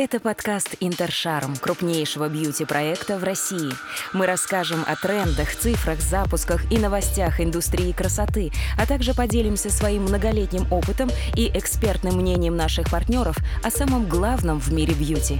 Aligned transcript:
Это 0.00 0.20
подкаст 0.20 0.76
«Интершарм» 0.78 1.56
крупнейшего 1.56 2.28
бьюти-проекта 2.28 3.18
в 3.18 3.24
России. 3.24 3.72
Мы 4.12 4.26
расскажем 4.26 4.84
о 4.86 4.94
трендах, 4.94 5.52
цифрах, 5.52 6.00
запусках 6.00 6.70
и 6.70 6.78
новостях 6.78 7.40
индустрии 7.40 7.90
красоты, 7.90 8.52
а 8.78 8.86
также 8.86 9.12
поделимся 9.12 9.70
своим 9.70 10.04
многолетним 10.04 10.72
опытом 10.72 11.10
и 11.34 11.50
экспертным 11.52 12.14
мнением 12.14 12.54
наших 12.54 12.88
партнеров 12.92 13.38
о 13.64 13.72
самом 13.72 14.08
главном 14.08 14.60
в 14.60 14.72
мире 14.72 14.94
бьюти. 14.94 15.36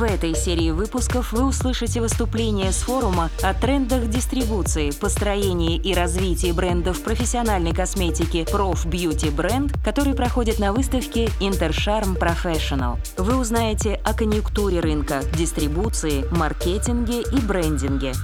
В 0.00 0.02
этой 0.02 0.34
серии 0.34 0.70
выпусков 0.70 1.34
вы 1.34 1.44
услышите 1.44 2.00
выступления 2.00 2.72
с 2.72 2.76
форума 2.76 3.28
о 3.42 3.52
трендах 3.52 4.08
дистрибуции, 4.08 4.92
построении 4.92 5.76
и 5.76 5.92
развитии 5.92 6.52
брендов 6.52 7.02
профессиональной 7.02 7.74
косметики 7.74 8.46
Prof 8.50 8.86
Beauty 8.86 9.30
Brand, 9.30 9.74
который 9.84 10.14
проходит 10.14 10.58
на 10.58 10.72
выставке 10.72 11.26
Intercharm 11.38 12.18
Professional. 12.18 12.96
Вы 13.18 13.36
узнаете 13.36 14.00
о 14.02 14.14
конъюнктуре 14.14 14.80
рынка, 14.80 15.20
дистрибуции, 15.36 16.24
маркетинге 16.34 17.20
и 17.20 17.36
брендинге. 17.36 18.14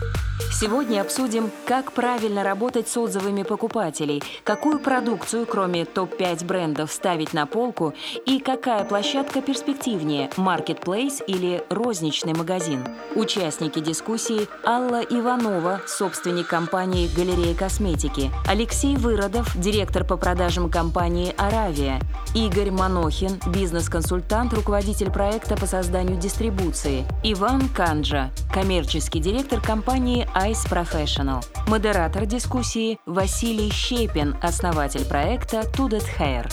Сегодня 0.52 1.02
обсудим, 1.02 1.50
как 1.66 1.92
правильно 1.92 2.42
работать 2.42 2.88
с 2.88 2.96
отзывами 2.96 3.42
покупателей, 3.42 4.22
какую 4.44 4.78
продукцию, 4.78 5.44
кроме 5.44 5.84
топ-5 5.84 6.46
брендов, 6.46 6.92
ставить 6.92 7.34
на 7.34 7.44
полку 7.44 7.92
и 8.24 8.38
какая 8.38 8.84
площадка 8.84 9.42
перспективнее– 9.42 10.30
Marketplace 10.36 11.22
или 11.26 11.65
розничный 11.70 12.34
магазин. 12.34 12.84
Участники 13.14 13.80
дискуссии– 13.80 14.48
Алла 14.64 15.02
Иванова, 15.02 15.80
собственник 15.86 16.46
компании 16.46 17.08
«Галерея 17.14 17.54
косметики», 17.54 18.30
Алексей 18.46 18.96
Выродов, 18.96 19.56
директор 19.56 20.04
по 20.04 20.16
продажам 20.16 20.70
компании 20.70 21.34
«Аравия», 21.36 22.00
Игорь 22.34 22.70
Манохин, 22.70 23.40
бизнес-консультант, 23.46 24.52
руководитель 24.52 25.10
проекта 25.10 25.56
по 25.56 25.66
созданию 25.66 26.18
дистрибуции, 26.18 27.06
Иван 27.22 27.68
Канджа, 27.68 28.30
коммерческий 28.52 29.20
директор 29.20 29.60
компании 29.60 30.28
Ice 30.34 30.68
Professional. 30.70 31.44
Модератор 31.66 32.26
дискуссии 32.26 32.98
Василий 33.06 33.70
Щепин, 33.70 34.36
основатель 34.42 35.04
проекта 35.04 35.60
Tuded 35.60 36.04
Hair. 36.18 36.50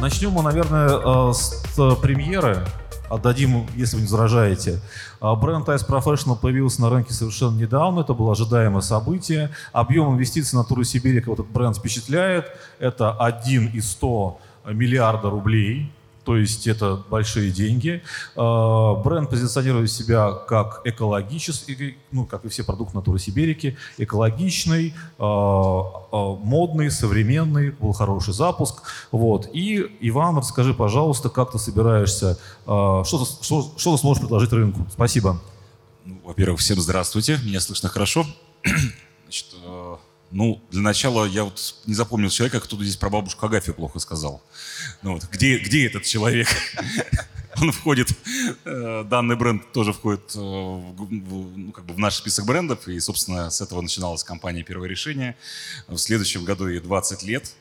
Начнем 0.00 0.30
мы, 0.30 0.42
наверное, 0.44 0.88
э, 0.88 1.32
с 1.32 1.76
э, 1.76 1.90
премьеры. 2.00 2.64
Отдадим, 3.10 3.66
если 3.74 3.96
вы 3.96 4.02
не 4.02 4.06
возражаете. 4.06 4.80
А, 5.20 5.34
бренд 5.34 5.68
Ice 5.68 5.84
Professional 5.84 6.38
появился 6.38 6.82
на 6.82 6.90
рынке 6.90 7.12
совершенно 7.12 7.58
недавно. 7.58 8.00
Это 8.00 8.14
было 8.14 8.32
ожидаемое 8.32 8.82
событие. 8.82 9.50
Объем 9.72 10.14
инвестиций 10.14 10.56
на 10.56 10.64
Туру 10.64 10.84
Сибирика 10.84 11.32
этот 11.32 11.46
бренд 11.48 11.76
впечатляет. 11.78 12.46
Это 12.78 13.10
1 13.10 13.68
из 13.68 13.90
100 13.90 14.38
миллиарда 14.66 15.30
рублей 15.30 15.90
то 16.28 16.36
есть 16.36 16.66
это 16.66 17.02
большие 17.08 17.50
деньги. 17.50 18.02
А, 18.36 18.96
бренд 18.96 19.30
позиционирует 19.30 19.90
себя 19.90 20.32
как 20.32 20.82
экологический, 20.84 21.96
ну, 22.12 22.26
как 22.26 22.44
и 22.44 22.50
все 22.50 22.64
продукты 22.64 22.96
натуры 22.96 23.18
Сибирики, 23.18 23.78
экологичный, 23.96 24.92
а, 25.18 25.24
а, 26.12 26.34
модный, 26.36 26.90
современный, 26.90 27.70
был 27.70 27.94
хороший 27.94 28.34
запуск. 28.34 28.82
Вот. 29.10 29.48
И, 29.54 29.86
Иван, 30.00 30.36
расскажи, 30.36 30.74
пожалуйста, 30.74 31.30
как 31.30 31.52
ты 31.52 31.58
собираешься, 31.58 32.38
что 32.64 33.04
ты, 33.04 33.42
что, 33.42 33.72
что 33.78 33.92
ты 33.92 33.98
сможешь 33.98 34.20
предложить 34.20 34.52
рынку? 34.52 34.86
Спасибо. 34.92 35.40
Ну, 36.04 36.20
во-первых, 36.26 36.60
всем 36.60 36.78
здравствуйте, 36.78 37.38
меня 37.42 37.60
слышно 37.60 37.88
хорошо. 37.88 38.26
Значит, 39.24 39.46
э, 39.62 39.67
ну, 40.30 40.62
для 40.70 40.82
начала 40.82 41.24
я 41.24 41.44
вот 41.44 41.74
не 41.86 41.94
запомнил 41.94 42.28
человека, 42.30 42.60
кто 42.60 42.76
здесь 42.76 42.96
про 42.96 43.10
бабушку 43.10 43.46
Агафью 43.46 43.74
плохо 43.74 43.98
сказал. 43.98 44.42
Ну 45.02 45.14
вот, 45.14 45.24
где, 45.24 45.58
где 45.58 45.86
этот 45.86 46.04
человек? 46.04 46.48
Он 47.60 47.72
входит, 47.72 48.08
э, 48.64 49.04
данный 49.04 49.34
бренд 49.36 49.72
тоже 49.72 49.92
входит 49.92 50.32
э, 50.36 50.38
в, 50.38 51.08
ну, 51.10 51.72
как 51.72 51.86
бы 51.86 51.94
в 51.94 51.98
наш 51.98 52.14
список 52.14 52.46
брендов, 52.46 52.86
и, 52.86 53.00
собственно, 53.00 53.50
с 53.50 53.60
этого 53.60 53.80
начиналась 53.80 54.22
компания 54.22 54.62
«Первое 54.62 54.88
решение». 54.88 55.36
В 55.88 55.96
следующем 55.96 56.44
году 56.44 56.68
ей 56.68 56.78
20 56.78 57.22
лет. 57.24 57.52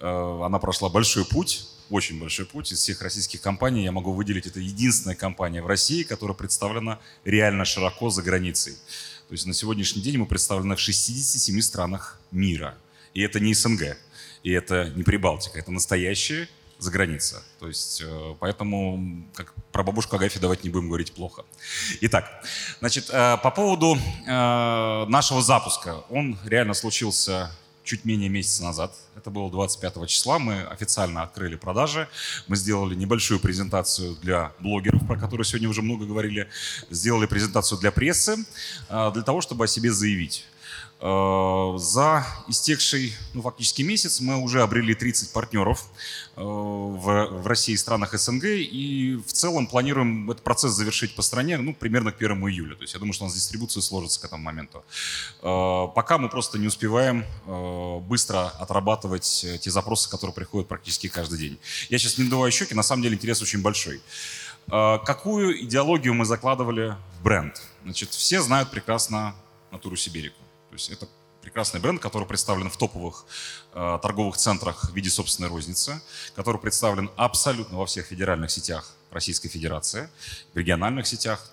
Э, 0.00 0.42
она 0.44 0.58
прошла 0.58 0.90
большой 0.90 1.24
путь, 1.24 1.66
очень 1.90 2.18
большой 2.18 2.46
путь. 2.46 2.72
Из 2.72 2.78
всех 2.78 3.02
российских 3.02 3.40
компаний 3.40 3.84
я 3.84 3.92
могу 3.92 4.12
выделить, 4.12 4.46
это 4.46 4.60
единственная 4.60 5.16
компания 5.16 5.62
в 5.62 5.66
России, 5.66 6.02
которая 6.02 6.36
представлена 6.36 6.98
реально 7.24 7.64
широко 7.64 8.10
за 8.10 8.22
границей. 8.22 8.74
То 9.28 9.34
есть 9.34 9.46
на 9.46 9.54
сегодняшний 9.54 10.02
день 10.02 10.18
мы 10.18 10.26
представлены 10.26 10.76
в 10.76 10.80
67 10.80 11.60
странах 11.60 12.18
мира. 12.30 12.76
И 13.14 13.22
это 13.22 13.40
не 13.40 13.54
СНГ, 13.54 13.96
и 14.42 14.50
это 14.50 14.92
не 14.96 15.02
Прибалтика, 15.02 15.58
это 15.58 15.70
настоящая 15.70 16.48
за 16.80 16.90
граница. 16.90 17.42
То 17.58 17.68
есть, 17.68 18.02
э, 18.04 18.34
поэтому 18.40 19.24
как 19.34 19.52
про 19.70 19.82
бабушку 19.82 20.16
Агафью 20.16 20.40
давайте 20.40 20.64
не 20.64 20.70
будем 20.70 20.88
говорить 20.88 21.12
плохо. 21.12 21.44
Итак, 22.00 22.44
значит, 22.80 23.10
э, 23.10 23.36
по 23.42 23.50
поводу 23.50 23.96
э, 23.96 25.06
нашего 25.06 25.42
запуска. 25.42 25.98
Он 26.08 26.38
реально 26.44 26.74
случился 26.74 27.50
чуть 27.84 28.04
менее 28.04 28.28
месяца 28.28 28.62
назад. 28.62 28.94
Это 29.16 29.30
было 29.30 29.50
25 29.50 30.06
числа. 30.08 30.38
Мы 30.38 30.62
официально 30.62 31.22
открыли 31.22 31.56
продажи. 31.56 32.08
Мы 32.48 32.56
сделали 32.56 32.94
небольшую 32.94 33.40
презентацию 33.40 34.16
для 34.22 34.52
блогеров, 34.60 35.06
про 35.06 35.18
которые 35.18 35.44
сегодня 35.44 35.68
уже 35.68 35.82
много 35.82 36.06
говорили. 36.06 36.48
Сделали 36.90 37.26
презентацию 37.26 37.78
для 37.80 37.90
прессы, 37.90 38.36
а, 38.88 39.10
для 39.10 39.22
того, 39.22 39.40
чтобы 39.40 39.64
о 39.64 39.66
себе 39.66 39.90
заявить. 39.90 40.46
Э, 41.02 41.76
за 41.78 42.26
истекший, 42.46 43.14
ну, 43.32 43.40
фактически 43.40 43.80
месяц 43.80 44.20
мы 44.20 44.36
уже 44.36 44.62
обрели 44.62 44.94
30 44.94 45.32
партнеров 45.32 45.86
э, 46.36 46.42
в, 46.42 47.46
России 47.46 47.72
и 47.72 47.76
странах 47.78 48.12
СНГ, 48.12 48.44
и 48.44 49.18
в 49.26 49.32
целом 49.32 49.66
планируем 49.66 50.30
этот 50.30 50.44
процесс 50.44 50.72
завершить 50.72 51.14
по 51.14 51.22
стране, 51.22 51.56
ну, 51.56 51.72
примерно 51.72 52.12
к 52.12 52.16
1 52.16 52.36
июля. 52.48 52.74
То 52.74 52.82
есть 52.82 52.92
я 52.92 53.00
думаю, 53.00 53.14
что 53.14 53.24
у 53.24 53.28
нас 53.28 53.34
дистрибуция 53.34 53.80
сложится 53.80 54.20
к 54.20 54.24
этому 54.26 54.42
моменту. 54.42 54.84
Э, 55.42 55.86
пока 55.94 56.18
мы 56.18 56.28
просто 56.28 56.58
не 56.58 56.66
успеваем 56.66 57.24
быстро 58.06 58.48
отрабатывать 58.48 59.46
те 59.60 59.70
запросы, 59.70 60.08
которые 60.10 60.34
приходят 60.34 60.68
практически 60.68 61.08
каждый 61.08 61.38
день. 61.38 61.58
Я 61.88 61.98
сейчас 61.98 62.18
не 62.18 62.24
надуваю 62.24 62.52
щеки, 62.52 62.74
на 62.74 62.82
самом 62.82 63.02
деле 63.02 63.14
интерес 63.14 63.40
очень 63.42 63.62
большой. 63.62 64.00
Какую 64.68 65.64
идеологию 65.64 66.14
мы 66.14 66.24
закладывали 66.24 66.96
в 67.18 67.22
бренд? 67.22 67.60
Значит, 67.84 68.10
все 68.10 68.40
знают 68.40 68.70
прекрасно 68.70 69.34
натуру 69.70 69.96
Сибирику. 69.96 70.36
То 70.70 70.74
есть 70.74 70.88
это 70.90 71.08
прекрасный 71.42 71.80
бренд, 71.80 72.00
который 72.00 72.26
представлен 72.26 72.70
в 72.70 72.76
топовых 72.76 73.26
э, 73.74 73.98
торговых 74.00 74.36
центрах 74.36 74.90
в 74.90 74.94
виде 74.94 75.10
собственной 75.10 75.48
розницы, 75.48 76.00
который 76.36 76.60
представлен 76.60 77.10
абсолютно 77.16 77.78
во 77.78 77.86
всех 77.86 78.06
федеральных 78.06 78.50
сетях 78.50 78.92
Российской 79.10 79.48
Федерации, 79.48 80.08
в 80.54 80.56
региональных 80.56 81.06
сетях. 81.06 81.50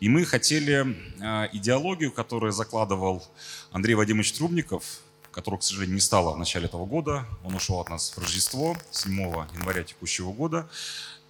И 0.00 0.08
мы 0.08 0.24
хотели 0.24 0.84
э, 1.20 1.48
идеологию, 1.52 2.10
которую 2.10 2.52
закладывал 2.52 3.24
Андрей 3.70 3.94
Вадимович 3.94 4.32
Трубников, 4.32 5.00
которого, 5.30 5.60
к 5.60 5.62
сожалению, 5.62 5.94
не 5.94 6.00
стало 6.00 6.32
в 6.32 6.38
начале 6.38 6.66
этого 6.66 6.86
года, 6.86 7.24
он 7.44 7.54
ушел 7.54 7.78
от 7.78 7.90
нас 7.90 8.10
в 8.10 8.18
Рождество 8.18 8.76
7 8.90 9.12
января 9.54 9.84
текущего 9.84 10.32
года, 10.32 10.68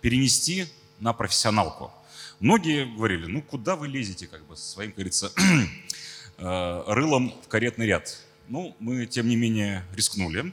перенести 0.01 0.67
на 1.01 1.13
профессионалку. 1.13 1.93
Многие 2.39 2.85
говорили, 2.85 3.27
ну 3.27 3.43
куда 3.43 3.77
вы 3.77 3.89
лезете, 3.89 4.27
как 4.27 4.47
бы, 4.47 4.57
своим, 4.57 4.91
как 4.91 4.97
говорится, 4.97 5.33
рылом 6.39 7.33
в 7.45 7.49
каретный 7.49 7.87
ряд. 7.87 8.19
Ну, 8.49 8.77
мы, 8.79 9.07
тем 9.07 9.29
не 9.29 9.37
менее, 9.37 9.85
рискнули. 9.95 10.53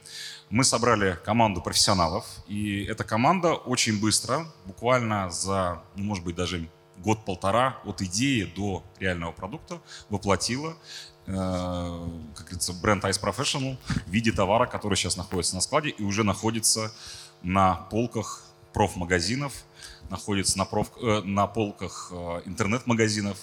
Мы 0.50 0.64
собрали 0.64 1.18
команду 1.24 1.62
профессионалов, 1.62 2.26
и 2.48 2.84
эта 2.86 3.04
команда 3.04 3.54
очень 3.54 4.00
быстро, 4.00 4.48
буквально 4.66 5.30
за, 5.30 5.84
ну, 5.96 6.04
может 6.04 6.24
быть, 6.24 6.36
даже 6.36 6.68
год-полтора 6.98 7.78
от 7.86 8.02
идеи 8.02 8.44
до 8.44 8.84
реального 9.00 9.32
продукта 9.32 9.82
воплотила 10.10 10.76
э, 11.26 12.10
как 12.36 12.46
говорится, 12.46 12.74
бренд 12.74 13.04
Ice 13.06 13.22
Professional 13.22 13.78
в 14.06 14.10
виде 14.10 14.32
товара, 14.32 14.66
который 14.66 14.96
сейчас 14.96 15.18
находится 15.18 15.56
на 15.56 15.62
складе 15.62 15.90
и 15.90 16.04
уже 16.04 16.24
находится 16.24 16.92
на 17.42 17.76
полках 17.76 18.46
профмагазинов, 18.74 19.54
находится 20.10 20.58
на, 20.58 20.66
проф, 20.66 20.92
э, 21.02 21.22
на 21.24 21.48
полках 21.48 22.10
э, 22.12 22.42
интернет-магазинов. 22.46 23.38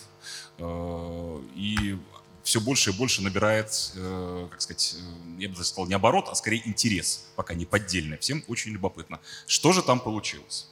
Э, 0.58 1.42
и 1.54 1.98
все 2.42 2.60
больше 2.60 2.90
и 2.90 2.92
больше 2.92 3.22
набирает, 3.22 3.92
э, 3.94 4.48
как 4.50 4.60
сказать, 4.60 4.96
э, 4.96 5.40
я 5.42 5.48
бы 5.48 5.62
сказал, 5.64 5.86
не 5.86 5.94
оборот, 5.94 6.28
а 6.30 6.34
скорее 6.34 6.66
интерес, 6.66 7.26
пока 7.36 7.54
не 7.54 7.66
поддельный. 7.66 8.18
Всем 8.18 8.44
очень 8.48 8.72
любопытно. 8.72 9.20
Что 9.46 9.72
же 9.72 9.82
там 9.82 10.00
получилось? 10.00 10.68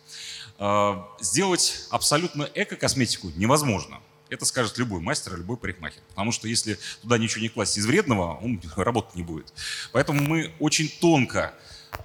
Э, 0.59 0.97
сделать 1.21 1.87
абсолютно 1.91 2.49
эко-косметику 2.55 3.31
невозможно. 3.37 4.01
Это 4.29 4.45
скажет 4.45 4.77
любой 4.79 5.01
мастер, 5.01 5.37
любой 5.37 5.57
парикмахер. 5.57 6.03
Потому 6.11 6.33
что 6.33 6.49
если 6.49 6.79
туда 7.01 7.17
ничего 7.19 7.43
не 7.43 7.49
класть 7.49 7.79
из 7.79 7.87
вредного, 7.87 8.39
он 8.43 8.61
работать 8.77 9.15
не 9.15 9.23
будет. 9.23 9.53
Поэтому 9.93 10.21
мы 10.23 10.53
очень 10.59 10.89
тонко 10.89 11.55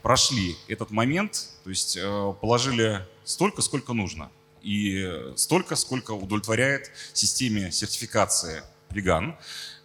прошли 0.02 0.56
этот 0.68 0.92
момент, 0.92 1.50
то 1.64 1.70
есть 1.70 1.98
э, 1.98 2.34
положили 2.42 3.06
столько, 3.24 3.62
сколько 3.62 3.94
нужно. 3.94 4.32
И 4.62 5.34
столько, 5.36 5.76
сколько 5.76 6.12
удовлетворяет 6.12 6.90
системе 7.12 7.70
сертификации 7.70 8.64
веган, 8.94 9.36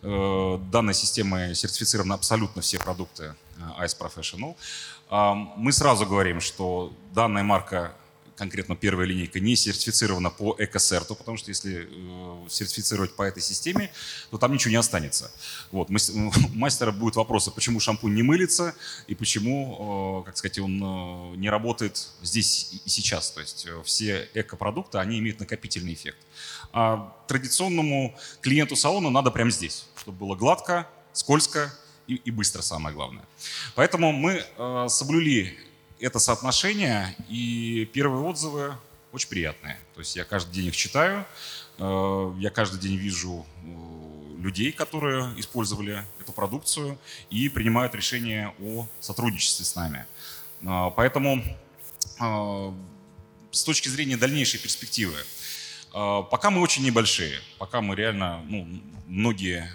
Э, 0.00 0.58
данной 0.70 0.94
системой 0.94 1.54
сертифицированы 1.56 2.12
абсолютно 2.12 2.62
все 2.62 2.78
продукты 2.78 3.34
э, 3.56 3.84
Ice 3.84 3.96
Professional. 3.98 4.54
Мы 5.56 5.72
сразу 5.72 6.06
говорим, 6.06 6.40
что 6.40 6.92
данная 7.14 7.42
марка 7.42 7.94
конкретно 8.36 8.76
первая 8.76 9.06
линейка, 9.08 9.40
не 9.40 9.56
сертифицирована 9.56 10.30
по 10.30 10.54
экосерту, 10.58 11.16
потому 11.16 11.36
что 11.36 11.48
если 11.50 11.88
э, 11.90 12.48
сертифицировать 12.48 13.16
по 13.16 13.22
этой 13.22 13.42
системе, 13.42 13.90
то 14.30 14.38
там 14.38 14.52
ничего 14.52 14.70
не 14.70 14.76
останется. 14.76 15.32
Вот. 15.72 15.88
Мастера 16.54 16.92
будет 16.92 17.16
вопрос, 17.16 17.48
почему 17.48 17.80
шампунь 17.80 18.14
не 18.14 18.22
мылится 18.22 18.76
и 19.08 19.16
почему, 19.16 20.22
как 20.24 20.36
сказать, 20.36 20.60
он 20.60 21.40
не 21.40 21.50
работает 21.50 22.06
здесь 22.22 22.80
и 22.84 22.88
сейчас. 22.88 23.32
То 23.32 23.40
есть 23.40 23.66
все 23.84 24.28
экопродукты, 24.34 24.98
они 24.98 25.18
имеют 25.18 25.40
накопительный 25.40 25.94
эффект. 25.94 26.18
А 26.72 27.14
традиционному 27.26 28.16
клиенту 28.40 28.76
салона 28.76 29.10
надо 29.10 29.30
прямо 29.30 29.50
здесь, 29.50 29.86
чтобы 29.96 30.18
было 30.18 30.36
гладко, 30.36 30.88
скользко 31.12 31.72
и, 32.06 32.14
и 32.16 32.30
быстро, 32.30 32.62
самое 32.62 32.94
главное. 32.94 33.24
Поэтому 33.74 34.12
мы 34.12 34.44
э, 34.56 34.86
соблюли 34.88 35.58
это 36.00 36.18
соотношение, 36.18 37.14
и 37.28 37.88
первые 37.92 38.24
отзывы 38.24 38.74
очень 39.12 39.28
приятные. 39.28 39.78
То 39.94 40.00
есть 40.00 40.16
я 40.16 40.24
каждый 40.24 40.52
день 40.52 40.66
их 40.66 40.76
читаю, 40.76 41.26
э, 41.78 42.34
я 42.38 42.50
каждый 42.50 42.80
день 42.80 42.96
вижу 42.96 43.46
э, 43.64 44.36
людей, 44.38 44.72
которые 44.72 45.32
использовали 45.38 46.04
эту 46.20 46.32
продукцию 46.32 46.98
и 47.30 47.48
принимают 47.48 47.94
решение 47.94 48.54
о 48.60 48.86
сотрудничестве 49.00 49.64
с 49.64 49.74
нами. 49.74 50.06
Э, 50.62 50.90
поэтому 50.94 51.42
с 53.50 53.62
точки 53.64 53.88
зрения 53.88 54.16
дальнейшей 54.16 54.58
перспективы, 54.58 55.14
пока 55.92 56.50
мы 56.50 56.60
очень 56.60 56.84
небольшие, 56.84 57.40
пока 57.58 57.80
мы 57.80 57.94
реально, 57.96 58.40
ну, 58.48 58.66
многие 59.06 59.70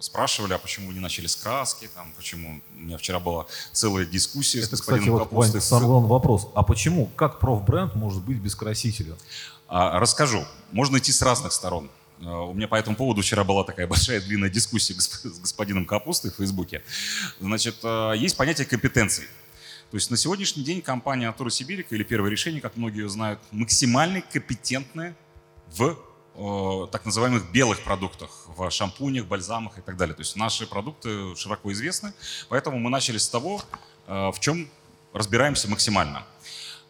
спрашивали, 0.00 0.52
а 0.52 0.58
почему 0.58 0.92
не 0.92 1.00
начали 1.00 1.26
с 1.26 1.36
краски, 1.36 1.88
там, 1.94 2.12
почему 2.16 2.60
у 2.76 2.80
меня 2.80 2.98
вчера 2.98 3.20
была 3.20 3.46
целая 3.72 4.04
дискуссия 4.04 4.58
Это, 4.60 4.68
с 4.68 4.70
господином 4.70 5.00
кстати, 5.00 5.10
вот, 5.10 5.22
Капустой. 5.24 5.60
Вань, 5.60 5.68
самый 5.68 5.86
главный 5.86 6.08
вопрос. 6.08 6.48
А 6.54 6.62
почему, 6.62 7.06
как 7.16 7.38
профбренд 7.40 7.94
может 7.94 8.22
быть 8.22 8.38
без 8.38 8.54
красителя? 8.54 9.16
А, 9.68 9.98
расскажу. 9.98 10.44
Можно 10.72 10.98
идти 10.98 11.12
с 11.12 11.22
разных 11.22 11.52
сторон. 11.52 11.90
А, 12.22 12.42
у 12.42 12.54
меня 12.54 12.68
по 12.68 12.76
этому 12.76 12.96
поводу 12.96 13.22
вчера 13.22 13.44
была 13.44 13.64
такая 13.64 13.86
большая 13.88 14.20
длинная 14.20 14.50
дискуссия 14.50 14.94
с 14.94 15.40
господином 15.40 15.84
Капустой 15.84 16.30
в 16.30 16.36
Фейсбуке. 16.36 16.82
Значит, 17.40 17.76
а, 17.82 18.12
есть 18.12 18.36
понятие 18.36 18.66
компетенций. 18.66 19.24
То 19.90 19.96
есть 19.96 20.10
на 20.10 20.18
сегодняшний 20.18 20.64
день 20.64 20.82
компания 20.82 21.28
Атура 21.28 21.48
Сибирика 21.48 21.94
или 21.94 22.02
Первое 22.02 22.30
решение, 22.30 22.60
как 22.60 22.76
многие 22.76 23.02
ее 23.02 23.08
знают, 23.08 23.40
максимально 23.52 24.20
компетентны 24.20 25.14
в 25.68 25.96
так 26.92 27.04
называемых 27.04 27.50
белых 27.50 27.82
продуктах, 27.82 28.30
в 28.46 28.70
шампунях, 28.70 29.26
бальзамах 29.26 29.78
и 29.78 29.80
так 29.80 29.96
далее. 29.96 30.14
То 30.14 30.20
есть 30.20 30.36
наши 30.36 30.66
продукты 30.68 31.34
широко 31.34 31.72
известны, 31.72 32.12
поэтому 32.48 32.78
мы 32.78 32.90
начали 32.90 33.18
с 33.18 33.28
того, 33.28 33.60
э, 34.06 34.30
в 34.30 34.38
чем 34.38 34.70
разбираемся 35.12 35.68
максимально. 35.68 36.24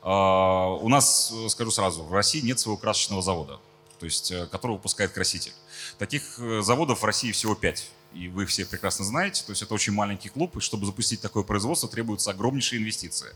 Э, 0.02 0.08
у 0.08 0.88
нас, 0.88 1.32
скажу 1.48 1.70
сразу, 1.70 2.02
в 2.02 2.12
России 2.12 2.40
нет 2.40 2.58
своего 2.58 2.76
красочного 2.76 3.22
завода, 3.22 3.58
то 3.98 4.04
есть, 4.04 4.30
э, 4.30 4.46
который 4.48 4.72
выпускает 4.72 5.12
краситель. 5.12 5.52
Таких 5.98 6.38
заводов 6.60 7.00
в 7.00 7.04
России 7.04 7.32
всего 7.32 7.54
пять 7.54 7.90
и 8.14 8.28
вы 8.28 8.46
все 8.46 8.64
прекрасно 8.66 9.04
знаете, 9.04 9.44
то 9.44 9.50
есть 9.50 9.62
это 9.62 9.74
очень 9.74 9.92
маленький 9.92 10.28
клуб, 10.28 10.56
и 10.56 10.60
чтобы 10.60 10.86
запустить 10.86 11.20
такое 11.20 11.42
производство, 11.42 11.88
требуются 11.88 12.30
огромнейшие 12.30 12.80
инвестиции. 12.80 13.34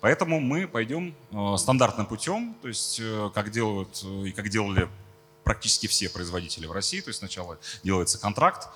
Поэтому 0.00 0.40
мы 0.40 0.68
пойдем 0.68 1.14
стандартным 1.56 2.06
путем, 2.06 2.56
то 2.62 2.68
есть 2.68 3.00
как 3.34 3.50
делают 3.50 4.04
и 4.24 4.32
как 4.32 4.48
делали 4.48 4.88
практически 5.48 5.86
все 5.86 6.10
производители 6.10 6.66
в 6.66 6.72
России. 6.72 7.00
То 7.00 7.08
есть 7.08 7.20
сначала 7.20 7.58
делается 7.82 8.18
контракт, 8.18 8.68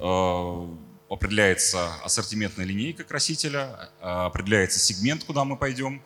э, 0.00 0.66
определяется 1.08 1.94
ассортиментная 2.02 2.66
линейка 2.66 3.04
красителя, 3.04 3.90
э, 4.00 4.04
определяется 4.04 4.80
сегмент, 4.80 5.22
куда 5.22 5.44
мы 5.44 5.56
пойдем, 5.56 6.02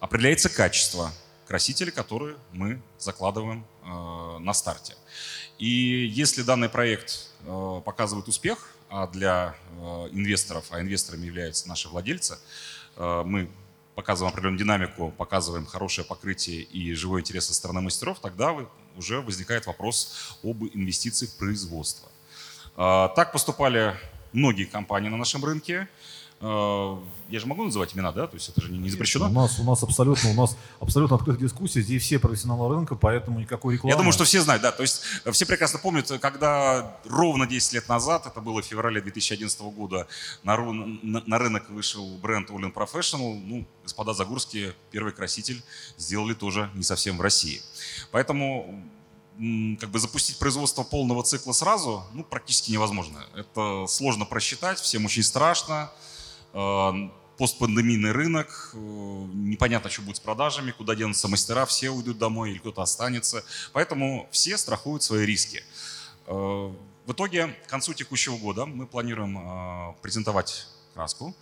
определяется 0.00 0.48
качество 0.48 1.12
красителя, 1.46 1.92
который 1.92 2.34
мы 2.50 2.82
закладываем 2.98 3.64
э, 3.84 4.38
на 4.40 4.52
старте. 4.52 4.96
И 5.58 6.10
если 6.12 6.42
данный 6.42 6.68
проект 6.68 7.28
показывает 7.84 8.28
успех, 8.28 8.70
а 8.88 9.06
для 9.06 9.54
инвесторов, 10.12 10.66
а 10.70 10.80
инвесторами 10.80 11.26
являются 11.26 11.68
наши 11.68 11.88
владельцы, 11.88 12.38
мы 12.96 13.50
показываем 13.94 14.32
определенную 14.32 14.58
динамику, 14.58 15.10
показываем 15.10 15.66
хорошее 15.66 16.06
покрытие 16.06 16.62
и 16.62 16.94
живой 16.94 17.20
интерес 17.20 17.46
со 17.46 17.54
стороны 17.54 17.80
мастеров, 17.80 18.18
тогда 18.20 18.56
уже 18.96 19.20
возникает 19.20 19.66
вопрос 19.66 20.38
об 20.42 20.64
инвестиции 20.64 21.26
в 21.26 21.36
производство. 21.36 22.08
Так 22.76 23.32
поступали 23.32 23.96
многие 24.32 24.64
компании 24.64 25.08
на 25.08 25.16
нашем 25.16 25.44
рынке. 25.44 25.88
А, 26.44 27.00
я 27.28 27.38
же 27.38 27.46
могу 27.46 27.64
называть 27.64 27.94
имена, 27.94 28.10
да? 28.10 28.26
То 28.26 28.34
есть 28.34 28.48
это 28.48 28.60
же 28.60 28.72
не 28.72 28.90
запрещено. 28.90 29.26
У 29.26 29.32
нас, 29.32 29.60
у 29.60 29.64
нас 29.64 29.82
абсолютно, 29.82 30.30
у 30.30 30.34
нас 30.34 30.56
абсолютно 30.80 31.16
открытая 31.16 31.40
дискуссия. 31.40 31.80
Здесь 31.80 32.02
все 32.02 32.18
профессионалы 32.18 32.74
рынка, 32.74 32.96
поэтому 32.96 33.38
никакой 33.38 33.74
рекламы. 33.74 33.92
Я 33.92 33.96
думаю, 33.96 34.12
что 34.12 34.24
все 34.24 34.40
знают, 34.40 34.62
да. 34.62 34.72
То 34.72 34.82
есть 34.82 35.02
все 35.30 35.46
прекрасно 35.46 35.78
помнят, 35.78 36.10
когда 36.20 36.96
ровно 37.04 37.46
10 37.46 37.74
лет 37.74 37.88
назад, 37.88 38.26
это 38.26 38.40
было 38.40 38.60
в 38.60 38.64
феврале 38.64 39.00
2011 39.00 39.60
года, 39.60 40.08
на, 40.42 40.56
на, 40.56 41.22
на 41.24 41.38
рынок 41.38 41.70
вышел 41.70 42.18
бренд 42.18 42.50
All 42.50 42.60
In 42.60 42.72
Professional. 42.74 43.40
Ну, 43.40 43.64
господа 43.84 44.12
Загурские, 44.12 44.74
первый 44.90 45.12
краситель, 45.12 45.62
сделали 45.96 46.34
тоже 46.34 46.70
не 46.74 46.82
совсем 46.82 47.18
в 47.18 47.20
России. 47.20 47.62
Поэтому 48.10 48.82
как 49.80 49.90
бы 49.90 49.98
запустить 49.98 50.38
производство 50.38 50.82
полного 50.82 51.22
цикла 51.22 51.52
сразу, 51.52 52.04
ну, 52.12 52.24
практически 52.24 52.72
невозможно. 52.72 53.24
Это 53.34 53.86
сложно 53.88 54.24
просчитать, 54.24 54.80
всем 54.80 55.04
очень 55.04 55.22
страшно. 55.22 55.90
Э, 56.52 56.92
постпандемийный 57.38 58.12
рынок, 58.12 58.70
э, 58.74 58.76
непонятно, 58.76 59.90
что 59.90 60.02
будет 60.02 60.18
с 60.18 60.20
продажами, 60.20 60.70
куда 60.70 60.94
денутся 60.94 61.28
мастера, 61.28 61.64
все 61.64 61.90
уйдут 61.90 62.18
домой 62.18 62.50
или 62.50 62.58
кто-то 62.58 62.82
останется. 62.82 63.42
Поэтому 63.72 64.28
все 64.30 64.56
страхуют 64.58 65.02
свои 65.02 65.24
риски. 65.24 65.64
Э, 66.26 66.32
в 67.06 67.12
итоге, 67.12 67.48
к 67.66 67.68
концу 67.68 67.94
текущего 67.94 68.36
года 68.36 68.64
мы 68.66 68.86
планируем 68.86 69.96
презентовать 70.02 70.68
краску, 70.94 71.34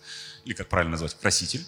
или 0.43 0.55
как 0.55 0.69
правильно 0.69 0.91
назвать, 0.91 1.13
краситель. 1.13 1.63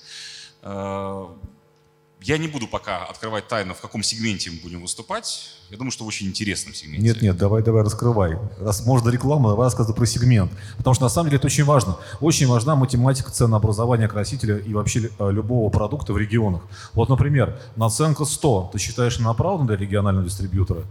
Я 2.23 2.37
не 2.37 2.47
буду 2.47 2.67
пока 2.67 3.03
открывать 3.03 3.49
тайну, 3.49 3.73
в 3.73 3.81
каком 3.81 4.01
сегменте 4.01 4.49
мы 4.49 4.57
будем 4.61 4.81
выступать. 4.81 5.49
Я 5.69 5.77
думаю, 5.77 5.91
что 5.91 6.05
в 6.05 6.07
очень 6.07 6.27
интересном 6.27 6.73
сегменте. 6.73 7.05
Нет, 7.05 7.21
нет, 7.21 7.37
давай, 7.37 7.61
давай, 7.61 7.83
раскрывай. 7.83 8.37
Раз 8.61 8.85
можно 8.85 9.09
реклама, 9.09 9.49
давай 9.49 9.65
рассказывай 9.65 9.93
про 9.93 10.05
сегмент. 10.05 10.51
Потому 10.77 10.93
что 10.93 11.03
на 11.03 11.09
самом 11.09 11.29
деле 11.29 11.37
это 11.37 11.47
очень 11.47 11.65
важно. 11.65 11.97
Очень 12.21 12.47
важна 12.47 12.77
математика 12.77 13.29
ценообразования 13.29 14.07
красителя 14.07 14.57
и 14.57 14.73
вообще 14.73 15.11
э, 15.19 15.31
любого 15.31 15.69
продукта 15.69 16.13
в 16.13 16.17
регионах. 16.17 16.61
Вот, 16.93 17.09
например, 17.09 17.59
наценка 17.75 18.23
100. 18.23 18.69
Ты 18.71 18.79
считаешь 18.79 19.19
направлена 19.19 19.67
для 19.67 19.75
регионального 19.75 20.25
дистрибьютора? 20.25 20.85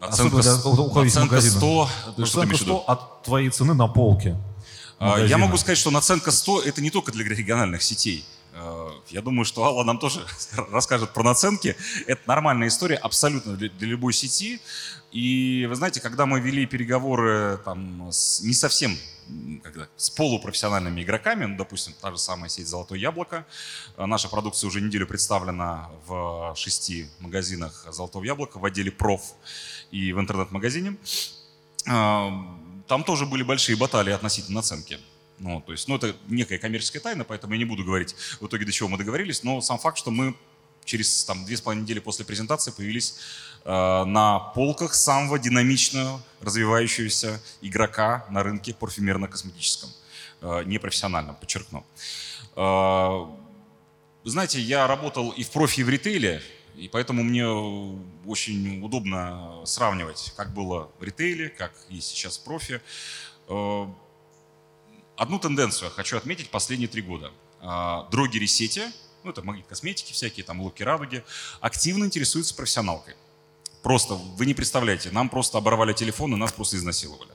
Наценка, 0.00 0.42
для 0.42 0.52
наценка 1.02 1.40
100, 1.40 1.88
наценка 2.16 2.56
100 2.56 2.84
от 2.86 3.22
твоей 3.24 3.50
цены 3.50 3.74
на 3.74 3.88
полке. 3.88 4.36
Магазина. 5.00 5.28
Я 5.28 5.38
могу 5.38 5.56
сказать, 5.56 5.78
что 5.78 5.90
наценка 5.90 6.30
100 6.30 6.62
это 6.62 6.80
не 6.80 6.90
только 6.90 7.10
для 7.10 7.24
региональных 7.24 7.82
сетей. 7.82 8.24
Э, 8.52 8.90
я 9.08 9.22
думаю, 9.22 9.44
что 9.44 9.64
Алла 9.64 9.84
нам 9.84 9.98
тоже 9.98 10.24
расскажет 10.70 11.12
про 11.12 11.22
наценки. 11.22 11.76
Это 12.06 12.20
нормальная 12.26 12.68
история 12.68 12.96
абсолютно 12.96 13.56
для, 13.56 13.70
любой 13.80 14.12
сети. 14.12 14.60
И 15.10 15.66
вы 15.68 15.74
знаете, 15.74 16.00
когда 16.00 16.26
мы 16.26 16.40
вели 16.40 16.66
переговоры 16.66 17.58
там, 17.64 18.08
с 18.10 18.40
не 18.40 18.54
совсем 18.54 18.96
когда, 19.62 19.88
с 19.96 20.10
полупрофессиональными 20.10 21.02
игроками, 21.02 21.44
ну, 21.44 21.56
допустим, 21.56 21.94
та 22.00 22.10
же 22.10 22.18
самая 22.18 22.48
сеть 22.48 22.66
«Золотое 22.66 22.98
яблоко», 22.98 23.46
э, 23.96 24.06
наша 24.06 24.28
продукция 24.28 24.68
уже 24.68 24.80
неделю 24.80 25.06
представлена 25.06 25.90
в 26.06 26.54
шести 26.56 27.08
магазинах 27.20 27.86
«Золотого 27.90 28.24
яблока», 28.24 28.58
в 28.58 28.64
отделе 28.64 28.90
«Проф» 28.90 29.34
и 29.90 30.12
в 30.12 30.20
интернет-магазине. 30.20 30.96
Э, 31.86 32.30
там 32.88 33.04
тоже 33.04 33.26
были 33.26 33.42
большие 33.42 33.76
баталии 33.76 34.12
относительно 34.12 34.56
наценки. 34.56 34.98
Ну, 35.42 35.60
то 35.60 35.72
есть, 35.72 35.88
ну, 35.88 35.96
это 35.96 36.14
некая 36.28 36.58
коммерческая 36.58 37.02
тайна, 37.02 37.24
поэтому 37.24 37.54
я 37.54 37.58
не 37.58 37.64
буду 37.64 37.84
говорить 37.84 38.14
в 38.40 38.46
итоге, 38.46 38.64
до 38.64 38.70
чего 38.70 38.88
мы 38.88 38.96
договорились, 38.96 39.42
но 39.42 39.60
сам 39.60 39.76
факт, 39.76 39.98
что 39.98 40.12
мы 40.12 40.36
через 40.84 41.24
там, 41.24 41.44
две 41.44 41.56
с 41.56 41.60
половиной 41.60 41.82
недели 41.82 41.98
после 41.98 42.24
презентации 42.24 42.70
появились 42.70 43.16
э, 43.64 44.04
на 44.04 44.38
полках 44.38 44.94
самого 44.94 45.40
динамичного 45.40 46.22
развивающегося 46.40 47.40
игрока 47.60 48.24
на 48.30 48.44
рынке 48.44 48.72
парфюмерно-косметическом, 48.78 49.90
э, 50.42 50.62
непрофессиональном, 50.64 51.34
подчеркну. 51.34 51.84
Э, 52.54 53.26
знаете, 54.22 54.60
я 54.60 54.86
работал 54.86 55.30
и 55.30 55.42
в 55.42 55.50
профи, 55.50 55.80
и 55.80 55.82
в 55.84 55.88
ритейле, 55.88 56.40
и 56.76 56.86
поэтому 56.86 57.24
мне 57.24 57.48
очень 57.48 58.80
удобно 58.80 59.62
сравнивать, 59.64 60.32
как 60.36 60.54
было 60.54 60.88
в 61.00 61.02
ритейле, 61.02 61.48
как 61.48 61.72
и 61.88 62.00
сейчас 62.00 62.38
в 62.38 62.44
профи. 62.44 62.80
Э, 63.48 63.86
Одну 65.16 65.38
тенденцию 65.38 65.90
хочу 65.90 66.16
отметить 66.16 66.50
последние 66.50 66.88
три 66.88 67.02
года. 67.02 67.32
А, 67.60 68.08
дрогери 68.10 68.46
сети, 68.46 68.82
ну 69.24 69.30
это 69.30 69.42
магнит 69.42 69.66
косметики 69.66 70.12
всякие, 70.12 70.44
там 70.44 70.60
луки 70.60 70.82
радуги, 70.82 71.22
активно 71.60 72.04
интересуются 72.04 72.54
профессионалкой. 72.54 73.14
Просто, 73.82 74.14
вы 74.14 74.46
не 74.46 74.54
представляете, 74.54 75.10
нам 75.10 75.28
просто 75.28 75.58
оборвали 75.58 75.92
телефон 75.92 76.32
и 76.34 76.36
нас 76.36 76.52
просто 76.52 76.76
изнасиловали. 76.76 77.32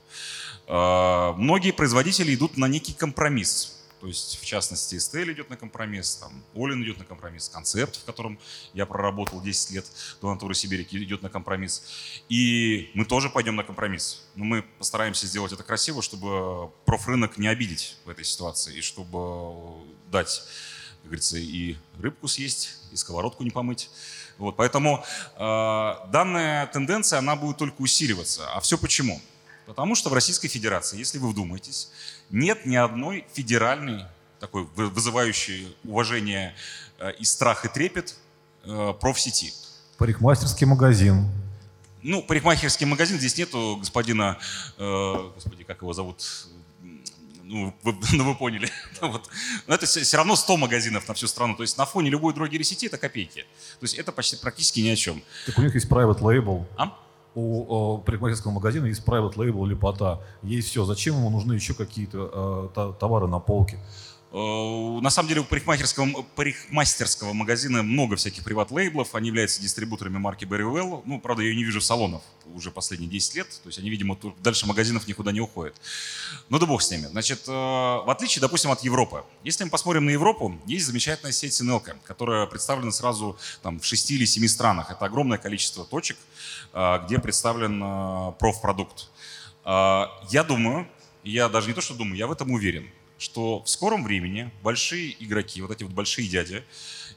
Э, 0.67 1.34
многие 1.38 1.72
производители 1.72 2.34
идут 2.36 2.57
на 2.57 2.67
некий 2.67 2.93
компромисс. 2.93 3.76
То 4.00 4.08
есть, 4.08 4.39
в 4.39 4.46
частности, 4.46 4.96
Estelle 4.96 5.34
идет 5.34 5.50
на 5.50 5.58
компромисс, 5.58 6.18
там, 6.18 6.44
Олин 6.56 6.84
идет 6.84 7.00
на 7.00 7.06
компромисс, 7.06 7.50
Концепт, 7.50 7.96
в 7.96 8.06
котором 8.06 8.39
я 8.74 8.86
проработал 8.86 9.42
10 9.42 9.72
лет 9.72 9.86
до 10.22 10.32
натуры 10.32 10.54
Сибирики, 10.54 10.96
идет 10.98 11.24
на 11.24 11.30
компромисс. 11.30 11.84
И 12.30 12.92
мы 12.94 13.06
тоже 13.06 13.30
пойдем 13.30 13.56
на 13.56 13.63
компромисс. 13.63 14.24
Но 14.36 14.46
мы 14.46 14.62
постараемся 14.62 15.25
сделать 15.25 15.51
это 15.51 15.63
красиво, 15.63 16.01
чтобы 16.01 16.70
профрынок 16.86 17.38
не 17.38 17.48
обидеть 17.48 17.98
в 18.06 18.10
этой 18.10 18.24
ситуации, 18.24 18.77
и 18.77 18.82
чтобы 18.82 19.84
дать, 20.12 20.44
как 20.98 21.06
говорится, 21.06 21.38
и 21.38 21.75
рыбку 22.00 22.27
съесть, 22.27 22.77
и 22.92 22.96
сковородку 22.96 23.44
не 23.44 23.50
помыть. 23.51 23.89
Вот, 24.38 24.56
поэтому 24.56 25.04
э, 25.36 25.94
данная 26.12 26.68
тенденция, 26.68 27.20
она 27.20 27.36
будет 27.36 27.58
только 27.58 27.82
усиливаться. 27.82 28.51
А 28.54 28.60
все 28.60 28.77
почему? 28.77 29.20
Потому 29.67 29.95
что 29.95 30.09
в 30.09 30.13
Российской 30.13 30.47
Федерации, 30.47 30.97
если 30.97 31.17
вы 31.17 31.29
вдумаетесь, 31.29 31.91
нет 32.31 32.65
ни 32.65 32.77
одной 32.77 33.27
федеральной, 33.33 34.05
такой 34.39 34.63
вызывающей 34.75 35.75
уважение 35.83 36.55
э, 37.00 37.12
и 37.19 37.25
страх 37.25 37.65
и 37.65 37.67
трепет 37.67 38.15
э, 38.63 38.93
профсети. 39.00 39.53
Парикмахерский 39.97 40.65
магазин. 40.65 41.29
Ну, 42.01 42.24
парикмахерский 42.24 42.86
магазин, 42.86 43.17
здесь 43.17 43.38
нету 43.38 43.75
господина, 43.77 44.38
э, 44.77 45.31
господи, 45.36 45.65
как 45.65 45.81
его 45.81 45.91
зовут, 45.91 46.24
ну 47.43 47.74
вы, 47.83 47.95
ну, 48.13 48.24
вы 48.24 48.36
поняли. 48.36 48.71
вот. 49.01 49.29
Но 49.67 49.75
это 49.75 49.86
все, 49.86 50.01
все 50.01 50.15
равно 50.15 50.38
100 50.38 50.55
магазинов 50.55 51.07
на 51.09 51.13
всю 51.13 51.27
страну. 51.27 51.55
То 51.55 51.63
есть 51.63 51.77
на 51.77 51.86
фоне 51.86 52.09
любой 52.09 52.33
другой 52.33 52.63
сети 52.63 52.88
это 52.88 52.97
копейки. 52.97 53.41
То 53.79 53.83
есть 53.83 53.95
это 53.95 54.13
почти 54.13 54.38
практически 54.38 54.79
ни 54.79 54.89
о 54.89 54.95
чем. 54.95 55.21
Так 55.45 55.57
у 55.57 55.62
них 55.62 55.74
есть 55.74 55.88
private 55.88 56.19
label. 56.19 56.65
А? 56.77 56.97
У 57.36 58.00
парикмахерского 58.00 58.51
магазина 58.51 58.86
есть 58.86 59.05
private 59.05 59.36
label 59.36 59.67
лепота, 59.67 60.22
есть 60.41 60.69
все. 60.69 60.86
Зачем 60.86 61.15
ему 61.15 61.29
нужны 61.29 61.53
еще 61.53 61.74
какие-то 61.74 62.72
э, 62.75 62.93
товары 63.00 63.27
на 63.27 63.39
полке? 63.39 63.79
Э, 64.38 65.00
на 65.01 65.10
самом 65.10 65.29
деле 65.29 65.41
у 65.41 65.44
парикмахерского, 65.44 66.22
парикмастерского 66.36 67.34
магазина 67.34 67.82
много 67.82 68.15
всяких 68.17 68.44
приват-лейблов. 68.44 69.15
Они 69.15 69.29
являются 69.29 69.60
дистрибуторами 69.60 70.17
марки 70.20 70.46
Berry 70.46 70.72
Well. 70.72 71.01
Ну, 71.06 71.20
правда, 71.20 71.41
я 71.41 71.50
ее 71.50 71.56
не 71.56 71.63
вижу 71.63 71.79
в 71.79 71.84
салонах 71.84 72.22
уже 72.53 72.70
последние 72.70 73.10
10 73.10 73.36
лет. 73.36 73.50
То 73.63 73.70
есть 73.70 73.79
они, 73.79 73.89
видимо, 73.89 74.17
дальше 74.44 74.67
магазинов 74.67 75.08
никуда 75.08 75.32
не 75.32 75.41
уходят. 75.41 75.75
Ну 76.50 76.60
да 76.60 76.67
бог 76.67 76.84
с 76.84 76.91
ними. 76.91 77.08
Значит, 77.08 77.48
э, 77.48 77.51
в 77.51 78.10
отличие, 78.10 78.41
допустим, 78.41 78.70
от 78.70 78.84
Европы. 78.84 79.24
Если 79.44 79.63
мы 79.63 79.72
посмотрим 79.72 80.06
на 80.06 80.12
Европу, 80.12 80.56
есть 80.67 80.86
замечательная 80.86 81.32
сеть 81.32 81.53
Синелка, 81.53 81.98
которая 82.06 82.46
представлена 82.46 82.91
сразу 82.91 83.39
там, 83.63 83.79
в 83.79 83.86
6 83.86 84.12
или 84.12 84.25
7 84.25 84.48
странах. 84.48 84.91
Это 84.91 85.06
огромное 85.06 85.39
количество 85.39 85.84
точек, 85.84 86.17
э, 86.74 87.00
где 87.06 87.17
представлен 87.17 88.34
профпродукт. 88.39 89.10
Я 89.65 90.46
думаю, 90.48 90.88
я 91.24 91.50
даже 91.50 91.67
не 91.67 91.74
то, 91.74 91.82
что 91.82 91.94
думаю, 91.94 92.15
я 92.15 92.27
в 92.27 92.32
этом 92.32 92.51
уверен, 92.51 92.89
что 93.17 93.63
в 93.63 93.69
скором 93.69 94.03
времени 94.03 94.51
большие 94.62 95.15
игроки, 95.24 95.62
вот 95.62 95.71
эти 95.71 95.83
вот 95.83 95.93
большие 95.93 96.27
дяди 96.27 96.63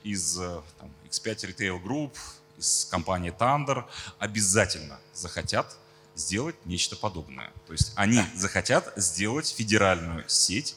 из 0.02 0.38
э, 0.38 0.62
там, 0.78 0.90
X5 1.08 1.54
Retail 1.54 1.82
Group, 1.82 2.12
из 2.58 2.86
компании 2.90 3.32
Thunder 3.32 3.84
обязательно 4.18 4.98
захотят 5.14 5.76
сделать 6.14 6.56
нечто 6.66 6.96
подобное. 6.96 7.52
То 7.66 7.72
есть 7.72 7.92
они 7.96 8.22
захотят 8.34 8.92
сделать 8.96 9.48
федеральную 9.48 10.24
сеть 10.28 10.76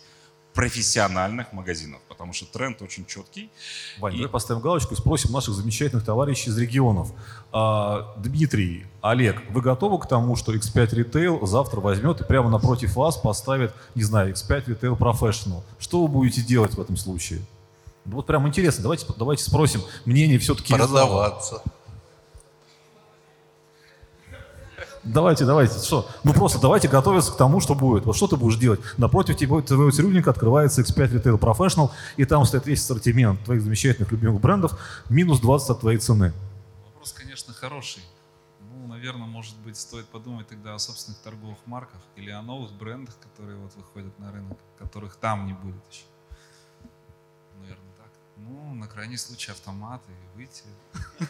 профессиональных 0.54 1.52
магазинов, 1.52 2.00
потому 2.08 2.34
что 2.34 2.46
тренд 2.46 2.82
очень 2.82 3.06
четкий. 3.06 3.50
Вань, 4.00 4.14
и... 4.14 4.18
давай 4.18 4.32
поставим 4.32 4.62
галочку 4.62 4.94
и 4.94 4.98
спросим 4.98 5.32
наших 5.32 5.54
замечательных 5.56 6.06
товарищей 6.06 6.50
из 6.50 6.58
регионов. 6.58 7.12
А, 7.52 8.14
Дмитрий, 8.18 8.86
Олег, 9.02 9.42
вы 9.50 9.62
готовы 9.62 10.00
к 10.00 10.08
тому, 10.08 10.36
что 10.36 10.54
X5 10.54 10.90
Retail 10.92 11.46
завтра 11.46 11.82
возьмет 11.82 12.22
и 12.22 12.24
прямо 12.24 12.50
напротив 12.50 12.96
вас 12.96 13.18
поставит, 13.18 13.74
не 13.96 14.04
знаю, 14.04 14.34
X5 14.34 14.66
Retail 14.66 14.98
Professional? 14.98 15.64
Что 15.80 16.02
вы 16.04 16.08
будете 16.08 16.42
делать 16.42 16.76
в 16.76 16.82
этом 16.82 16.98
случае? 16.98 17.42
Вот 18.06 18.26
прям 18.26 18.48
интересно, 18.48 18.84
давайте, 18.84 19.06
давайте 19.18 19.44
спросим 19.44 19.82
мнение 20.06 20.38
все-таки. 20.38 20.74
Продаваться. 20.74 21.62
Давайте, 25.04 25.46
давайте, 25.46 25.80
что? 25.80 26.08
Ну 26.24 26.34
просто 26.34 26.60
давайте 26.60 26.88
готовиться 26.88 27.34
к 27.34 27.38
тому, 27.38 27.60
что 27.60 27.76
будет. 27.76 28.06
Вот 28.06 28.16
что 28.16 28.28
ты 28.28 28.38
будешь 28.38 28.58
делать? 28.58 28.80
Напротив 28.98 29.36
тебя, 29.36 29.62
твоего 29.62 29.92
цирюльника 29.92 30.30
открывается 30.30 30.82
X5 30.82 31.22
Retail 31.22 31.40
Professional, 31.40 31.92
и 32.16 32.24
там 32.24 32.46
стоит 32.46 32.66
весь 32.68 32.80
ассортимент 32.80 33.44
твоих 33.44 33.62
замечательных 33.62 34.12
любимых 34.12 34.40
брендов, 34.40 34.80
минус 35.10 35.42
20 35.42 35.70
от 35.72 35.80
твоей 35.82 35.98
цены. 35.98 36.32
Вопрос, 36.86 37.12
конечно, 37.12 37.54
хороший. 37.54 38.02
Ну, 38.62 38.88
наверное, 38.88 39.28
может 39.28 39.58
быть, 39.58 39.76
стоит 39.76 40.06
подумать 40.08 40.48
тогда 40.48 40.76
о 40.76 40.80
собственных 40.80 41.20
торговых 41.20 41.58
марках 41.66 42.00
или 42.16 42.32
о 42.32 42.42
новых 42.42 42.72
брендах, 42.72 43.16
которые 43.20 43.58
вот 43.58 43.76
выходят 43.76 44.18
на 44.20 44.32
рынок, 44.32 44.58
которых 44.80 45.18
там 45.18 45.46
не 45.48 45.54
будет 45.54 45.84
еще. 45.92 46.06
Наверное, 47.60 47.94
так. 47.98 48.12
Ну, 48.38 48.74
на 48.74 48.88
крайний 48.88 49.18
случай 49.18 49.52
автоматы 49.52 50.10
и 50.12 50.38
выйти. 50.38 50.64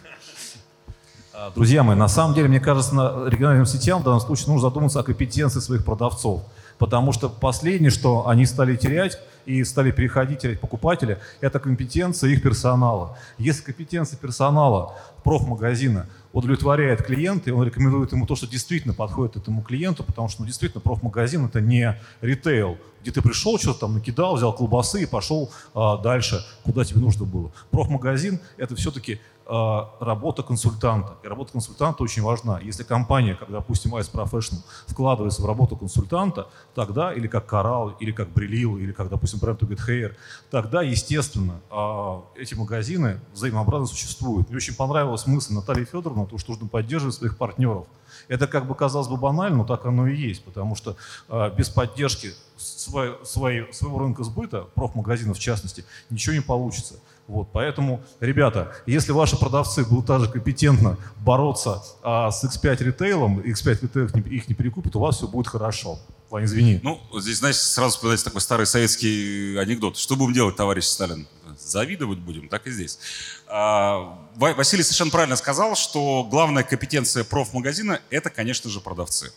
Друзья 1.55 1.81
мои, 1.81 1.95
на 1.95 2.07
самом 2.07 2.35
деле, 2.35 2.47
мне 2.47 2.59
кажется, 2.59 2.93
на 2.93 3.27
региональным 3.27 3.65
сетям 3.65 4.01
в 4.01 4.03
данном 4.03 4.19
случае 4.19 4.49
нужно 4.49 4.69
задуматься 4.69 4.99
о 4.99 5.03
компетенции 5.03 5.59
своих 5.61 5.83
продавцов. 5.83 6.43
Потому 6.77 7.11
что 7.11 7.27
последнее, 7.27 7.89
что 7.89 8.27
они 8.27 8.45
стали 8.45 8.75
терять 8.75 9.17
и 9.45 9.63
стали 9.63 9.91
переходить 9.91 10.39
терять 10.39 10.59
покупатели, 10.59 11.17
это 11.41 11.59
компетенция 11.59 12.29
их 12.29 12.43
персонала. 12.43 13.17
Если 13.39 13.63
компетенция 13.63 14.17
персонала 14.17 14.95
профмагазина 15.23 16.07
удовлетворяет 16.33 17.03
клиента, 17.03 17.49
и 17.49 17.53
он 17.53 17.63
рекомендует 17.63 18.11
ему 18.11 18.25
то, 18.25 18.35
что 18.35 18.47
действительно 18.47 18.93
подходит 18.93 19.37
этому 19.37 19.61
клиенту, 19.61 20.03
потому 20.03 20.29
что 20.29 20.41
ну, 20.41 20.47
действительно 20.47 20.81
профмагазин 20.81 21.45
это 21.45 21.61
не 21.61 21.97
ритейл, 22.21 22.77
где 23.01 23.11
ты 23.11 23.21
пришел, 23.21 23.59
что-то 23.59 23.81
там 23.81 23.93
накидал, 23.95 24.35
взял 24.35 24.53
колбасы 24.53 25.03
и 25.03 25.05
пошел 25.05 25.51
а, 25.75 25.97
дальше, 25.97 26.43
куда 26.63 26.83
тебе 26.83 27.01
нужно 27.01 27.25
было. 27.25 27.51
Профмагазин 27.69 28.39
это 28.57 28.75
все-таки 28.75 29.19
работа 29.45 30.43
консультанта. 30.43 31.17
И 31.23 31.27
работа 31.27 31.51
консультанта 31.51 32.03
очень 32.03 32.23
важна. 32.23 32.59
Если 32.59 32.83
компания, 32.83 33.35
как, 33.35 33.51
допустим, 33.51 33.95
Ice 33.95 34.11
Professional, 34.11 34.63
вкладывается 34.87 35.41
в 35.41 35.45
работу 35.45 35.75
консультанта, 35.75 36.47
тогда, 36.75 37.13
или 37.13 37.27
как 37.27 37.51
Coral, 37.51 37.95
или 37.99 38.11
как 38.11 38.29
Брилил, 38.29 38.77
или 38.77 38.91
как, 38.91 39.09
допустим, 39.09 39.39
Brand 39.39 39.59
to 39.59 39.67
Get 39.67 39.79
Hair, 39.87 40.15
тогда, 40.49 40.81
естественно, 40.81 41.59
э, 41.69 42.41
эти 42.41 42.55
магазины 42.55 43.19
взаимообразно 43.33 43.87
существуют. 43.87 44.47
Мне 44.49 44.57
очень 44.57 44.75
понравилась 44.75 45.27
мысль 45.27 45.53
Натальи 45.53 45.85
Федоровны, 45.85 46.25
то, 46.25 46.37
что 46.37 46.53
нужно 46.53 46.67
поддерживать 46.67 47.15
своих 47.15 47.37
партнеров. 47.37 47.85
Это 48.27 48.47
как 48.47 48.67
бы 48.67 48.75
казалось 48.75 49.07
бы 49.07 49.17
банально, 49.17 49.57
но 49.57 49.65
так 49.65 49.85
оно 49.85 50.07
и 50.07 50.15
есть, 50.15 50.43
потому 50.43 50.75
что 50.75 50.95
э, 51.29 51.51
без 51.57 51.69
поддержки 51.69 52.33
своей, 52.57 53.13
своей, 53.23 53.73
своего 53.73 53.99
рынка 53.99 54.23
сбыта, 54.23 54.61
профмагазинов 54.75 55.37
в 55.37 55.41
частности, 55.41 55.85
ничего 56.09 56.35
не 56.35 56.41
получится. 56.41 56.95
Вот, 57.27 57.49
поэтому, 57.53 58.03
ребята, 58.19 58.75
если 58.85 59.13
ваши 59.13 59.37
продавцы 59.37 59.85
будут 59.85 60.07
также 60.07 60.29
компетентно 60.29 60.97
бороться 61.19 61.81
а, 62.01 62.31
с 62.31 62.43
X5 62.43 62.83
ритейлом, 62.83 63.39
X5 63.39 63.79
ритейл 63.81 64.05
их 64.25 64.49
не 64.49 64.55
перекупит, 64.55 64.95
у 64.97 64.99
вас 64.99 65.17
все 65.17 65.27
будет 65.27 65.47
хорошо. 65.47 65.99
Вань, 66.29 66.45
извини. 66.45 66.81
Ну, 66.83 66.99
здесь, 67.19 67.37
знаешь, 67.37 67.57
сразу 67.57 67.91
вспоминается 67.91 68.25
такой 68.25 68.41
старый 68.41 68.65
советский 68.65 69.55
анекдот. 69.57 69.97
Что 69.97 70.15
будем 70.15 70.33
делать, 70.33 70.55
товарищ 70.55 70.83
Сталин? 70.83 71.27
Завидовать 71.65 72.19
будем, 72.19 72.49
так 72.49 72.67
и 72.67 72.71
здесь. 72.71 72.99
А, 73.47 74.19
Василий 74.35 74.83
совершенно 74.83 75.11
правильно 75.11 75.35
сказал, 75.35 75.75
что 75.75 76.23
главная 76.23 76.63
компетенция 76.63 77.23
профмагазина– 77.23 78.01
это, 78.09 78.29
конечно 78.29 78.69
же, 78.69 78.79
продавцы. 78.79 79.31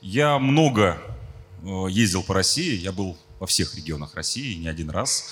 Я 0.00 0.38
много 0.38 0.98
э, 1.62 1.86
ездил 1.88 2.22
по 2.22 2.34
России, 2.34 2.74
я 2.76 2.92
был 2.92 3.16
во 3.42 3.46
всех 3.46 3.74
регионах 3.74 4.14
России, 4.14 4.54
не 4.54 4.68
один 4.68 4.88
раз. 4.90 5.24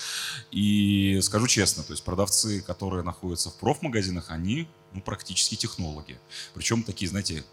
И 0.51 1.19
скажу 1.21 1.47
честно, 1.47 1.81
то 1.81 1.93
есть 1.93 2.03
продавцы, 2.03 2.61
которые 2.61 3.03
находятся 3.03 3.49
в 3.49 3.55
профмагазинах, 3.55 4.29
они 4.29 4.67
ну, 4.91 4.99
практически 4.99 5.55
технологи. 5.55 6.17
Причем 6.53 6.83
такие, 6.83 7.07
знаете, 7.07 7.45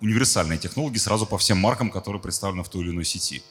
универсальные 0.00 0.58
технологи 0.58 0.96
сразу 0.96 1.26
по 1.26 1.36
всем 1.36 1.58
маркам, 1.58 1.90
которые 1.90 2.22
представлены 2.22 2.64
в 2.64 2.68
той 2.70 2.82
или 2.82 2.92
иной 2.92 3.04
сети. 3.04 3.42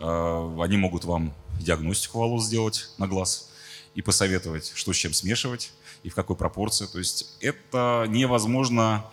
А, 0.00 0.62
они 0.62 0.76
могут 0.76 1.04
вам 1.04 1.32
диагностику 1.60 2.18
волос 2.18 2.46
сделать 2.46 2.90
на 2.98 3.06
глаз 3.06 3.49
и 3.94 4.02
посоветовать, 4.02 4.72
что 4.74 4.92
с 4.92 4.96
чем 4.96 5.12
смешивать 5.12 5.72
и 6.02 6.08
в 6.08 6.14
какой 6.14 6.36
пропорции. 6.36 6.86
То 6.86 6.98
есть 6.98 7.36
это 7.40 8.06
невозможно 8.08 9.04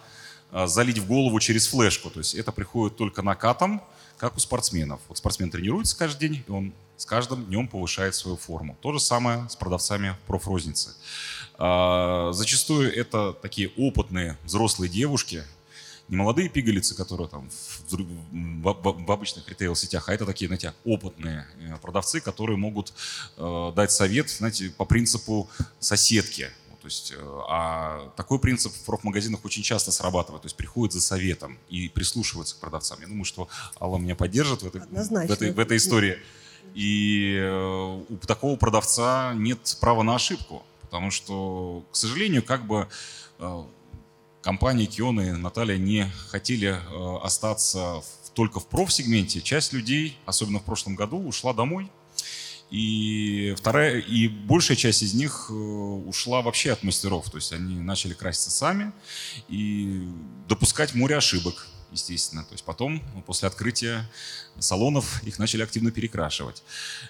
а, 0.52 0.68
залить 0.68 1.00
в 1.00 1.08
голову 1.08 1.40
через 1.40 1.68
флешку. 1.68 2.10
То 2.10 2.20
есть 2.20 2.36
это 2.36 2.52
приходит 2.52 2.98
только 2.98 3.22
накатом, 3.22 3.82
как 4.18 4.36
у 4.38 4.40
спортсменов. 4.40 5.00
Вот 5.08 5.18
спортсмен 5.18 5.50
тренируется 5.50 5.98
каждый 5.98 6.30
день, 6.30 6.44
и 6.48 6.52
он 6.52 6.74
с 6.96 7.06
каждым 7.06 7.46
днем 7.46 7.68
повышает 7.68 8.16
свою 8.16 8.38
форму. 8.38 8.78
То 8.82 8.92
же 8.94 9.00
самое 9.00 9.48
с 9.50 9.56
продавцами 9.56 10.16
профрозницы. 10.26 10.96
А, 11.58 12.32
зачастую 12.34 12.96
это 12.96 13.34
такие 13.34 13.70
опытные 13.78 14.38
взрослые 14.44 14.90
девушки, 14.90 15.44
не 16.10 16.16
молодые 16.16 16.50
пигалицы, 16.50 16.96
которые 16.96 17.28
там 17.28 17.50
в, 17.88 17.94
в, 17.94 19.06
в 19.06 19.12
обычных 19.12 19.48
ритейл-сетях, 19.50 20.08
а 20.10 20.14
это 20.14 20.26
такие, 20.26 20.48
знаете, 20.48 20.74
опытные 20.86 21.46
э, 21.60 21.78
продавцы, 21.82 22.22
которые 22.22 22.58
могут 22.58 22.94
э, 23.38 23.72
дать 23.76 23.92
совет, 23.92 24.30
знаете, 24.30 24.70
по 24.70 24.86
принципу 24.86 25.50
соседки. 25.80 26.50
То 26.82 26.88
есть, 26.88 27.12
э, 27.12 27.42
а 27.50 28.14
такой 28.16 28.40
принцип 28.40 28.74
в 28.74 28.86
профмагазинах 28.86 29.44
очень 29.44 29.64
часто 29.64 29.92
срабатывает. 29.92 30.44
То 30.44 30.46
есть 30.46 30.56
приходят 30.56 30.94
за 30.94 31.02
советом 31.02 31.58
и 31.68 31.90
прислушиваются 31.90 32.56
к 32.56 32.60
продавцам. 32.60 33.00
Я 33.02 33.08
думаю, 33.08 33.26
что 33.26 33.50
Алла 33.80 33.98
меня 33.98 34.16
поддержит 34.16 34.62
в 34.62 34.68
этой, 34.68 34.82
в 34.82 35.32
этой, 35.32 35.52
в 35.52 35.60
этой 35.60 35.78
истории. 35.78 36.18
И 36.74 37.36
э, 37.38 38.04
у 38.10 38.18
такого 38.18 38.56
продавца 38.56 39.34
нет 39.36 39.78
права 39.82 40.04
на 40.04 40.16
ошибку. 40.16 40.64
Потому 40.82 41.12
что, 41.12 41.84
к 41.92 41.98
сожалению, 41.98 42.44
как 42.44 42.66
бы 42.66 42.88
компании 44.48 44.86
Киона 44.86 45.22
и 45.22 45.32
Наталья 45.34 45.78
не 45.78 46.10
хотели 46.30 46.80
остаться 47.22 48.02
только 48.34 48.62
в 48.62 48.68
профсегменте. 48.68 49.42
Часть 49.42 49.74
людей, 49.74 50.18
особенно 50.26 50.60
в 50.60 50.64
прошлом 50.64 50.96
году, 50.96 51.18
ушла 51.18 51.52
домой 51.52 51.92
и 52.72 53.54
вторая, 53.58 54.00
и 54.00 54.30
большая 54.30 54.78
часть 54.78 55.04
из 55.04 55.14
них 55.14 55.48
э, 55.50 55.54
ушла 55.54 56.42
вообще 56.42 56.72
от 56.72 56.82
мастеров. 56.84 57.30
То 57.30 57.40
есть 57.40 57.52
они 57.52 57.76
начали 57.76 58.14
краситься 58.14 58.50
сами 58.50 58.94
и 59.50 60.08
допускать 60.48 60.96
море 60.96 61.18
ошибок, 61.18 61.68
естественно. 61.92 62.46
То 62.46 62.54
есть 62.54 62.64
потом, 62.64 63.04
после 63.26 63.50
открытия 63.50 64.10
салонов, 64.60 65.22
их 65.24 65.40
начали 65.40 65.62
активно 65.62 65.92
перекрашивать. 65.92 66.64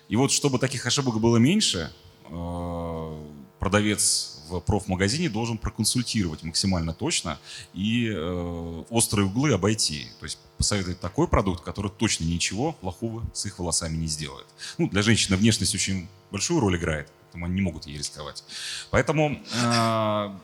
И 0.10 0.16
вот 0.16 0.32
чтобы 0.32 0.58
таких 0.58 0.88
ошибок 0.88 1.20
было 1.20 1.38
меньше, 1.38 1.94
э, 2.32 3.24
продавец 3.60 4.37
в 4.48 4.60
профмагазине 4.60 5.30
должен 5.30 5.58
проконсультировать 5.58 6.44
максимально 6.44 6.94
точно 6.94 7.40
и 7.74 8.10
э, 8.10 8.84
острые 8.90 9.28
углы 9.28 9.54
обойти. 9.54 10.08
То 10.20 10.26
есть 10.26 10.40
посоветовать 10.58 11.00
такой 11.00 11.28
продукт, 11.28 11.64
который 11.64 11.92
точно 11.92 12.26
ничего 12.26 12.74
плохого 12.74 13.24
с 13.34 13.46
их 13.46 13.60
волосами 13.60 13.98
не 13.98 14.08
сделает. 14.08 14.48
Ну, 14.78 14.90
для 14.90 15.02
женщины 15.02 15.38
внешность 15.38 15.76
очень 15.76 16.08
большую 16.32 16.60
роль 16.60 16.78
играет, 16.78 17.12
поэтому 17.24 17.46
они 17.46 17.56
не 17.56 17.62
могут 17.62 17.86
ей 17.88 17.98
рисковать. 17.98 18.44
Поэтому, 18.90 19.40
э, 19.54 20.38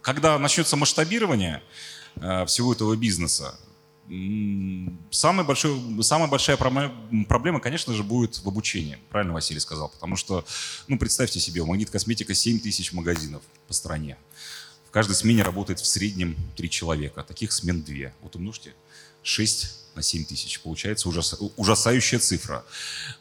когда 0.00 0.38
начнется 0.38 0.76
масштабирование 0.76 1.62
э, 2.16 2.44
всего 2.46 2.72
этого 2.72 2.96
бизнеса, 2.96 3.58
Самый 5.10 5.46
большой, 5.46 5.80
самая 6.02 6.28
большая 6.28 6.58
проблема, 6.58 7.60
конечно 7.60 7.94
же, 7.94 8.02
будет 8.02 8.44
в 8.44 8.46
обучении. 8.46 8.98
Правильно 9.08 9.32
Василий 9.32 9.60
сказал. 9.60 9.88
Потому 9.88 10.16
что, 10.16 10.44
ну, 10.86 10.98
представьте 10.98 11.40
себе, 11.40 11.62
у 11.62 11.66
Магнит 11.66 11.88
Косметика 11.88 12.34
7 12.34 12.60
тысяч 12.60 12.92
магазинов 12.92 13.42
по 13.66 13.72
стране. 13.72 14.18
В 14.86 14.90
каждой 14.90 15.14
смене 15.14 15.42
работает 15.42 15.80
в 15.80 15.86
среднем 15.86 16.36
3 16.56 16.68
человека. 16.68 17.22
Таких 17.22 17.52
смен 17.52 17.82
2. 17.82 18.12
Вот 18.20 18.36
умножьте 18.36 18.74
6 19.22 19.94
на 19.94 20.02
7 20.02 20.26
тысяч. 20.26 20.60
Получается 20.60 21.08
ужас, 21.08 21.34
ужасающая 21.56 22.18
цифра. 22.18 22.66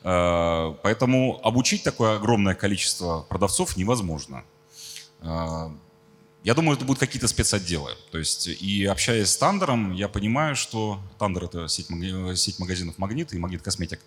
Э, 0.03 0.75
поэтому 0.83 1.39
обучить 1.41 1.83
такое 1.83 2.17
огромное 2.17 2.55
количество 2.55 3.21
продавцов 3.29 3.77
невозможно. 3.77 4.43
Я 6.43 6.55
думаю, 6.55 6.75
это 6.75 6.85
будут 6.85 6.99
какие-то 6.99 7.27
спецотделы. 7.27 7.91
То 8.11 8.17
есть, 8.17 8.47
и 8.47 8.85
общаясь 8.85 9.29
с 9.29 9.37
Тандером, 9.37 9.93
я 9.93 10.07
понимаю, 10.07 10.55
что 10.55 10.99
Тандер— 11.19 11.43
это 11.45 11.67
сеть 11.67 11.89
магазинов 12.59 12.97
«Магнит» 12.97 13.33
и 13.33 13.37
«Магнит 13.37 13.61
Косметик». 13.61 13.99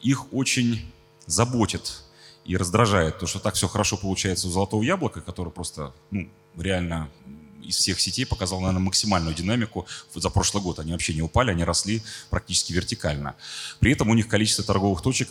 Их 0.00 0.32
очень 0.32 0.92
заботит 1.26 2.02
и 2.44 2.56
раздражает 2.56 3.18
то, 3.18 3.26
что 3.26 3.40
так 3.40 3.54
все 3.54 3.66
хорошо 3.66 3.96
получается 3.96 4.46
у 4.46 4.50
«Золотого 4.50 4.82
яблока», 4.84 5.20
который 5.20 5.52
просто 5.52 5.92
ну, 6.12 6.28
реально 6.56 7.10
из 7.64 7.76
всех 7.78 8.00
сетей 8.00 8.24
показал, 8.24 8.60
наверное, 8.60 8.82
максимальную 8.82 9.34
динамику 9.34 9.86
за 10.14 10.30
прошлый 10.30 10.62
год. 10.62 10.78
Они 10.78 10.92
вообще 10.92 11.14
не 11.14 11.22
упали, 11.22 11.50
они 11.50 11.64
росли 11.64 12.00
практически 12.30 12.72
вертикально. 12.72 13.34
При 13.80 13.90
этом 13.90 14.08
у 14.08 14.14
них 14.14 14.28
количество 14.28 14.64
торговых 14.64 15.02
точек 15.02 15.28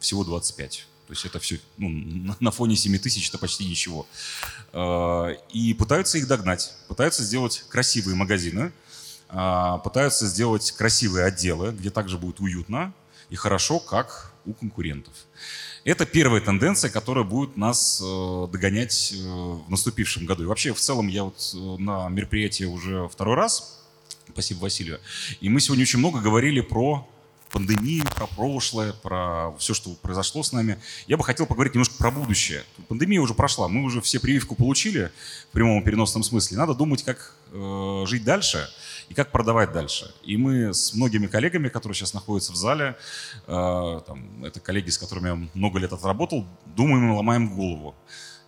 всего 0.00 0.24
25. 0.24 0.86
То 1.06 1.12
есть 1.12 1.24
это 1.24 1.38
все 1.38 1.60
ну, 1.76 2.34
на 2.40 2.50
фоне 2.50 2.76
7 2.76 2.98
тысяч 2.98 3.28
это 3.28 3.38
почти 3.38 3.64
ничего. 3.64 4.06
А, 4.72 5.30
и 5.52 5.74
пытаются 5.74 6.18
их 6.18 6.26
догнать, 6.26 6.74
пытаются 6.88 7.22
сделать 7.22 7.64
красивые 7.68 8.16
магазины, 8.16 8.72
а, 9.28 9.78
пытаются 9.78 10.26
сделать 10.26 10.72
красивые 10.72 11.26
отделы, 11.26 11.72
где 11.72 11.90
также 11.90 12.18
будет 12.18 12.40
уютно 12.40 12.92
и 13.30 13.36
хорошо, 13.36 13.78
как 13.78 14.32
у 14.44 14.52
конкурентов. 14.52 15.12
Это 15.84 16.04
первая 16.04 16.40
тенденция, 16.40 16.90
которая 16.90 17.24
будет 17.24 17.56
нас 17.56 18.02
э, 18.04 18.48
догонять 18.50 19.12
э, 19.12 19.16
в 19.18 19.68
наступившем 19.68 20.26
году. 20.26 20.42
И 20.42 20.46
вообще, 20.46 20.72
в 20.72 20.80
целом, 20.80 21.06
я 21.06 21.24
вот 21.24 21.54
э, 21.54 21.56
на 21.56 22.08
мероприятии 22.08 22.64
уже 22.64 23.08
второй 23.08 23.36
раз, 23.36 23.84
спасибо 24.28 24.60
Василию, 24.62 25.00
и 25.40 25.48
мы 25.48 25.60
сегодня 25.60 25.82
очень 25.82 26.00
много 26.00 26.20
говорили 26.20 26.60
про 26.60 27.08
пандемию, 27.50 28.04
про 28.14 28.26
прошлое, 28.26 28.92
про 28.92 29.52
все, 29.58 29.74
что 29.74 29.90
произошло 30.02 30.42
с 30.42 30.52
нами. 30.52 30.78
Я 31.06 31.16
бы 31.16 31.24
хотел 31.24 31.46
поговорить 31.46 31.74
немножко 31.74 31.96
про 31.96 32.10
будущее. 32.10 32.64
Пандемия 32.88 33.20
уже 33.20 33.34
прошла, 33.34 33.68
мы 33.68 33.82
уже 33.82 34.00
все 34.00 34.20
прививку 34.20 34.54
получили 34.54 35.10
в 35.50 35.52
прямом 35.52 35.80
и 35.80 35.84
переносном 35.84 36.22
смысле. 36.22 36.58
Надо 36.58 36.74
думать, 36.74 37.02
как 37.02 37.34
э, 37.52 38.04
жить 38.06 38.24
дальше 38.24 38.68
и 39.08 39.14
как 39.14 39.30
продавать 39.30 39.72
дальше. 39.72 40.12
И 40.22 40.36
мы 40.36 40.74
с 40.74 40.94
многими 40.94 41.26
коллегами, 41.26 41.68
которые 41.68 41.94
сейчас 41.94 42.14
находятся 42.14 42.52
в 42.52 42.56
зале, 42.56 42.96
э, 43.46 44.00
там, 44.06 44.44
это 44.44 44.60
коллеги, 44.60 44.90
с 44.90 44.98
которыми 44.98 45.28
я 45.28 45.48
много 45.54 45.78
лет 45.78 45.92
отработал, 45.92 46.46
думаем 46.66 47.10
и 47.10 47.16
ломаем 47.16 47.54
голову, 47.54 47.94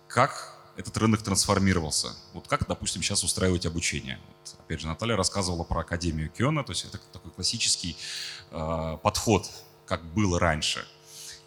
как 0.07 0.58
этот 0.79 0.95
рынок 0.95 1.21
трансформировался. 1.21 2.15
Вот 2.33 2.47
как, 2.47 2.65
допустим, 2.65 3.03
сейчас 3.03 3.23
устраивать 3.25 3.65
обучение. 3.65 4.17
Вот, 4.27 4.55
опять 4.59 4.79
же, 4.79 4.87
Наталья 4.87 5.17
рассказывала 5.17 5.65
про 5.65 5.81
Академию 5.81 6.29
Киона, 6.29 6.63
то 6.63 6.71
есть 6.71 6.85
это 6.85 6.97
такой 7.11 7.31
классический 7.31 7.97
э, 8.51 8.97
подход, 9.03 9.49
как 9.85 10.05
было 10.13 10.39
раньше. 10.39 10.87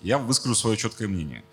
Я 0.02 0.18
выскажу 0.18 0.54
свое 0.54 0.76
четкое 0.76 1.08
мнение, 1.08 1.44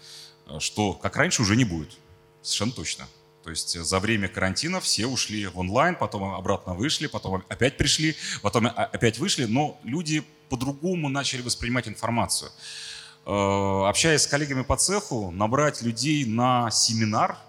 что 0.59 0.93
как 0.93 1.15
раньше 1.15 1.41
уже 1.41 1.55
не 1.55 1.63
будет. 1.63 1.97
Совершенно 2.41 2.73
точно. 2.73 3.07
То 3.45 3.49
есть 3.49 3.79
за 3.79 3.99
время 3.99 4.27
карантина 4.27 4.81
все 4.81 5.07
ушли 5.07 5.47
в 5.47 5.57
онлайн, 5.57 5.95
потом 5.95 6.35
обратно 6.35 6.73
вышли, 6.73 7.07
потом 7.07 7.43
опять 7.47 7.77
пришли, 7.77 8.17
потом 8.41 8.67
опять 8.67 9.19
вышли, 9.19 9.45
но 9.45 9.79
люди 9.83 10.25
по-другому 10.49 11.07
начали 11.07 11.41
воспринимать 11.41 11.87
информацию. 11.87 12.51
Э, 13.25 13.87
общаясь 13.87 14.23
с 14.23 14.27
коллегами 14.27 14.63
по 14.63 14.75
цеху, 14.75 15.31
набрать 15.31 15.81
людей 15.81 16.25
на 16.25 16.69
семинар– 16.71 17.37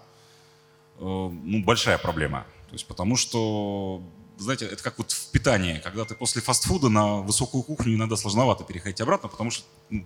ну, 1.01 1.63
большая 1.63 1.97
проблема. 1.97 2.45
То 2.69 2.75
есть, 2.75 2.85
потому 2.85 3.17
что, 3.17 4.01
знаете, 4.37 4.65
это 4.65 4.81
как 4.83 4.97
вот 4.97 5.11
в 5.11 5.31
питании, 5.31 5.79
когда 5.79 6.05
ты 6.05 6.15
после 6.15 6.41
фастфуда 6.41 6.89
на 6.89 7.17
высокую 7.17 7.63
кухню 7.63 7.95
иногда 7.95 8.15
сложновато 8.15 8.63
переходить 8.63 9.01
обратно, 9.01 9.27
потому 9.27 9.51
что 9.51 9.65
ну, 9.89 10.05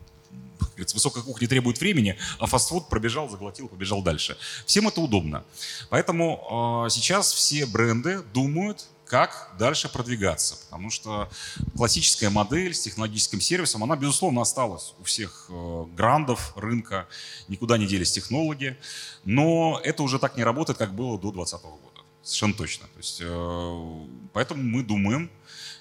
высокая 0.78 1.24
кухня 1.24 1.48
требует 1.48 1.80
времени, 1.80 2.18
а 2.40 2.46
фастфуд 2.46 2.90
пробежал, 2.90 3.30
заглотил, 3.30 3.68
побежал 3.68 4.02
дальше. 4.02 4.38
Всем 4.66 4.88
это 4.88 5.02
удобно. 5.02 5.44
Поэтому 5.90 6.86
э, 6.88 6.90
сейчас 6.90 7.32
все 7.34 7.66
бренды 7.66 8.22
думают, 8.34 8.88
как 9.08 9.54
дальше 9.58 9.90
продвигаться. 9.90 10.58
Потому 10.66 10.90
что 10.90 11.30
классическая 11.76 12.30
модель 12.30 12.74
с 12.74 12.82
технологическим 12.82 13.40
сервисом, 13.40 13.84
она, 13.84 13.96
безусловно, 13.96 14.42
осталась 14.42 14.94
у 15.00 15.04
всех 15.04 15.46
э, 15.50 15.86
грандов 15.96 16.54
рынка, 16.56 17.08
никуда 17.48 17.78
не 17.78 17.86
делись 17.86 18.12
технологии, 18.12 18.78
но 19.24 19.80
это 19.84 20.04
уже 20.04 20.20
так 20.20 20.38
не 20.38 20.44
работает, 20.44 20.78
как 20.78 20.94
было 20.94 21.18
до 21.18 21.32
2020 21.32 21.64
года. 21.64 22.02
Совершенно 22.24 22.54
точно. 22.54 22.88
То 22.88 22.98
есть, 22.98 23.20
э, 23.22 24.08
поэтому 24.34 24.64
мы 24.64 24.84
думаем, 24.84 25.30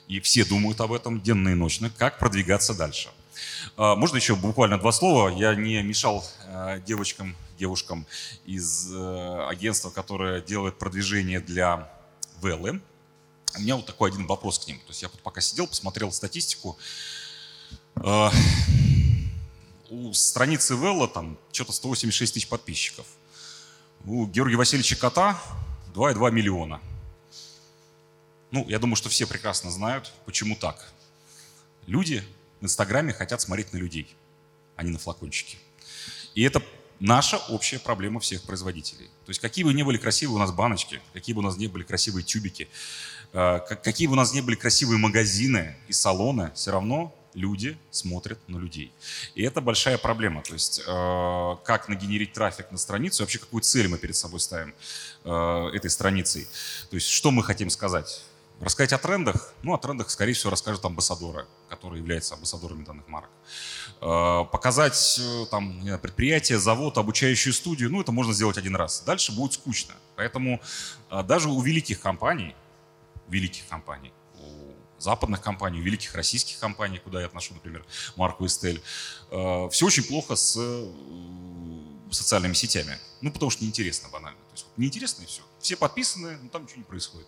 и 0.07 0.21
все 0.21 0.45
думают 0.45 0.81
об 0.81 0.93
этом 0.93 1.21
денно 1.21 1.49
и 1.49 1.55
ночно, 1.55 1.91
как 1.91 2.19
продвигаться 2.19 2.75
дальше. 2.75 3.09
Э, 3.79 3.95
можно 3.95 4.17
еще 4.17 4.37
буквально 4.37 4.79
два 4.79 4.93
слова? 4.93 5.31
Я 5.31 5.55
не 5.55 5.83
мешал 5.83 6.25
девочкам, 6.87 7.35
девушкам 7.59 8.07
из 8.45 8.93
агентства, 8.93 9.91
которое 9.91 10.41
делает 10.41 10.79
продвижение 10.79 11.41
для 11.41 11.91
Веллы, 12.43 12.81
у 13.57 13.61
меня 13.61 13.77
вот 13.77 13.87
такой 13.87 14.11
один 14.11 14.27
вопрос 14.27 14.59
к 14.59 14.67
ним. 14.67 14.79
То 14.79 14.89
есть 14.89 15.03
я 15.03 15.09
вот 15.09 15.21
пока 15.21 15.41
сидел, 15.41 15.67
посмотрел 15.67 16.11
статистику. 16.13 16.79
Э, 17.97 18.31
у 19.91 20.13
страницы 20.13 20.75
Велла 20.75 21.09
там 21.09 21.39
что-то 21.53 21.73
186 21.73 22.35
тысяч 22.35 22.49
подписчиков. 22.49 23.07
У 24.05 24.27
Георгия 24.27 24.57
Васильевича 24.57 24.97
Кота 24.97 25.41
2,2 25.95 26.31
миллиона. 26.31 26.81
Ну, 28.51 28.69
я 28.69 28.79
думаю, 28.79 28.97
что 28.97 29.09
все 29.09 29.27
прекрасно 29.27 29.71
знают, 29.71 30.13
почему 30.27 30.57
так. 30.57 30.93
Люди 31.87 32.23
в 32.61 32.65
Инстаграме 32.65 33.13
хотят 33.13 33.41
смотреть 33.41 33.73
на 33.73 33.79
людей, 33.79 34.15
а 34.77 34.83
не 34.83 34.91
на 34.91 34.99
флакончики. 34.99 35.59
И 36.35 36.43
это 36.43 36.63
наша 37.01 37.39
общая 37.49 37.79
проблема 37.79 38.21
всех 38.21 38.43
производителей. 38.43 39.07
То 39.25 39.31
есть 39.31 39.41
какие 39.41 39.65
бы 39.65 39.75
ни 39.75 39.83
были 39.83 39.99
красивые 39.99 40.37
у 40.37 40.39
нас 40.39 40.53
баночки, 40.53 41.01
какие 41.13 41.35
бы 41.35 41.41
у 41.41 41.43
нас 41.43 41.57
ни 41.57 41.67
были 41.67 41.83
красивые 41.83 42.25
тюбики, 42.25 42.69
какие 43.35 44.07
бы 44.07 44.13
у 44.13 44.17
нас 44.17 44.33
ни 44.33 44.41
были 44.41 44.55
красивые 44.55 44.99
магазины 44.99 45.77
и 45.89 45.93
салоны, 45.93 46.53
все 46.55 46.71
равно 46.71 47.13
люди 47.35 47.77
смотрят 47.91 48.39
на 48.49 48.59
людей. 48.59 48.93
И 49.35 49.43
это 49.43 49.61
большая 49.61 49.99
проблема. 49.99 50.43
То 50.43 50.55
есть 50.55 50.81
э, 50.87 51.57
как 51.65 51.89
нагенерить 51.89 52.33
трафик 52.33 52.71
на 52.71 52.79
страницу, 52.79 53.23
вообще 53.23 53.39
какую 53.39 53.61
цель 53.63 53.89
мы 53.89 53.99
перед 53.99 54.17
собой 54.17 54.41
ставим 54.41 54.75
э, 55.25 55.71
этой 55.75 55.91
страницей. 55.91 56.47
То 56.91 56.97
есть 56.97 57.09
что 57.09 57.31
мы 57.31 57.43
хотим 57.43 57.71
сказать? 57.71 58.23
Рассказать 58.61 58.93
о 58.93 58.99
трендах? 58.99 59.53
Ну, 59.63 59.75
о 59.75 59.79
трендах, 59.79 60.11
скорее 60.11 60.33
всего, 60.33 60.51
расскажут 60.51 60.85
амбассадоры, 60.85 61.47
которые 61.69 62.01
являются 62.01 62.35
амбассадорами 62.35 62.85
данных 62.85 63.09
марок. 63.09 63.31
Э, 64.01 64.45
показать 64.51 65.21
э, 65.21 65.47
там 65.51 65.83
предприятие, 66.01 66.59
завод, 66.59 66.97
обучающую 66.99 67.53
студию, 67.53 67.91
ну, 67.91 68.01
это 68.01 68.13
можно 68.13 68.33
сделать 68.33 68.59
один 68.59 68.77
раз. 68.77 69.03
Дальше 69.05 69.33
будет 69.33 69.55
скучно. 69.55 69.95
Поэтому 70.15 70.61
э, 71.11 71.23
даже 71.25 71.49
у 71.49 71.61
великих 71.61 72.01
компаний, 72.01 72.55
великих 73.35 73.67
компаний, 73.69 74.13
у 74.39 74.73
западных 74.99 75.43
компаний, 75.43 75.81
у 75.81 75.83
великих 75.83 76.15
российских 76.15 76.59
компаний, 76.59 76.99
куда 76.99 77.21
я 77.21 77.27
отношу, 77.27 77.55
например, 77.55 77.85
марку 78.17 78.45
Estelle, 78.45 78.81
все 79.71 79.87
очень 79.87 80.05
плохо 80.05 80.37
с 80.37 80.59
социальными 82.11 82.55
сетями. 82.55 82.99
Ну, 83.21 83.33
потому 83.33 83.51
что 83.51 83.65
неинтересно 83.65 84.09
банально. 84.09 84.39
То 84.39 84.55
есть 84.55 84.67
неинтересно 84.77 85.23
и 85.25 85.27
все. 85.27 85.43
Все 85.59 85.77
подписаны, 85.77 86.39
но 86.43 86.49
там 86.49 86.63
ничего 86.63 86.79
не 86.79 86.85
происходит. 86.85 87.27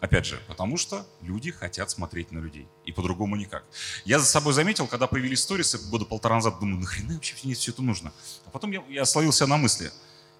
Опять 0.00 0.26
же, 0.26 0.42
потому 0.48 0.76
что 0.76 1.06
люди 1.22 1.50
хотят 1.52 1.90
смотреть 1.90 2.32
на 2.32 2.40
людей. 2.40 2.66
И 2.84 2.92
по-другому 2.92 3.36
никак. 3.36 3.64
Я 4.04 4.18
за 4.18 4.26
собой 4.26 4.52
заметил, 4.52 4.86
когда 4.88 5.06
появились 5.06 5.40
сторисы 5.40 5.78
года 5.78 6.04
полтора 6.04 6.34
назад, 6.34 6.58
думаю, 6.60 6.80
нахрена 6.80 7.14
вообще 7.14 7.36
мне 7.44 7.54
все 7.54 7.70
это 7.70 7.82
нужно? 7.82 8.12
А 8.44 8.50
потом 8.50 8.72
я, 8.72 8.82
я 8.88 9.04
словился 9.04 9.46
на 9.46 9.56
мысли. 9.56 9.90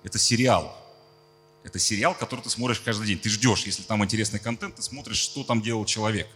Это 0.02 0.18
сериал. 0.18 0.76
Это 1.64 1.78
сериал, 1.78 2.14
который 2.14 2.40
ты 2.40 2.50
смотришь 2.50 2.80
каждый 2.80 3.06
день. 3.06 3.18
Ты 3.18 3.28
ждешь, 3.28 3.64
если 3.64 3.82
там 3.82 4.04
интересный 4.04 4.40
контент, 4.40 4.76
ты 4.76 4.82
смотришь, 4.82 5.18
что 5.18 5.44
там 5.44 5.62
делал 5.62 5.84
человек. 5.84 6.28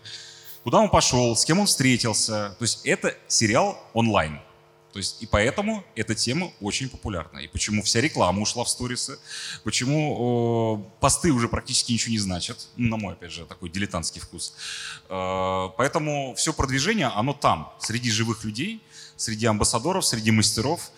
Куда 0.62 0.78
он 0.78 0.88
пошел, 0.90 1.36
с 1.36 1.44
кем 1.44 1.60
он 1.60 1.66
встретился. 1.66 2.56
То 2.58 2.62
есть 2.62 2.80
это 2.84 3.16
сериал 3.28 3.78
онлайн. 3.92 4.40
То 4.96 4.98
есть 4.98 5.22
и 5.22 5.26
поэтому 5.26 5.84
эта 5.94 6.14
тема 6.14 6.50
очень 6.58 6.88
популярна. 6.88 7.40
И 7.40 7.48
почему 7.48 7.82
вся 7.82 8.00
реклама 8.00 8.40
ушла 8.40 8.64
в 8.64 8.68
сторисы, 8.70 9.18
почему 9.62 10.80
э, 10.80 11.00
посты 11.00 11.32
уже 11.32 11.48
практически 11.48 11.92
ничего 11.92 12.12
не 12.12 12.18
значат, 12.18 12.68
ну, 12.76 12.88
на 12.88 12.96
мой, 12.96 13.12
опять 13.12 13.30
же, 13.30 13.44
такой 13.44 13.68
дилетантский 13.68 14.22
вкус. 14.22 14.54
Э, 15.10 15.68
поэтому 15.76 16.34
все 16.36 16.54
продвижение, 16.54 17.08
оно 17.08 17.34
там, 17.34 17.74
среди 17.78 18.10
живых 18.10 18.42
людей, 18.42 18.82
среди 19.16 19.44
амбассадоров, 19.44 20.06
среди 20.06 20.30
мастеров. 20.30 20.90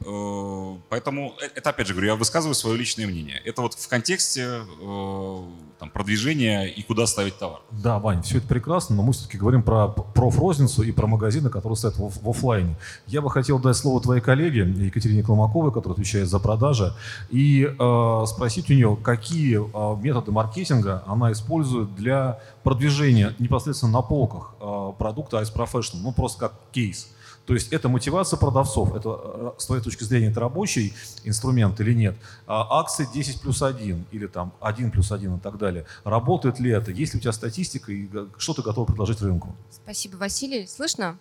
Э, 0.00 0.76
поэтому 0.88 1.34
э, 1.40 1.48
это, 1.54 1.70
опять 1.70 1.86
же, 1.86 1.94
говорю, 1.94 2.08
я 2.08 2.16
высказываю 2.16 2.54
свое 2.54 2.76
личное 2.76 3.06
мнение. 3.06 3.40
Это 3.44 3.62
вот 3.62 3.74
в 3.74 3.88
контексте 3.88 4.62
э, 4.80 5.44
там, 5.78 5.90
продвижения 5.90 6.64
и 6.64 6.82
куда 6.82 7.06
ставить 7.06 7.38
товар. 7.38 7.60
Да, 7.70 7.98
Вань, 7.98 8.22
все 8.22 8.38
это 8.38 8.46
прекрасно, 8.46 8.96
но 8.96 9.02
мы 9.02 9.12
все-таки 9.12 9.38
говорим 9.38 9.62
про 9.62 9.88
профрозницу 9.88 10.82
и 10.82 10.92
про 10.92 11.06
магазины, 11.06 11.48
которые 11.48 11.76
стоят 11.76 11.96
в, 11.96 12.22
в 12.22 12.28
офлайне. 12.28 12.76
Я 13.06 13.22
бы 13.22 13.30
хотел 13.30 13.58
дать 13.58 13.76
слово 13.76 14.00
твоей 14.00 14.20
коллеге 14.20 14.60
Екатерине 14.60 15.22
Колмаковой, 15.22 15.72
которая 15.72 15.94
отвечает 15.94 16.28
за 16.28 16.38
продажи, 16.38 16.92
и 17.30 17.64
э, 17.66 18.24
спросить 18.26 18.70
у 18.70 18.74
нее, 18.74 18.98
какие 19.02 19.58
э, 19.58 20.02
методы 20.02 20.32
маркетинга 20.32 21.02
она 21.06 21.32
использует 21.32 21.94
для 21.94 22.40
продвижения 22.62 23.34
непосредственно 23.38 23.92
на 23.92 24.02
полках 24.02 24.54
э, 24.60 24.92
продукта 24.98 25.38
Ice 25.38 25.54
Professional, 25.54 26.00
ну 26.02 26.12
просто 26.12 26.40
как 26.40 26.54
кейс. 26.72 27.13
То 27.46 27.52
есть 27.52 27.72
это 27.72 27.88
мотивация 27.88 28.38
продавцов, 28.38 28.94
это 28.94 29.20
э, 29.22 29.52
с 29.58 29.66
твоей 29.66 29.82
точки 29.82 30.04
зрения 30.04 30.28
это 30.28 30.40
рабочий 30.40 30.94
инструмент 31.24 31.78
или 31.80 31.92
нет. 31.92 32.16
А 32.46 32.80
акции 32.80 33.06
10 33.12 33.40
плюс 33.42 33.62
1 33.62 34.06
или 34.12 34.26
там 34.26 34.52
1 34.60 34.90
плюс 34.90 35.12
1 35.12 35.36
и 35.36 35.40
так 35.40 35.58
далее. 35.58 35.84
Работает 36.04 36.58
ли 36.58 36.70
это? 36.70 36.90
Есть 36.90 37.12
ли 37.12 37.18
у 37.18 37.20
тебя 37.20 37.32
статистика 37.32 37.92
и 37.92 38.08
что 38.38 38.54
ты 38.54 38.62
готов 38.62 38.86
предложить 38.86 39.20
рынку? 39.20 39.54
Спасибо, 39.70 40.16
Василий. 40.16 40.66
Слышно? 40.66 41.18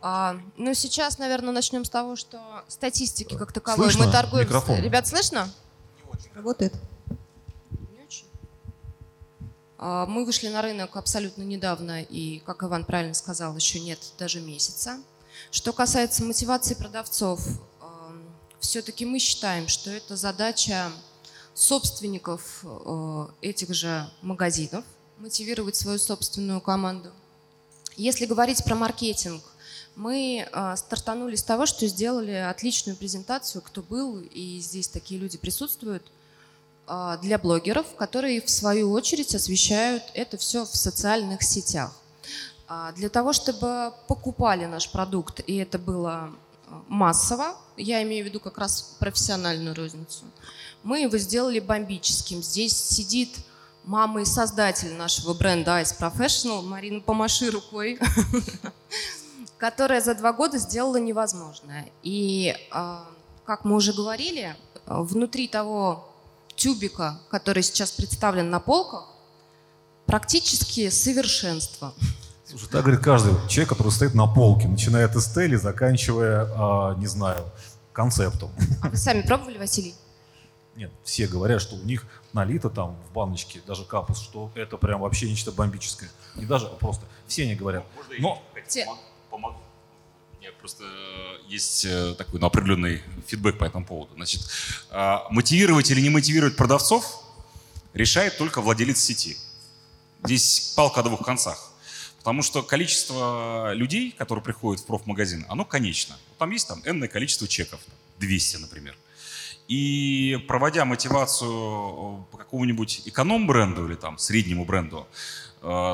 А, 0.00 0.36
ну, 0.58 0.74
сейчас, 0.74 1.18
наверное, 1.18 1.52
начнем 1.52 1.84
с 1.84 1.90
того, 1.90 2.16
что 2.16 2.38
статистики 2.68 3.36
как 3.36 3.52
таковой 3.52 3.90
слышно? 3.90 4.06
мы 4.06 4.12
торгуем. 4.12 4.44
Микрофон. 4.44 4.80
Ребят, 4.80 5.06
слышно? 5.06 5.48
Работает. 6.34 6.74
А, 9.78 10.06
Мы 10.06 10.24
вышли 10.24 10.48
на 10.48 10.62
рынок 10.62 10.96
абсолютно 10.96 11.42
недавно, 11.42 12.02
и, 12.02 12.40
как 12.40 12.62
Иван 12.62 12.84
правильно 12.84 13.14
сказал, 13.14 13.56
еще 13.56 13.80
нет 13.80 13.98
даже 14.18 14.40
месяца. 14.40 15.00
Что 15.50 15.72
касается 15.72 16.24
мотивации 16.24 16.74
продавцов, 16.74 17.40
все-таки 18.60 19.04
мы 19.04 19.18
считаем, 19.18 19.68
что 19.68 19.90
это 19.90 20.16
задача 20.16 20.90
собственников 21.52 22.64
э, 22.64 23.26
этих 23.42 23.74
же 23.74 24.08
магазинов, 24.22 24.84
мотивировать 25.18 25.76
свою 25.76 25.98
собственную 25.98 26.60
команду. 26.60 27.10
Если 27.96 28.26
говорить 28.26 28.64
про 28.64 28.74
маркетинг, 28.74 29.42
мы 29.96 30.48
стартанули 30.76 31.36
с 31.36 31.42
того, 31.44 31.66
что 31.66 31.86
сделали 31.86 32.32
отличную 32.32 32.96
презентацию, 32.96 33.62
кто 33.62 33.82
был, 33.82 34.18
и 34.18 34.58
здесь 34.60 34.88
такие 34.88 35.20
люди 35.20 35.36
присутствуют– 35.36 36.04
а, 36.12 36.13
для 37.22 37.38
блогеров, 37.38 37.86
которые 37.96 38.42
в 38.42 38.50
свою 38.50 38.92
очередь 38.92 39.34
освещают 39.34 40.02
это 40.12 40.36
все 40.36 40.64
в 40.64 40.76
социальных 40.76 41.42
сетях. 41.42 41.92
А, 42.66 42.92
для 42.92 43.08
того, 43.08 43.32
чтобы 43.32 43.92
покупали 44.08 44.64
наш 44.64 44.90
продукт, 44.90 45.40
и 45.46 45.56
это 45.56 45.78
было 45.78 46.30
а, 46.66 46.82
массово, 46.88 47.56
я 47.76 48.02
имею 48.02 48.24
в 48.24 48.28
виду 48.28 48.40
как 48.40 48.58
раз 48.58 48.96
профессиональную 48.98 49.74
розницу, 49.74 50.24
мы 50.82 51.00
его 51.00 51.18
сделали 51.18 51.60
бомбическим. 51.60 52.42
Здесь 52.42 52.76
сидит 52.76 53.36
мама 53.84 54.22
и 54.22 54.24
создатель 54.24 54.94
нашего 54.94 55.34
бренда 55.34 55.82
Ice 55.82 55.98
Professional, 55.98 56.62
Марина, 56.62 57.00
помаши 57.00 57.50
рукой, 57.50 57.98
которая 59.58 60.00
за 60.00 60.14
два 60.14 60.32
года 60.32 60.58
сделала 60.58 60.96
невозможное. 60.96 61.90
И, 62.02 62.54
как 63.44 63.64
мы 63.64 63.76
уже 63.76 63.92
говорили, 63.92 64.56
внутри 64.86 65.48
того 65.48 66.13
тюбика, 66.56 67.20
который 67.30 67.62
сейчас 67.62 67.90
представлен 67.90 68.50
на 68.50 68.60
полках, 68.60 69.06
практически 70.06 70.90
совершенство. 70.90 71.94
Слушай, 72.46 72.68
так 72.68 72.82
говорит 72.82 73.00
каждый 73.00 73.32
человек, 73.48 73.70
который 73.70 73.90
стоит 73.90 74.14
на 74.14 74.26
полке, 74.26 74.68
начиная 74.68 75.06
от 75.06 75.16
эстели, 75.16 75.56
заканчивая, 75.56 76.48
а, 76.56 76.94
не 76.96 77.06
знаю, 77.06 77.44
концептом. 77.92 78.50
А 78.82 78.88
вы 78.88 78.96
сами 78.96 79.22
пробовали, 79.22 79.58
Василий? 79.58 79.94
Нет, 80.76 80.90
все 81.04 81.26
говорят, 81.26 81.62
что 81.62 81.76
у 81.76 81.82
них 81.84 82.06
налито 82.32 82.68
там 82.68 82.96
в 83.08 83.12
баночке, 83.12 83.60
даже 83.66 83.84
капус, 83.84 84.20
что 84.20 84.50
это 84.54 84.76
прям 84.76 85.00
вообще 85.00 85.30
нечто 85.30 85.52
бомбическое. 85.52 86.10
Не 86.34 86.46
даже, 86.46 86.66
просто. 86.66 87.06
Все 87.26 87.44
они 87.44 87.54
говорят. 87.54 87.84
Но... 88.18 88.42
Те... 88.68 88.86
Помогу 89.30 89.58
меня 90.44 90.52
просто 90.60 90.84
э, 90.84 91.38
есть 91.48 91.86
э, 91.86 92.14
такой 92.18 92.38
ну, 92.38 92.46
определенный 92.46 93.02
фидбэк 93.26 93.56
по 93.56 93.64
этому 93.64 93.86
поводу. 93.86 94.14
Значит, 94.14 94.42
э, 94.90 95.16
мотивировать 95.30 95.90
или 95.90 96.02
не 96.02 96.10
мотивировать 96.10 96.54
продавцов 96.54 97.22
решает 97.94 98.36
только 98.36 98.60
владелец 98.60 98.98
сети. 98.98 99.38
Здесь 100.22 100.74
палка 100.76 101.00
о 101.00 101.02
двух 101.02 101.24
концах. 101.24 101.72
Потому 102.18 102.42
что 102.42 102.62
количество 102.62 103.72
людей, 103.72 104.12
которые 104.12 104.44
приходят 104.44 104.82
в 104.82 104.86
профмагазин, 104.86 105.46
оно 105.48 105.64
конечно. 105.64 106.16
Там 106.38 106.50
есть 106.50 106.68
там 106.68 106.82
энное 106.84 107.08
количество 107.08 107.48
чеков, 107.48 107.80
200, 108.18 108.56
например. 108.58 108.96
И 109.68 110.44
проводя 110.46 110.84
мотивацию 110.84 112.26
по 112.30 112.36
какому-нибудь 112.36 113.02
эконом-бренду 113.06 113.86
или 113.86 113.94
там 113.94 114.18
среднему 114.18 114.66
бренду, 114.66 115.08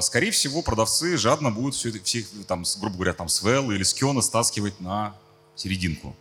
скорее 0.00 0.30
всего, 0.30 0.62
продавцы 0.62 1.16
жадно 1.16 1.50
будут 1.50 1.74
все 1.74 1.90
всех, 1.92 2.26
там, 2.46 2.64
грубо 2.80 2.96
говоря, 2.96 3.12
там, 3.12 3.28
с 3.28 3.42
или 3.42 3.82
с 3.82 3.94
стаскивать 4.22 4.80
на 4.80 5.14
серединку. 5.54 6.16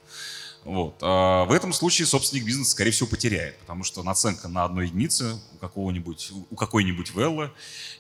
Вот. 0.66 0.96
А 1.02 1.46
в 1.46 1.52
этом 1.52 1.74
случае 1.74 2.06
собственник 2.06 2.46
бизнеса, 2.46 2.72
скорее 2.72 2.92
всего, 2.92 3.08
потеряет, 3.08 3.58
потому 3.60 3.84
что 3.84 4.04
наценка 4.04 4.48
на 4.48 4.66
одной 4.66 4.88
единице 4.88 5.40
у 5.56 5.58
какого-нибудь, 5.58 6.32
у 6.50 6.56
какой-нибудь 6.56 7.16
Велла 7.16 7.52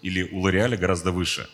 или 0.01 0.23
у 0.31 0.41
Лореаля 0.41 0.77
гораздо 0.77 1.11
выше. 1.11 1.49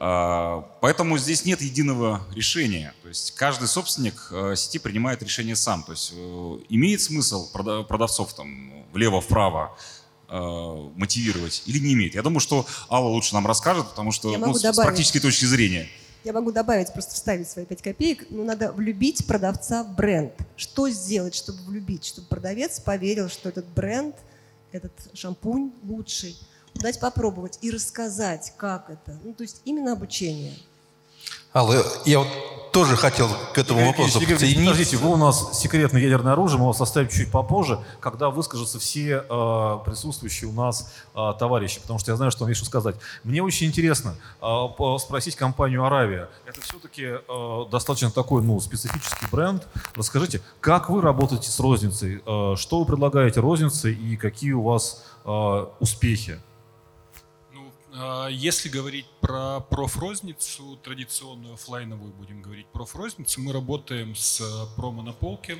А, 0.00 0.60
поэтому 0.80 1.18
здесь 1.18 1.44
нет 1.44 1.60
единого 1.60 2.24
решения. 2.32 2.94
То 3.02 3.08
есть 3.08 3.34
каждый 3.34 3.68
собственник 3.68 4.28
э, 4.30 4.54
сети 4.56 4.78
принимает 4.78 5.22
решение 5.22 5.56
сам. 5.56 5.82
То 5.82 5.92
есть 5.92 6.12
э, 6.14 6.58
имеет 6.68 7.02
смысл 7.02 7.50
продавцов 7.52 8.32
там 8.32 8.84
влево-вправо 8.92 9.76
э, 10.28 10.90
мотивировать 10.96 11.62
или 11.66 11.78
не 11.78 11.94
имеет? 11.94 12.14
Я 12.14 12.22
думаю, 12.22 12.40
что 12.40 12.66
Алла 12.90 13.08
лучше 13.08 13.34
нам 13.34 13.46
расскажет, 13.46 13.88
потому 13.88 14.12
что 14.12 14.36
ну, 14.36 14.54
с, 14.54 14.62
с 14.62 14.76
практической 14.76 15.20
точки 15.20 15.44
зрения. 15.44 15.88
Я 16.24 16.32
могу 16.32 16.52
добавить, 16.52 16.92
просто 16.92 17.14
вставить 17.14 17.48
свои 17.48 17.64
5 17.64 17.82
копеек. 17.82 18.26
Ну, 18.30 18.44
надо 18.44 18.72
влюбить 18.72 19.26
продавца 19.26 19.84
в 19.84 19.94
бренд. 19.94 20.32
Что 20.56 20.90
сделать, 20.90 21.34
чтобы 21.34 21.58
влюбить? 21.62 22.04
Чтобы 22.04 22.26
продавец 22.28 22.80
поверил, 22.80 23.28
что 23.28 23.48
этот 23.48 23.66
бренд, 23.66 24.16
этот 24.72 24.92
шампунь 25.14 25.72
лучший. 25.84 26.36
Дать 26.74 27.00
попробовать 27.00 27.58
и 27.62 27.70
рассказать, 27.70 28.52
как 28.56 28.90
это. 28.90 29.18
Ну, 29.24 29.32
то 29.32 29.42
есть 29.42 29.62
именно 29.64 29.92
обучение. 29.92 30.54
Алла, 31.54 31.82
я 32.04 32.18
вот 32.18 32.28
тоже 32.72 32.96
хотел 32.96 33.28
к 33.54 33.58
этому 33.58 33.80
Игорь 33.80 33.90
вопросу 33.90 34.20
Игорь, 34.20 34.36
присоединиться. 34.36 34.72
Подождите, 34.72 34.96
вы 34.98 35.12
у 35.12 35.16
нас 35.16 35.58
секретное 35.58 36.02
ядерное 36.02 36.32
оружие, 36.34 36.60
мы 36.60 36.66
вас 36.66 36.80
оставим 36.80 37.08
чуть 37.08 37.30
попозже, 37.30 37.80
когда 38.00 38.30
выскажутся 38.30 38.78
все 38.78 39.24
э, 39.28 39.78
присутствующие 39.84 40.50
у 40.50 40.52
нас 40.52 40.92
э, 41.14 41.32
товарищи, 41.38 41.80
потому 41.80 41.98
что 41.98 42.10
я 42.10 42.16
знаю, 42.16 42.30
что 42.30 42.40
вам 42.44 42.50
есть 42.50 42.58
что 42.60 42.66
сказать. 42.66 42.96
Мне 43.24 43.42
очень 43.42 43.66
интересно 43.66 44.14
э, 44.42 44.98
спросить 44.98 45.36
компанию 45.36 45.84
«Аравия». 45.84 46.28
Это 46.46 46.60
все-таки 46.60 47.04
э, 47.04 47.64
достаточно 47.70 48.10
такой 48.10 48.42
ну, 48.42 48.60
специфический 48.60 49.26
бренд. 49.32 49.66
Расскажите, 49.94 50.42
как 50.60 50.90
вы 50.90 51.00
работаете 51.00 51.50
с 51.50 51.58
розницей? 51.60 52.22
Э, 52.26 52.54
что 52.56 52.80
вы 52.80 52.84
предлагаете 52.84 53.40
рознице 53.40 53.92
и 53.92 54.16
какие 54.16 54.52
у 54.52 54.62
вас 54.62 55.04
э, 55.24 55.66
успехи? 55.80 56.38
А, 58.00 58.28
Если 58.28 58.68
говорить 58.68 59.06
про 59.20 59.58
профрозницу, 59.58 60.76
традиционную 60.84 61.54
оффлайновую, 61.54 62.12
будем 62.12 62.42
говорить 62.42 62.68
профрозницу, 62.68 63.40
мы 63.40 63.52
работаем 63.52 64.14
с 64.14 64.40
э, 64.40 64.76
промо 64.76 65.02
на 65.02 65.12
полке, 65.12 65.58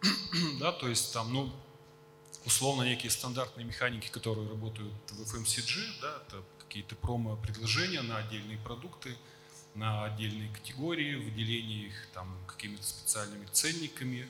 да, 0.60 0.70
то 0.70 0.86
есть 0.86 1.12
там, 1.12 1.32
ну, 1.32 1.52
условно 2.46 2.84
некие 2.84 3.10
стандартные 3.10 3.66
механики, 3.66 4.08
которые 4.08 4.48
работают 4.48 4.92
в 5.10 5.20
FMCG, 5.20 5.80
да, 6.00 6.22
это 6.28 6.44
какие-то 6.60 6.94
промо-предложения 6.94 8.02
на 8.02 8.18
отдельные 8.18 8.58
продукты, 8.58 9.16
на 9.74 10.04
отдельные 10.04 10.50
категории, 10.50 11.16
выделение 11.16 11.88
их 11.88 12.08
там 12.14 12.36
какими-то 12.46 12.84
специальными 12.84 13.46
ценниками, 13.46 14.28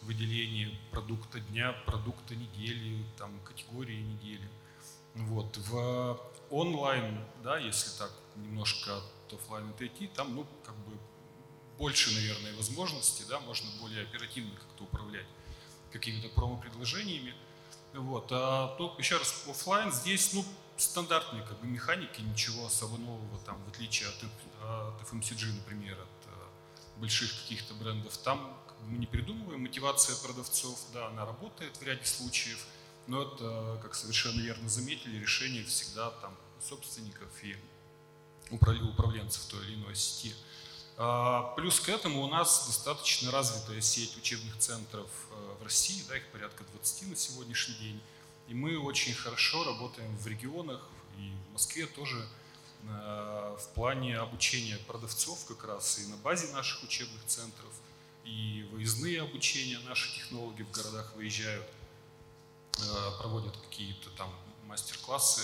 выделение 0.00 0.70
продукта 0.92 1.40
дня, 1.40 1.74
продукта 1.84 2.34
недели, 2.34 3.04
там 3.18 3.38
категории 3.40 4.00
недели. 4.00 4.48
Вот. 5.14 5.58
В 5.58 6.18
онлайн, 6.50 7.18
да, 7.42 7.58
если 7.58 7.96
так 7.98 8.12
немножко 8.36 8.98
от 8.98 9.32
оффлайна 9.32 9.70
отойти, 9.70 10.08
там, 10.08 10.34
ну, 10.34 10.46
как 10.64 10.74
бы 10.76 10.96
больше, 11.78 12.12
наверное, 12.14 12.54
возможностей, 12.56 13.24
да, 13.28 13.40
можно 13.40 13.70
более 13.80 14.02
оперативно 14.02 14.54
как-то 14.56 14.84
управлять 14.84 15.26
какими-то 15.92 16.28
промо-предложениями. 16.28 17.34
Вот. 17.94 18.28
А 18.30 18.76
то, 18.76 18.94
еще 18.98 19.16
раз, 19.16 19.44
оффлайн 19.48 19.90
здесь, 19.90 20.32
ну, 20.34 20.44
стандартные 20.76 21.42
как 21.42 21.58
бы 21.60 21.66
механики, 21.66 22.20
ничего 22.20 22.66
особо 22.66 22.98
нового 22.98 23.38
там, 23.44 23.62
в 23.64 23.68
отличие 23.68 24.08
от, 24.08 24.16
от 24.62 25.10
FMCG, 25.10 25.52
например, 25.54 25.94
от 25.94 26.26
э, 26.26 27.00
больших 27.00 27.30
каких-то 27.42 27.74
брендов. 27.74 28.16
Там 28.18 28.56
как 28.66 28.78
бы, 28.80 28.92
мы 28.92 28.98
не 28.98 29.06
придумываем, 29.06 29.62
мотивация 29.62 30.16
продавцов, 30.16 30.78
да, 30.92 31.08
она 31.08 31.26
работает 31.26 31.76
в 31.76 31.82
ряде 31.82 32.04
случаев, 32.04 32.64
но 33.06 33.22
это, 33.22 33.78
как 33.82 33.94
совершенно 33.94 34.40
верно 34.40 34.68
заметили, 34.68 35.18
решение 35.18 35.64
всегда 35.64 36.10
там 36.22 36.36
собственников 36.60 37.28
и 37.42 37.56
управ- 38.50 38.82
управленцев 38.82 39.44
той 39.46 39.64
или 39.66 39.74
иной 39.74 39.94
сети. 39.94 40.34
А, 40.96 41.54
Плюс 41.56 41.80
к 41.80 41.88
этому 41.88 42.22
у 42.22 42.28
нас 42.28 42.66
достаточно 42.66 43.30
развитая 43.30 43.80
сеть 43.80 44.16
учебных 44.18 44.58
центров 44.58 45.08
э, 45.30 45.56
в 45.58 45.62
России, 45.64 46.04
да, 46.08 46.16
их 46.16 46.26
порядка 46.28 46.62
20 46.74 47.08
на 47.08 47.16
сегодняшний 47.16 47.74
день. 47.76 48.00
И 48.48 48.54
мы 48.54 48.78
очень 48.78 49.14
хорошо 49.14 49.64
работаем 49.64 50.14
в 50.18 50.26
регионах, 50.26 50.80
и 51.18 51.32
в 51.48 51.52
Москве 51.52 51.86
тоже 51.86 52.28
э, 52.82 53.56
в 53.58 53.68
плане 53.74 54.18
обучения 54.18 54.76
продавцов 54.86 55.44
как 55.46 55.64
раз 55.64 55.98
и 56.00 56.06
на 56.08 56.16
базе 56.18 56.52
наших 56.52 56.82
учебных 56.82 57.24
центров, 57.26 57.72
и 58.24 58.68
выездные 58.72 59.22
обучения 59.22 59.78
наши 59.88 60.12
технологи 60.14 60.62
в 60.62 60.70
городах 60.70 61.14
выезжают, 61.16 61.66
проводят 63.20 63.56
какие-то 63.56 64.10
там 64.10 64.32
мастер-классы. 64.66 65.42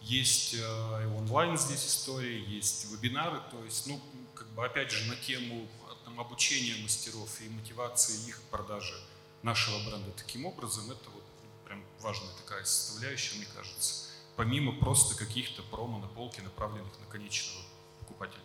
Есть 0.00 0.54
э, 0.54 1.16
онлайн 1.16 1.56
здесь 1.56 1.86
история, 1.86 2.38
есть 2.38 2.90
вебинары, 2.92 3.40
то 3.50 3.64
есть, 3.64 3.86
ну, 3.86 4.00
как 4.34 4.46
бы 4.48 4.64
опять 4.64 4.90
же 4.90 5.08
на 5.08 5.16
тему 5.16 5.66
э, 5.88 5.94
там, 6.04 6.20
обучения 6.20 6.80
мастеров 6.82 7.40
и 7.40 7.48
мотивации 7.48 8.28
их 8.28 8.40
продажи 8.50 8.94
нашего 9.42 9.78
бренда 9.88 10.10
таким 10.12 10.44
образом, 10.44 10.90
это 10.90 11.08
вот 11.10 11.24
прям 11.64 11.82
важная 12.00 12.32
такая 12.34 12.64
составляющая, 12.64 13.36
мне 13.36 13.46
кажется. 13.54 14.10
Помимо 14.36 14.72
просто 14.78 15.16
каких-то 15.16 15.62
промо 15.62 15.98
на 15.98 16.08
полке, 16.08 16.42
направленных 16.42 16.92
на 17.00 17.06
конечного 17.06 17.64
покупателя. 18.00 18.42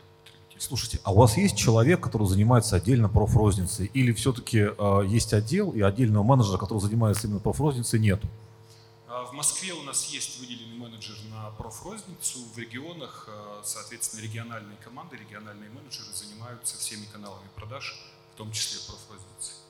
Слушайте, 0.60 1.00
а 1.04 1.14
у 1.14 1.16
вас 1.16 1.38
есть 1.38 1.56
человек, 1.56 2.02
который 2.02 2.28
занимается 2.28 2.76
отдельно 2.76 3.08
профрозницей? 3.08 3.90
Или 3.94 4.12
все-таки 4.12 4.68
э, 4.78 5.02
есть 5.08 5.34
отдел 5.34 5.72
и 5.72 5.80
отдельного 5.80 6.24
менеджера, 6.24 6.58
который 6.58 6.80
занимается 6.80 7.28
именно 7.28 7.40
профрозницей, 7.40 7.98
нету? 7.98 8.28
А 9.08 9.24
В 9.24 9.32
Москве 9.32 9.72
у 9.72 9.82
нас 9.84 10.06
есть 10.08 10.38
выделенный 10.42 10.78
менеджер 10.78 11.16
на 11.32 11.50
профрозницу. 11.52 12.40
В 12.54 12.58
регионах, 12.58 13.30
э, 13.30 13.62
соответственно, 13.64 14.22
региональные 14.22 14.76
команды, 14.84 15.16
региональные 15.16 15.70
менеджеры 15.70 16.10
занимаются 16.14 16.78
всеми 16.78 17.06
каналами 17.06 17.48
продаж, 17.56 17.98
в 18.34 18.38
том 18.38 18.52
числе 18.52 18.80
профрозницей. 18.86 19.69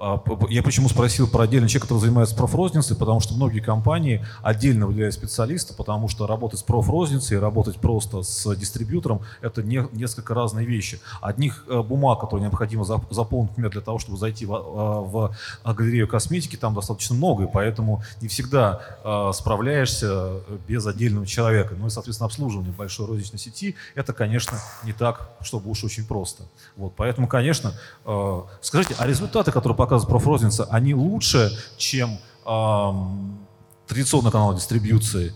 А, 0.00 0.22
Я 0.48 0.62
почему 0.62 0.88
спросил 0.88 1.26
про 1.26 1.42
отдельный 1.42 1.68
человек, 1.68 1.82
который 1.82 1.98
занимается 2.00 2.36
профрозницей, 2.36 2.96
потому 2.96 3.18
что 3.20 3.34
многие 3.34 3.58
компании 3.60 4.24
отдельно 4.42 4.86
выделяют 4.86 5.14
специалиста, 5.14 5.74
потому 5.74 6.08
что 6.08 6.26
работать 6.26 6.60
с 6.60 6.62
профрозницей 6.62 7.38
работать 7.38 7.76
просто 7.78 8.22
с 8.22 8.54
дистрибьютором– 8.54 9.22
это 9.40 9.62
не- 9.62 9.88
несколько 9.92 10.34
разные 10.34 10.66
вещи. 10.66 11.00
Одних 11.20 11.64
э, 11.68 11.82
бумаг, 11.82 12.20
которые 12.20 12.42
необходимо 12.42 12.84
зап- 12.84 13.12
заполнить, 13.12 13.50
например, 13.50 13.72
для 13.72 13.80
того, 13.80 13.98
чтобы 13.98 14.18
зайти 14.18 14.46
в, 14.46 14.54
а, 14.54 15.00
в 15.00 15.34
а, 15.64 15.74
галерею 15.74 16.06
косметики, 16.06 16.54
там 16.54 16.74
достаточно 16.74 17.16
много, 17.16 17.44
и 17.44 17.48
поэтому 17.52 18.02
не 18.20 18.28
всегда 18.28 18.80
э, 19.02 19.32
справляешься 19.34 20.40
без 20.68 20.86
отдельного 20.86 21.26
человека. 21.26 21.74
Ну 21.76 21.88
и, 21.88 21.90
соответственно, 21.90 22.26
обслуживание 22.26 22.72
большой 22.72 23.06
розничной 23.06 23.40
сети– 23.40 23.74
это, 23.96 24.12
конечно, 24.12 24.58
не 24.84 24.92
так, 24.92 25.30
чтобы 25.42 25.70
уж 25.70 25.82
очень 25.82 26.06
просто. 26.06 26.44
Вот, 26.76 26.92
поэтому, 26.96 27.26
конечно, 27.26 27.72
э, 28.04 28.40
скажите, 28.60 28.94
а 28.98 29.06
результаты, 29.06 29.50
которые 29.50 29.76
показывает 29.88 30.10
профрозница, 30.10 30.64
они 30.64 30.94
лучше, 30.94 31.50
чем 31.78 32.20
эм, 32.44 33.46
традиционный 33.86 34.30
канал 34.30 34.54
дистрибьюции? 34.54 35.34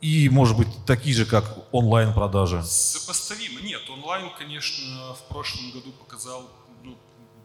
И, 0.00 0.28
может 0.30 0.56
быть, 0.56 0.68
такие 0.86 1.14
же, 1.14 1.26
как 1.26 1.44
онлайн-продажи? 1.72 2.62
Сопоставимо. 2.62 3.60
Нет, 3.60 3.82
онлайн, 3.90 4.30
конечно, 4.38 5.14
в 5.14 5.28
прошлом 5.28 5.70
году 5.70 5.92
показал, 5.92 6.48
ну, 6.82 6.96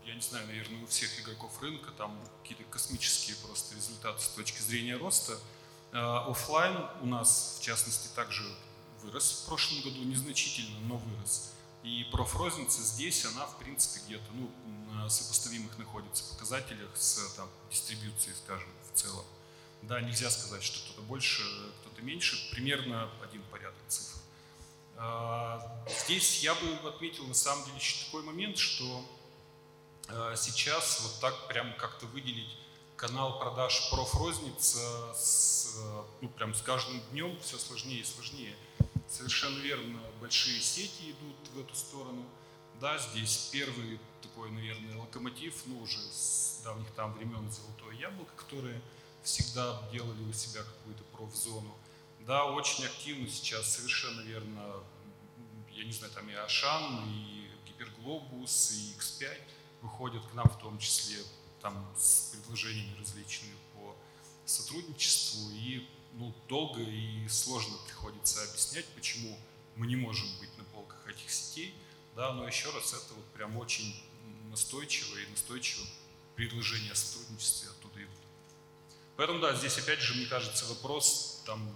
я 0.06 0.15
не 0.15 0.21
знаю, 0.21 0.47
наверное, 0.47 0.84
у 0.84 0.88
всех 0.88 1.10
игроков 1.21 1.52
рынка 1.62 1.91
там 1.97 2.12
какие-то 2.41 2.63
космические 2.69 3.36
просто 3.45 3.75
результаты 3.75 4.21
с 4.21 4.28
точки 4.30 4.62
зрения 4.62 4.95
роста. 4.95 5.34
А, 5.91 6.25
Оффлайн 6.30 6.75
у 7.02 7.06
нас, 7.06 7.58
в 7.60 7.63
частности, 7.63 8.08
также 8.15 8.43
вырос 9.04 9.43
в 9.43 9.47
прошлом 9.47 9.82
году, 9.82 10.04
незначительно, 10.04 10.80
но 10.88 10.97
вырос. 10.97 11.52
И 11.84 12.06
профрозница 12.12 12.82
здесь, 12.82 13.26
она, 13.26 13.46
в 13.46 13.58
принципе, 13.58 14.02
где-то 14.06 14.26
ну, 14.34 14.52
на 14.92 15.10
сопоставимых 15.10 15.78
находится 15.78 16.24
показателях 16.34 16.89
с 16.96 17.34
там, 17.36 17.50
дистрибьюцией, 17.72 18.36
скажем, 18.36 18.70
в 18.92 18.98
целом. 18.98 19.26
Да, 19.82 20.02
нельзя 20.02 20.30
сказать, 20.30 20.62
что 20.62 20.80
кто-то 20.80 21.02
больше, 21.04 21.42
кто-то 21.82 22.02
меньше, 22.02 22.38
примерно 22.52 23.10
один 23.24 23.42
порядок 23.44 23.80
цифр. 23.88 24.20
А, 24.98 25.86
Здесь 26.04 26.44
я 26.44 26.54
бы 26.54 26.89
отметил 26.89 27.26
на 27.26 27.34
самом 27.34 27.63
деле 27.65 27.78
еще 27.78 28.06
такой 28.06 28.24
момент, 28.24 28.58
что 28.58 29.06
а, 30.10 30.36
сейчас 30.36 31.00
вот 31.02 31.20
так 31.22 31.48
прям 31.48 31.74
как-то 31.78 32.06
выделить 32.08 32.58
канал 32.98 33.39
продаж 33.39 33.89
профрозница 33.89 35.13
с, 35.15 35.78
ну, 36.20 36.28
прям 36.28 36.54
с 36.54 36.62
каждым 36.62 37.00
днем 37.12 37.39
все 37.39 37.58
сложнее 37.58 38.02
и 38.02 38.04
сложнее. 38.04 38.54
Совершенно 39.08 39.58
верно, 39.60 40.00
большие 40.19 40.60
сети 40.60 41.12
идут 41.12 41.36
в 41.53 41.60
эту 41.60 41.75
сторону. 41.75 42.25
Да, 42.79 42.97
здесь 42.97 43.49
первый 43.51 43.99
такой, 44.21 44.51
наверное, 44.51 44.97
локомотив, 44.97 45.63
ну, 45.65 45.82
уже 45.82 45.99
с 45.99 46.62
давних 46.63 46.89
там 46.91 47.13
времен 47.13 47.51
«Золотое 47.51 47.95
яблоко», 47.95 48.32
которые 48.36 48.82
всегда 49.23 49.82
делали 49.91 50.23
у 50.23 50.34
себя 50.34 50.63
какую-то 50.63 51.03
профзону. 51.12 51.75
Да, 52.21 52.45
очень 52.45 52.86
активно 52.86 53.27
сейчас, 53.27 53.75
совершенно 53.75 54.21
верно, 54.21 54.84
я 55.71 55.84
не 55.84 55.91
знаю, 55.91 56.13
там 56.13 56.29
и 56.29 56.34
Ашан, 56.34 57.03
и 57.10 57.49
Гиперглобус, 57.67 58.71
и 58.71 58.95
X5 58.97 59.38
выходят 59.82 60.25
к 60.25 60.34
нам 60.34 60.47
в 60.47 60.58
том 60.60 60.77
числе 60.79 61.17
там 61.62 61.86
с 61.97 62.32
предложениями 62.32 62.97
различными 62.99 63.55
по 63.73 63.95
сотрудничеству. 64.45 65.49
И 65.51 65.88
ну, 66.13 66.34
долго 66.47 66.82
и 66.82 67.27
сложно 67.27 67.77
приходится 67.86 68.43
объяснять, 68.43 68.86
почему 68.95 69.38
мы 69.80 69.88
не 69.88 69.96
можем 69.96 70.28
быть 70.39 70.56
на 70.58 70.65
полках 70.65 71.08
этих 71.08 71.32
сетей. 71.32 71.74
Да, 72.15 72.34
но 72.34 72.46
еще 72.46 72.70
раз, 72.72 72.94
это 72.94 73.13
вот 73.13 73.26
прям 73.34 73.56
очень 73.58 73.96
настойчивое 74.50 75.24
и 75.24 75.30
настойчивое 75.30 75.88
предложение 76.36 76.92
о 76.92 76.96
сотрудничестве 76.96 77.70
оттуда 77.70 78.04
идут. 78.04 78.20
Поэтому, 79.15 79.39
да, 79.39 79.56
здесь 79.56 79.78
опять 79.78 80.02
же, 80.02 80.15
мне 80.15 80.26
кажется, 80.26 80.65
вопрос 80.65 81.42
там 81.46 81.72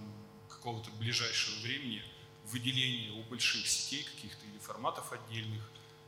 какого-то 0.50 0.90
ближайшего 0.92 1.58
времени 1.60 2.02
выделения 2.46 3.10
у 3.12 3.22
больших 3.24 3.66
сетей 3.66 4.04
каких-то 4.04 4.44
или 4.46 4.58
форматов 4.58 5.10
отдельных, 5.12 5.62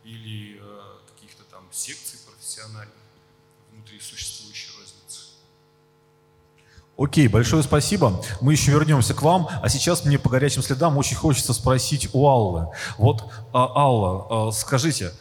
или 0.05 0.59
э, 0.61 0.99
каких-то 1.09 1.45
там 1.45 1.67
секций 1.73 2.19
профессиональных 2.27 2.95
внутри 3.73 3.99
существующей 4.01 4.71
розницы. 4.79 5.26
Окей, 6.99 7.29
большое 7.29 7.63
спасибо. 7.63 8.23
Мы 8.41 8.53
еще 8.53 8.73
вернемся 8.73 9.13
к 9.13 9.21
вам. 9.21 9.49
А 9.63 9.69
сейчас 9.69 10.05
мне 10.05 10.19
по 10.19 10.31
горячим 10.31 10.63
следам 10.63 10.97
очень 10.97 11.17
хочется 11.17 11.53
спросить 11.53 12.09
у 12.15 12.27
Аллы. 12.27 12.69
Вот, 12.97 13.31
а, 13.53 13.71
Алла, 13.75 14.49
а, 14.49 14.53
скажите, 14.53 15.13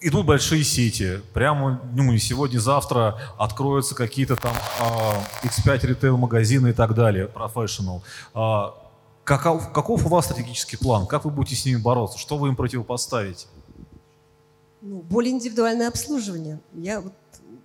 идут 0.00 0.24
большие 0.24 0.64
сети, 0.64 1.20
прямо 1.34 1.80
ну, 1.94 2.04
не 2.04 2.18
сегодня-завтра 2.18 3.18
откроются 3.38 3.94
какие-то 3.94 4.36
там 4.36 4.54
а, 4.80 5.22
X5 5.42 5.86
ритейл-магазины 5.86 6.68
и 6.68 6.72
так 6.72 6.94
далее. 6.94 7.30
А, 8.34 8.74
каков, 9.24 9.72
каков 9.72 10.06
у 10.06 10.08
вас 10.08 10.24
стратегический 10.24 10.78
план? 10.78 11.06
Как 11.06 11.26
вы 11.26 11.30
будете 11.30 11.56
с 11.56 11.66
ними 11.66 11.76
бороться? 11.76 12.18
Что 12.18 12.38
вы 12.38 12.48
им 12.48 12.56
противопоставите? 12.56 13.46
Ну, 14.80 15.00
более 15.00 15.32
индивидуальное 15.32 15.88
обслуживание. 15.88 16.60
Я 16.74 17.00
вот 17.00 17.12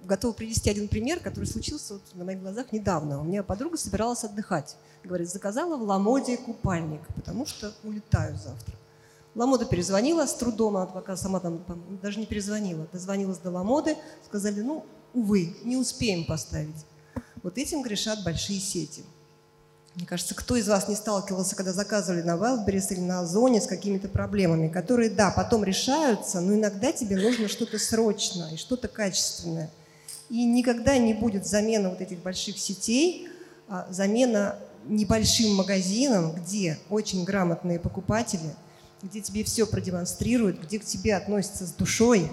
готова 0.09 0.33
привести 0.33 0.69
один 0.69 0.89
пример, 0.89 1.19
который 1.19 1.45
случился 1.45 1.93
вот 1.93 2.01
на 2.15 2.25
моих 2.25 2.41
глазах 2.41 2.73
недавно. 2.73 3.21
У 3.21 3.23
меня 3.23 3.43
подруга 3.43 3.77
собиралась 3.77 4.23
отдыхать. 4.23 4.75
Говорит, 5.03 5.29
заказала 5.29 5.77
в 5.77 5.83
Ламоде 5.83 6.35
купальник, 6.35 7.01
потому 7.15 7.45
что 7.45 7.71
улетаю 7.83 8.35
завтра. 8.35 8.75
Ламода 9.35 9.65
перезвонила 9.65 10.25
с 10.25 10.33
трудом, 10.33 10.75
она 10.75 10.87
пока 10.87 11.15
сама 11.15 11.39
там 11.39 11.63
даже 12.01 12.19
не 12.19 12.25
перезвонила. 12.25 12.87
Дозвонилась 12.91 13.37
до 13.37 13.51
Ламоды, 13.51 13.95
сказали, 14.25 14.59
ну, 14.61 14.85
увы, 15.13 15.55
не 15.63 15.77
успеем 15.77 16.25
поставить. 16.25 16.85
Вот 17.43 17.57
этим 17.57 17.81
грешат 17.81 18.23
большие 18.23 18.59
сети. 18.59 19.03
Мне 19.95 20.05
кажется, 20.05 20.35
кто 20.35 20.55
из 20.55 20.67
вас 20.67 20.87
не 20.87 20.95
сталкивался, 20.95 21.55
когда 21.55 21.73
заказывали 21.73 22.21
на 22.21 22.35
Wildberries 22.35 22.91
или 22.91 22.99
на 22.99 23.21
Озоне 23.21 23.61
с 23.61 23.67
какими-то 23.67 24.07
проблемами, 24.07 24.67
которые, 24.67 25.09
да, 25.09 25.31
потом 25.31 25.63
решаются, 25.63 26.41
но 26.41 26.53
иногда 26.53 26.91
тебе 26.91 27.17
нужно 27.17 27.47
что-то 27.47 27.79
срочно 27.79 28.49
и 28.53 28.57
что-то 28.57 28.87
качественное. 28.87 29.69
И 30.29 30.45
никогда 30.45 30.97
не 30.97 31.13
будет 31.13 31.45
замена 31.45 31.89
вот 31.89 32.01
этих 32.01 32.21
больших 32.21 32.57
сетей, 32.57 33.27
а 33.67 33.87
замена 33.89 34.57
небольшим 34.85 35.55
магазинам, 35.55 36.33
где 36.33 36.77
очень 36.89 37.23
грамотные 37.23 37.79
покупатели, 37.79 38.55
где 39.01 39.21
тебе 39.21 39.43
все 39.43 39.65
продемонстрируют, 39.65 40.61
где 40.61 40.79
к 40.79 40.85
тебе 40.85 41.15
относятся 41.15 41.65
с 41.65 41.71
душой. 41.73 42.31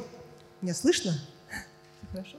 Меня 0.61 0.75
слышно? 0.75 1.19
Хорошо. 2.11 2.37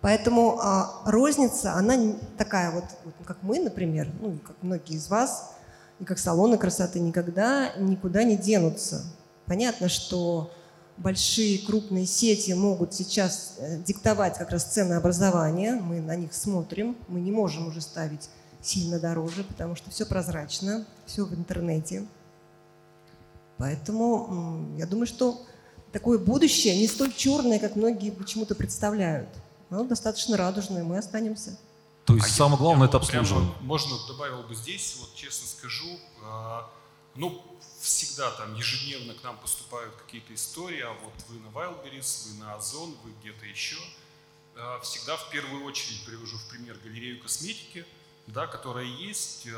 Поэтому 0.00 0.58
а, 0.60 1.02
розница, 1.06 1.74
она 1.74 1.96
такая 2.36 2.70
вот, 2.70 2.84
вот, 3.04 3.14
как 3.24 3.38
мы, 3.42 3.58
например, 3.58 4.10
ну, 4.20 4.38
как 4.44 4.54
многие 4.60 4.96
из 4.96 5.08
вас, 5.08 5.54
и 5.98 6.04
как 6.04 6.18
салоны 6.18 6.58
красоты 6.58 7.00
никогда 7.00 7.72
никуда 7.78 8.22
не 8.22 8.36
денутся. 8.36 9.02
Понятно, 9.46 9.88
что 9.88 10.52
большие 10.96 11.58
крупные 11.58 12.06
сети 12.06 12.52
могут 12.52 12.94
сейчас 12.94 13.56
э, 13.58 13.82
диктовать 13.82 14.38
как 14.38 14.50
раз 14.50 14.64
ценообразование, 14.64 15.74
мы 15.74 16.00
на 16.00 16.16
них 16.16 16.32
смотрим, 16.32 16.96
мы 17.08 17.20
не 17.20 17.30
можем 17.30 17.66
уже 17.68 17.80
ставить 17.80 18.30
сильно 18.62 18.98
дороже, 18.98 19.44
потому 19.44 19.76
что 19.76 19.90
все 19.90 20.06
прозрачно, 20.06 20.86
все 21.06 21.24
в 21.24 21.34
интернете. 21.34 22.06
Поэтому 23.58 24.66
я 24.76 24.86
думаю, 24.86 25.06
что 25.06 25.42
такое 25.92 26.18
будущее 26.18 26.76
не 26.76 26.88
столь 26.88 27.12
черное, 27.12 27.58
как 27.58 27.76
многие 27.76 28.10
почему-то 28.10 28.54
представляют 28.54 29.28
ну, 29.70 29.84
достаточно 29.84 30.36
радужные, 30.36 30.84
мы 30.84 30.98
останемся. 30.98 31.56
То 32.04 32.14
есть 32.14 32.26
а 32.26 32.30
самое 32.30 32.58
главное 32.58 32.86
это 32.86 32.98
прямо, 32.98 33.22
обслуживание. 33.22 33.54
можно 33.62 33.96
добавил 34.08 34.42
бы 34.42 34.54
здесь, 34.54 34.96
вот 35.00 35.14
честно 35.14 35.46
скажу, 35.46 35.88
э, 36.22 36.60
ну, 37.16 37.42
всегда 37.84 38.30
там 38.32 38.54
ежедневно 38.54 39.14
к 39.14 39.22
нам 39.22 39.36
поступают 39.38 39.94
какие-то 39.96 40.34
истории, 40.34 40.80
а 40.80 40.92
вот 40.92 41.14
вы 41.28 41.38
на 41.40 41.48
Wildberries, 41.48 42.28
вы 42.28 42.38
на 42.40 42.54
Озон, 42.54 42.96
вы 43.04 43.12
где-то 43.20 43.44
еще. 43.44 43.76
Э, 44.56 44.80
всегда 44.82 45.16
в 45.16 45.30
первую 45.30 45.64
очередь 45.64 46.04
привожу 46.04 46.38
в 46.38 46.48
пример 46.48 46.78
галерею 46.78 47.20
косметики, 47.20 47.84
да, 48.26 48.46
которая 48.46 48.86
есть. 48.86 49.46
Э, 49.46 49.52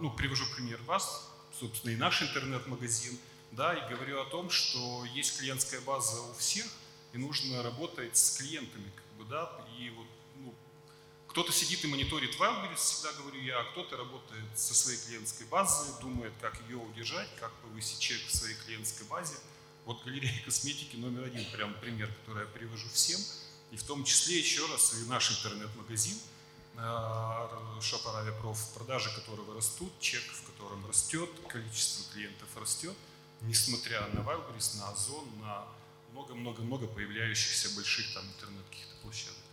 ну, 0.00 0.10
привожу 0.10 0.44
пример 0.56 0.80
вас, 0.82 1.30
собственно, 1.58 1.92
и 1.92 1.96
наш 1.96 2.20
интернет-магазин, 2.22 3.16
да, 3.52 3.74
и 3.74 3.94
говорю 3.94 4.20
о 4.22 4.24
том, 4.24 4.50
что 4.50 5.04
есть 5.14 5.38
клиентская 5.38 5.80
база 5.80 6.20
у 6.20 6.34
всех, 6.34 6.66
и 7.12 7.18
нужно 7.18 7.62
работать 7.62 8.16
с 8.16 8.38
клиентами, 8.38 8.90
бы, 9.16 9.24
да, 9.24 9.50
и 9.78 9.90
вот, 9.90 10.06
кто-то 11.28 11.52
сидит 11.52 11.84
и 11.84 11.86
мониторит 11.86 12.34
Wildberries, 12.36 12.76
всегда 12.76 13.12
говорю 13.12 13.40
я, 13.40 13.60
а 13.60 13.64
кто-то 13.64 13.96
работает 13.96 14.58
со 14.58 14.74
своей 14.74 14.98
клиентской 14.98 15.46
базой, 15.46 15.88
думает, 16.00 16.32
как 16.40 16.60
ее 16.62 16.76
удержать, 16.76 17.28
как 17.38 17.52
повысить 17.60 18.00
чек 18.00 18.20
в 18.26 18.34
своей 18.34 18.56
клиентской 18.56 19.06
базе. 19.06 19.36
Вот 19.84 20.02
галерея 20.04 20.42
косметики 20.44 20.96
номер 20.96 21.24
один, 21.24 21.44
прям 21.50 21.74
пример, 21.80 22.12
который 22.20 22.44
я 22.44 22.48
привожу 22.52 22.88
всем, 22.88 23.20
и 23.70 23.76
в 23.76 23.82
том 23.84 24.04
числе 24.04 24.38
еще 24.38 24.66
раз 24.66 24.94
и 24.94 25.06
наш 25.06 25.30
интернет-магазин, 25.30 26.18
Aravia 26.76 28.40
Prof, 28.40 28.58
продажи 28.74 29.10
которого 29.14 29.54
растут, 29.54 29.92
чек 30.00 30.22
в 30.22 30.42
котором 30.44 30.86
растет, 30.86 31.28
количество 31.48 32.12
клиентов 32.12 32.48
растет, 32.56 32.94
несмотря 33.42 34.06
на 34.08 34.20
Wildberries, 34.20 34.76
на 34.78 34.90
Озон, 34.90 35.28
на 35.40 35.66
много-много-много 36.12 36.86
появляющихся 36.86 37.70
больших 37.74 38.12
там 38.14 38.24
интернет 38.26 38.64
каких-то 38.70 38.94
площадок. 39.02 39.47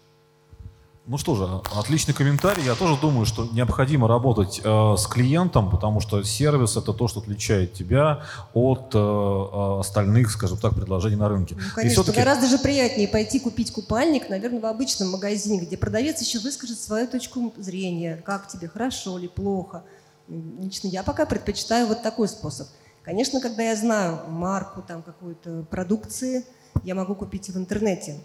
Ну 1.07 1.19
что 1.19 1.35
же, 1.35 1.47
отличный 1.77 2.15
комментарий. 2.15 2.63
Я 2.63 2.73
тоже 2.73 2.99
думаю, 2.99 3.27
что 3.27 3.47
необходимо 3.51 4.07
работать 4.07 4.59
э, 4.63 4.95
с 4.97 5.05
клиентом, 5.05 5.69
потому 5.69 5.99
что 5.99 6.23
сервис 6.23 6.77
это 6.77 6.93
то, 6.93 7.07
что 7.07 7.19
отличает 7.19 7.73
тебя 7.73 8.23
от 8.55 8.95
э, 8.95 8.97
э 8.97 9.79
остальных, 9.81 10.31
скажем 10.31 10.57
так, 10.57 10.73
предложений 10.73 11.17
на 11.17 11.29
рынке. 11.29 11.55
Ну, 11.55 11.61
конечно, 11.75 12.11
гораздо 12.11 12.47
же 12.47 12.57
приятнее 12.57 13.07
пойти 13.07 13.39
купить 13.39 13.71
купальник, 13.71 14.29
наверное, 14.29 14.59
в 14.59 14.65
обычном 14.65 15.11
магазине, 15.11 15.63
где 15.63 15.77
продавец 15.77 16.19
еще 16.21 16.39
выскажет 16.39 16.79
свою 16.79 17.07
точку 17.07 17.53
зрения, 17.57 18.17
как 18.25 18.47
тебе, 18.47 18.67
хорошо 18.67 19.19
или 19.19 19.27
плохо. 19.27 19.83
Лично 20.27 20.87
я 20.87 21.03
пока 21.03 21.27
предпочитаю 21.27 21.85
вот 21.85 22.01
такой 22.01 22.27
способ. 22.27 22.67
Конечно, 23.03 23.39
когда 23.39 23.61
я 23.61 23.75
знаю 23.75 24.21
марку 24.27 24.81
там 24.81 25.03
какой-то 25.03 25.67
продукции, 25.69 26.43
я 26.83 26.95
могу 26.95 27.13
купить 27.13 27.49
в 27.49 27.57
интернете. 27.57 28.21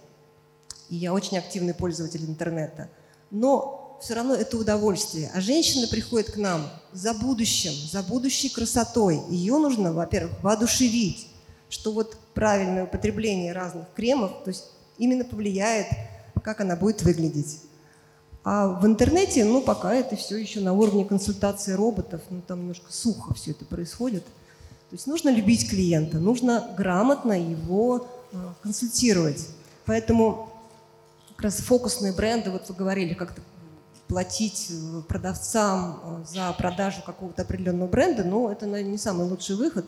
И 0.90 0.96
я 0.96 1.14
очень 1.14 1.38
активный 1.38 1.72
пользователь 1.72 2.24
интернета. 2.24 2.90
Но 3.30 3.98
все 4.02 4.14
равно 4.14 4.34
это 4.34 4.58
удовольствие. 4.58 5.30
А 5.34 5.40
женщина 5.40 5.86
приходит 5.86 6.32
к 6.32 6.36
нам 6.36 6.68
за 6.92 7.14
будущим, 7.14 7.72
за 7.72 8.02
будущей 8.02 8.50
красотой. 8.50 9.20
Ее 9.30 9.56
нужно, 9.58 9.92
во-первых, 9.92 10.42
воодушевить, 10.42 11.28
что 11.68 11.92
вот 11.92 12.16
правильное 12.34 12.84
употребление 12.84 13.52
разных 13.52 13.86
кремов, 13.94 14.32
то 14.44 14.48
есть 14.50 14.64
именно 14.98 15.24
повлияет, 15.24 15.86
как 16.42 16.60
она 16.60 16.76
будет 16.76 17.02
выглядеть. 17.02 17.60
А 18.42 18.68
в 18.68 18.86
интернете, 18.86 19.44
ну, 19.44 19.62
пока 19.62 19.94
это 19.94 20.16
все 20.16 20.36
еще 20.36 20.60
на 20.60 20.72
уровне 20.72 21.04
консультации 21.04 21.72
роботов, 21.72 22.20
ну, 22.30 22.40
там 22.46 22.60
немножко 22.60 22.92
сухо 22.92 23.32
все 23.34 23.52
это 23.52 23.64
происходит– 23.64 24.24
то 24.90 24.96
есть 24.96 25.06
нужно 25.06 25.28
любить 25.28 25.70
клиента, 25.70 26.18
нужно 26.18 26.68
грамотно 26.76 27.40
его 27.40 28.08
э, 28.32 28.36
консультировать. 28.60 29.46
Поэтому 29.86 30.49
как 31.40 31.44
раз 31.44 31.60
фокусные 31.60 32.12
бренды, 32.12 32.50
вот 32.50 32.68
вы 32.68 32.74
говорили, 32.74 33.14
как-то 33.14 33.40
платить 34.08 34.66
э, 34.68 35.00
продавцам 35.08 35.98
э, 36.02 36.24
за 36.30 36.52
продажу 36.52 37.00
какого-то 37.00 37.40
определенного 37.42 37.88
бренда, 37.88 38.24
но 38.24 38.52
это 38.52 38.66
наверное, 38.66 38.92
не 38.92 38.98
самый 38.98 39.26
лучший 39.26 39.56
выход. 39.56 39.86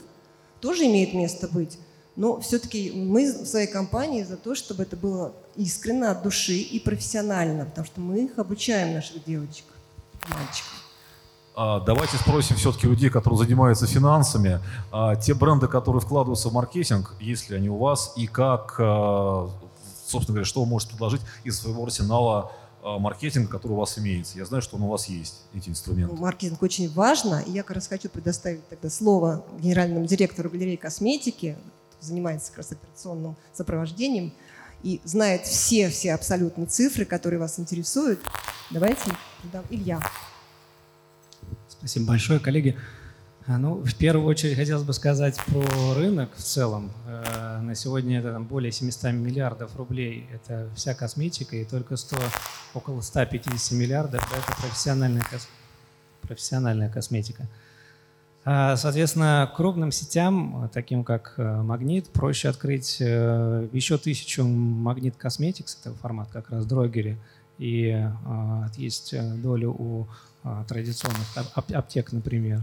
Тоже 0.63 0.85
имеет 0.85 1.13
место 1.13 1.49
быть. 1.49 1.79
Но 2.17 2.41
все-таки 2.41 2.91
мы 2.93 3.31
в 3.31 3.45
своей 3.45 3.67
компании 3.67 4.23
за 4.23 4.39
то, 4.39 4.55
чтобы 4.55 4.85
это 4.85 4.97
было 4.97 5.35
искренне, 5.55 6.07
от 6.07 6.23
души 6.23 6.55
и 6.55 6.81
профессионально, 6.81 7.67
потому 7.67 7.87
что 7.87 8.01
мы 8.01 8.25
их 8.25 8.39
обучаем, 8.39 8.95
наших 8.95 9.23
девочек, 9.23 9.67
мальчиков. 10.31 10.83
А, 11.55 11.81
давайте 11.81 12.17
спросим 12.17 12.57
все-таки 12.57 12.87
людей, 12.87 13.11
которые 13.11 13.39
занимаются 13.39 13.87
финансами, 13.87 14.61
а, 14.91 15.17
те 15.17 15.35
бренды, 15.35 15.69
которые 15.69 16.01
вкладываются 16.01 16.49
в 16.49 16.55
маркетинг, 16.55 17.15
есть 17.21 17.51
ли 17.51 17.57
они 17.57 17.69
у 17.69 17.77
вас, 17.77 18.15
и 18.17 18.27
как, 18.27 18.77
а, 18.79 19.51
собственно 20.13 20.35
говоря, 20.35 20.47
что 20.47 20.63
вы 20.63 20.67
можете 20.67 20.93
предложить 20.93 21.23
из 21.45 21.59
своего 21.59 21.83
арсенала 21.83 22.53
маркетинга, 22.85 23.49
который 23.49 23.73
у 23.73 23.77
вас 23.77 23.99
имеется. 23.99 24.39
Я 24.39 24.45
знаю, 24.45 24.61
что 24.63 24.77
он 24.77 24.83
у 24.83 24.89
вас 24.89 25.09
есть, 25.09 25.43
эти 25.55 25.69
инструменты. 25.69 26.15
Маркетинг 26.17 26.63
очень 26.63 26.93
важно, 26.93 27.43
и 27.47 27.53
я 27.53 27.63
как 27.63 27.77
раз 27.77 27.87
хочу 27.87 28.09
предоставить 28.09 28.69
тогда 28.69 28.91
слово 28.91 29.45
генеральному 29.61 30.07
директору 30.07 30.51
галереи 30.51 30.77
косметики, 30.77 31.57
занимается 32.01 32.49
как 32.49 32.59
раз 32.59 32.73
операционным 32.73 33.37
сопровождением 33.53 34.33
и 34.83 35.01
знает 35.05 35.47
все-все 35.47 36.13
абсолютно 36.13 36.67
цифры, 36.67 37.05
которые 37.05 37.39
вас 37.39 37.61
интересуют. 37.61 38.19
Давайте, 38.71 39.13
Илья. 39.71 40.01
Спасибо 41.69 42.07
большое, 42.07 42.41
коллеги. 42.41 42.77
А, 43.47 43.59
ну, 43.59 43.75
в 43.75 43.95
первую 43.95 44.27
очередь 44.27 44.57
хотелось 44.57 44.83
бы 44.83 44.93
сказать 44.93 45.37
про 45.47 45.95
рынок 45.95 46.31
в 46.37 46.43
целом. 46.43 46.91
Э, 47.63 47.65
на 47.65 47.75
сегодня 47.75 48.19
это 48.19 48.33
там, 48.33 48.45
более 48.45 48.73
700 48.73 49.13
миллиардов 49.13 49.77
рублей. 49.77 50.27
Это 50.33 50.69
вся 50.75 50.95
косметика, 50.95 51.57
и 51.57 51.65
только 51.65 51.97
100, 51.97 52.17
около 52.75 53.01
150 53.01 53.79
миллиардов– 53.79 54.23
это 54.33 54.61
профессиональная, 54.61 55.23
кос, 55.31 55.49
профессиональная 56.23 56.91
косметика. 56.91 57.47
А, 58.45 58.77
соответственно, 58.77 59.51
крупным 59.55 59.93
сетям, 59.93 60.69
таким 60.73 61.05
как 61.05 61.35
э, 61.37 61.63
Магнит, 61.63 62.09
проще 62.09 62.49
открыть 62.49 62.97
э, 63.01 63.69
еще 63.73 63.99
тысячу 63.99 64.45
Магнит 64.45 65.17
Косметикс, 65.17 65.79
это 65.81 65.95
формат 65.95 66.29
как 66.33 66.51
раз 66.51 66.67
Дрогери, 66.67 67.19
и 67.59 68.05
есть 68.77 69.15
долю 69.41 69.71
у 69.71 70.09
традиционных 70.67 71.29
аптек, 71.55 72.11
например, 72.11 72.63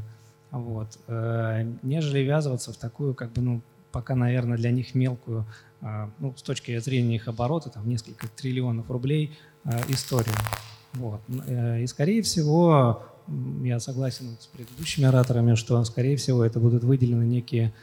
вот, 0.51 0.99
э, 1.07 1.71
нежели 1.84 2.19
ввязываться 2.19 2.74
в 2.74 2.78
такую, 2.78 3.13
как 3.13 3.32
бы, 3.32 3.41
ну, 3.41 3.61
пока, 3.91 4.15
наверное, 4.15 4.57
для 4.57 4.71
них 4.71 4.95
мелкую, 4.95 5.45
а, 5.81 6.09
ну, 6.19 6.35
с 6.35 6.41
точки 6.41 6.77
зрения 6.79 7.15
их 7.15 7.27
оборота, 7.27 7.69
там, 7.69 7.87
несколько 7.87 8.27
триллионов 8.27 8.89
рублей 8.89 9.37
а, 9.63 9.79
историю. 9.87 10.35
Вот. 10.93 11.21
Э, 11.45 11.81
и, 11.81 11.87
скорее 11.87 12.21
всего, 12.23 13.03
я 13.63 13.79
согласен 13.79 14.37
с 14.39 14.47
предыдущими 14.47 15.05
ораторами, 15.05 15.55
что, 15.55 15.83
скорее 15.83 16.17
всего, 16.17 16.43
это 16.43 16.59
будут 16.59 16.83
выделены 16.83 17.23
некие 17.23 17.73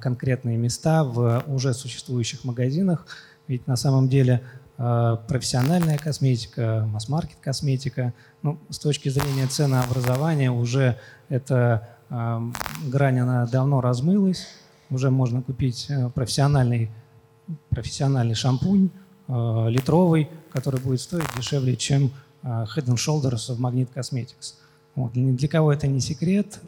конкретные 0.00 0.56
места 0.56 1.04
в 1.04 1.44
уже 1.46 1.74
существующих 1.74 2.44
магазинах, 2.44 3.06
ведь 3.48 3.66
на 3.66 3.76
самом 3.76 4.08
деле 4.08 4.42
профессиональная 4.78 5.98
косметика, 5.98 6.88
масс-маркет 6.90 7.36
косметика. 7.42 8.14
Ну, 8.40 8.58
с 8.70 8.78
точки 8.78 9.10
зрения 9.10 9.46
ценообразования 9.46 10.50
уже 10.50 10.98
эта 11.28 11.86
грань, 12.08 13.18
она 13.18 13.44
давно 13.44 13.82
размылась. 13.82 14.46
Уже 14.90 15.10
можно 15.10 15.42
купить 15.42 15.86
э, 15.88 16.08
профессиональный, 16.10 16.90
профессиональный 17.70 18.34
шампунь, 18.34 18.90
э, 19.28 19.66
литровый, 19.68 20.28
который 20.52 20.80
будет 20.80 21.00
стоить 21.00 21.26
дешевле, 21.36 21.76
чем 21.76 22.10
э, 22.42 22.46
Head 22.46 22.86
and 22.86 22.96
Shoulders 22.96 23.54
в 23.54 23.60
Magnet 23.60 23.88
Cosmetics. 23.94 24.54
Вот. 24.94 25.12
Для 25.12 25.48
кого 25.48 25.72
это 25.72 25.86
не 25.86 26.00
секрет. 26.00 26.60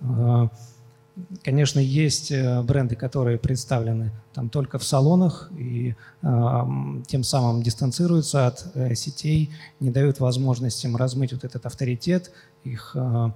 Конечно, 1.43 1.81
есть 1.81 2.33
бренды, 2.33 2.95
которые 2.95 3.37
представлены 3.37 4.13
там 4.33 4.49
только 4.49 4.79
в 4.79 4.85
салонах 4.85 5.51
и 5.59 5.95
э, 6.23 6.63
тем 7.07 7.25
самым 7.25 7.63
дистанцируются 7.63 8.47
от 8.47 8.67
э, 8.75 8.95
сетей, 8.95 9.51
не 9.81 9.91
дают 9.91 10.21
возможности 10.21 10.87
им 10.87 10.97
размыть 10.97 11.33
вот 11.33 11.45
этот 11.45 11.67
авторитет 11.67 12.31
их 12.65 12.93
э, 12.95 13.31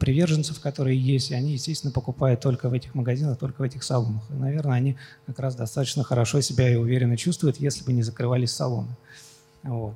приверженцев, 0.00 0.60
которые 0.60 0.98
есть, 0.98 1.30
и 1.30 1.34
они, 1.34 1.52
естественно, 1.52 1.92
покупают 1.92 2.40
только 2.40 2.68
в 2.68 2.72
этих 2.72 2.94
магазинах, 2.94 3.38
только 3.38 3.60
в 3.60 3.62
этих 3.62 3.84
салонах. 3.84 4.22
И, 4.30 4.34
наверное, 4.34 4.76
они 4.76 4.96
как 5.26 5.38
раз 5.38 5.54
достаточно 5.54 6.02
хорошо 6.02 6.40
себя 6.40 6.68
и 6.68 6.76
уверенно 6.76 7.16
чувствуют, 7.16 7.58
если 7.58 7.84
бы 7.84 7.92
не 7.92 8.02
закрывались 8.02 8.52
салоны. 8.52 8.96
Вот. 9.62 9.94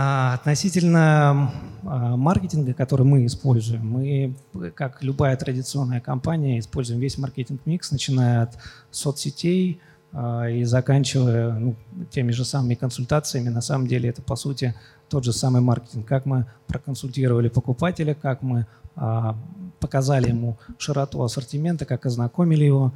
А 0.00 0.34
Относительно 0.34 1.50
а, 1.82 2.16
маркетинга, 2.16 2.72
который 2.72 3.04
мы 3.04 3.26
используем, 3.26 3.84
мы, 3.84 4.34
как 4.76 5.02
любая 5.02 5.36
традиционная 5.36 6.00
компания, 6.00 6.60
используем 6.60 7.00
весь 7.00 7.18
маркетинг-микс, 7.18 7.90
начиная 7.90 8.42
от 8.42 8.58
соцсетей 8.92 9.80
а, 10.12 10.48
и 10.48 10.62
заканчивая 10.62 11.52
ну, 11.52 11.74
теми 12.10 12.30
же 12.30 12.44
самыми 12.44 12.74
консультациями. 12.74 13.48
На 13.48 13.60
самом 13.60 13.88
деле 13.88 14.08
это, 14.08 14.22
по 14.22 14.36
сути, 14.36 14.74
тот 15.08 15.24
же 15.24 15.32
самый 15.32 15.60
маркетинг. 15.60 16.06
Как 16.06 16.26
мы 16.26 16.46
проконсультировали 16.66 17.48
покупателя, 17.48 18.14
как 18.14 18.42
мы 18.42 18.66
а, 18.96 19.36
показали 19.80 20.28
ему 20.28 20.58
широту 20.78 21.22
ассортимента, 21.22 21.84
как 21.84 22.06
ознакомили 22.06 22.64
его, 22.64 22.92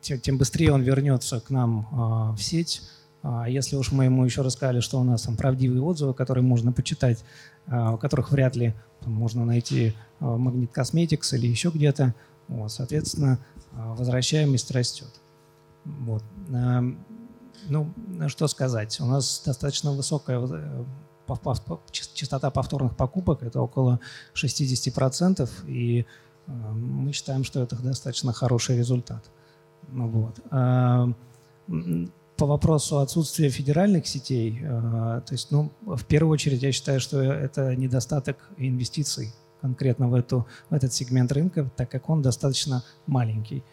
тем, 0.00 0.38
быстрее 0.38 0.72
он 0.72 0.80
вернется 0.80 1.40
к 1.40 1.50
нам 1.50 2.34
в 2.34 2.42
сеть, 2.42 2.80
а 3.22 3.48
если 3.48 3.76
уж 3.76 3.92
мы 3.92 4.04
ему 4.04 4.24
еще 4.24 4.42
рассказали, 4.42 4.80
что 4.80 5.00
у 5.00 5.04
нас 5.04 5.22
там 5.22 5.36
правдивые 5.36 5.82
отзывы, 5.82 6.14
которые 6.14 6.44
можно 6.44 6.72
почитать, 6.72 7.24
а, 7.66 7.92
у 7.92 7.98
которых 7.98 8.30
вряд 8.30 8.56
ли 8.56 8.74
можно 9.04 9.44
найти 9.44 9.94
в 10.20 10.36
Magnet 10.36 10.70
Cosmetics 10.72 11.36
или 11.36 11.46
еще 11.46 11.70
где-то, 11.70 12.14
соответственно, 12.68 13.38
а, 13.72 13.94
возвращаемость 13.94 14.70
растет. 14.70 15.20
Вот. 15.84 16.22
Ну, 17.68 17.92
что 18.28 18.48
сказать, 18.48 19.00
у 19.00 19.06
нас 19.06 19.42
достаточно 19.44 19.92
высокая 19.92 20.40
э, 20.40 20.84
частота 21.92 22.50
повторных 22.50 22.96
покупок, 22.96 23.42
это 23.42 23.60
около 23.60 24.00
60%, 24.34 25.48
и 25.66 26.06
мы 26.46 27.12
считаем, 27.12 27.44
что 27.44 27.62
это 27.62 27.76
достаточно 27.76 28.32
хороший 28.32 28.78
результат. 28.78 29.30
Ну 29.88 30.08
вот 30.08 30.40
по 32.38 32.46
вопросу 32.46 33.00
отсутствия 33.00 33.50
федеральных 33.50 34.06
сетей, 34.06 34.60
э, 34.62 34.66
то 35.26 35.32
есть, 35.32 35.50
ну, 35.50 35.72
в 35.82 36.04
первую 36.04 36.32
очередь, 36.32 36.62
я 36.62 36.70
считаю, 36.70 37.00
что 37.00 37.20
это 37.20 37.74
недостаток 37.74 38.36
инвестиций 38.56 39.34
конкретно 39.60 40.08
в, 40.08 40.14
эту, 40.14 40.46
в 40.70 40.74
этот 40.74 40.92
сегмент 40.92 41.32
рынка, 41.32 41.68
так 41.76 41.90
как 41.90 42.08
он 42.08 42.22
достаточно 42.22 42.84
маленький. 43.06 43.64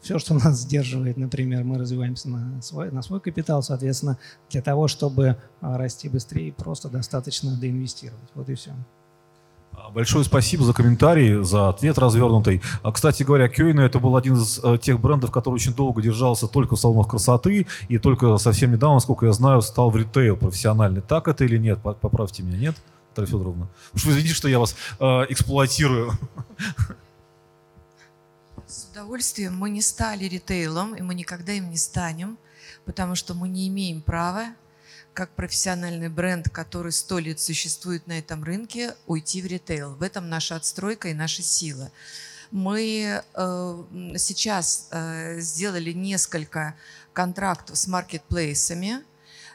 Все, 0.00 0.18
что 0.18 0.34
нас 0.34 0.60
сдерживает, 0.60 1.16
например, 1.16 1.64
мы 1.64 1.78
развиваемся 1.78 2.28
на 2.28 2.62
свой, 2.62 2.90
на 2.90 3.02
свой 3.02 3.20
капитал, 3.20 3.62
соответственно, 3.62 4.18
для 4.50 4.62
того, 4.62 4.88
чтобы 4.88 5.24
э, 5.26 5.36
расти 5.60 6.08
быстрее, 6.08 6.52
просто 6.52 6.88
достаточно 6.88 7.56
доинвестировать. 7.56 8.30
Вот 8.34 8.48
и 8.48 8.54
все. 8.54 8.72
Большое 9.92 10.24
спасибо 10.24 10.64
за 10.64 10.72
комментарий, 10.72 11.42
за 11.42 11.70
ответ 11.70 11.98
развернутый. 11.98 12.60
А, 12.82 12.92
кстати 12.92 13.22
говоря, 13.22 13.48
Кёйна 13.48 13.80
это 13.80 13.98
был 13.98 14.16
один 14.16 14.34
из 14.34 14.60
э, 14.62 14.78
тех 14.78 15.00
брендов, 15.00 15.30
который 15.30 15.54
очень 15.54 15.72
долго 15.72 16.02
держался 16.02 16.46
только 16.46 16.76
в 16.76 16.80
салонах 16.80 17.08
красоты 17.08 17.66
и 17.88 17.98
только 17.98 18.36
совсем 18.36 18.72
недавно, 18.72 19.00
сколько 19.00 19.26
я 19.26 19.32
знаю, 19.32 19.62
стал 19.62 19.90
в 19.90 19.96
ритейл 19.96 20.36
профессиональный. 20.36 21.00
Так 21.00 21.28
это 21.28 21.44
или 21.44 21.56
нет? 21.56 21.80
Поправьте 21.82 22.42
меня, 22.42 22.58
нет, 22.58 22.76
Наталья 23.10 23.28
Федоровна? 23.28 23.68
Уж 23.94 24.04
вы 24.04 24.12
извините, 24.12 24.34
что 24.34 24.48
я 24.48 24.58
вас 24.58 24.76
э, 25.00 25.04
эксплуатирую. 25.30 26.12
Удовольствием. 28.98 29.56
Мы 29.56 29.70
не 29.70 29.80
стали 29.80 30.24
ритейлом, 30.24 30.96
и 30.96 31.02
мы 31.02 31.14
никогда 31.14 31.52
им 31.52 31.70
не 31.70 31.76
станем, 31.76 32.36
потому 32.84 33.14
что 33.14 33.32
мы 33.32 33.48
не 33.48 33.68
имеем 33.68 34.02
права 34.02 34.48
как 35.14 35.30
профессиональный 35.36 36.08
бренд, 36.08 36.48
который 36.50 36.90
сто 36.90 37.20
лет 37.20 37.38
существует 37.38 38.08
на 38.08 38.18
этом 38.18 38.42
рынке, 38.42 38.96
уйти 39.06 39.40
в 39.40 39.46
ритейл. 39.46 39.94
В 39.94 40.02
этом 40.02 40.28
наша 40.28 40.56
отстройка 40.56 41.10
и 41.10 41.14
наша 41.14 41.44
сила. 41.44 41.92
Мы 42.50 43.22
э, 43.22 43.84
сейчас 44.16 44.88
э, 44.90 45.38
сделали 45.38 45.92
несколько 45.92 46.74
контрактов 47.12 47.78
с 47.78 47.86
маркетплейсами 47.86 49.04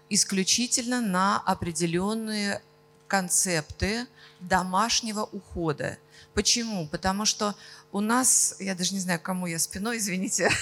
исключительно 0.09 1.01
на 1.01 1.39
определенные 1.39 2.61
концепты 3.09 4.07
домашнего 4.39 5.23
ухода. 5.33 5.97
Почему? 6.33 6.87
Потому 6.87 7.25
что 7.25 7.55
у 7.93 8.01
нас, 8.01 8.55
я 8.59 8.75
даже 8.75 8.93
не 8.93 8.99
знаю, 8.99 9.19
кому 9.21 9.47
я 9.47 9.59
спиной, 9.59 9.99
извините, 9.99 10.49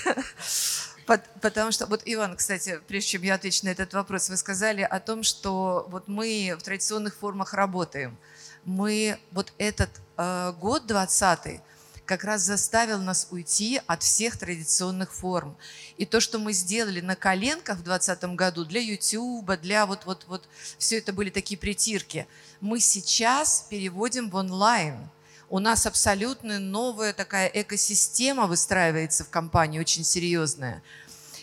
Потому 1.42 1.72
что, 1.72 1.88
вот, 1.88 2.04
Иван, 2.06 2.38
кстати, 2.38 2.80
прежде 2.88 3.10
чем 3.10 3.24
я 3.24 3.34
отвечу 3.34 3.66
на 3.66 3.70
этот 3.70 3.94
вопрос, 3.94 4.30
вы 4.30 4.38
сказали 4.38 4.82
о 4.82 5.00
том, 5.00 5.24
что 5.24 5.86
вот 5.90 6.08
мы 6.08 6.56
в 6.58 6.64
традиционных 6.64 7.16
формах 7.16 7.54
работаем. 7.54 8.18
Мы 8.64 9.18
вот 9.32 9.52
этот 9.58 9.90
э, 10.16 10.54
год 10.62 10.86
20 10.86 11.60
как 12.06 12.24
раз 12.24 12.44
заставил 12.44 13.00
нас 13.00 13.28
уйти 13.32 13.82
от 13.88 14.04
всех 14.04 14.38
традиционных 14.38 15.12
форм. 15.12 15.58
И 15.98 16.06
то, 16.06 16.22
что 16.22 16.40
мы 16.40 16.54
сделали 16.54 17.02
на 17.02 17.16
коленках 17.16 17.80
в 17.80 17.84
2020 17.84 18.36
году 18.36 18.64
для 18.64 18.80
YouTube, 18.80 19.60
для 19.60 19.86
вот, 19.86 20.06
вот, 20.06 20.26
вот, 20.28 20.48
все 20.78 21.00
это 21.00 21.12
были 21.12 21.30
такие 21.30 21.58
притирки, 21.58 22.28
мы 22.62 22.80
сейчас 22.80 23.66
переводим 23.70 24.30
в 24.30 24.36
онлайн– 24.36 25.10
у 25.52 25.60
нас 25.60 25.86
абсолютно 25.86 26.60
новая 26.60 27.12
такая 27.12 27.48
экосистема 27.48 28.48
выстраивается 28.48 29.26
в 29.26 29.30
компании, 29.30 29.80
очень 29.80 30.06
серьезная. 30.06 30.82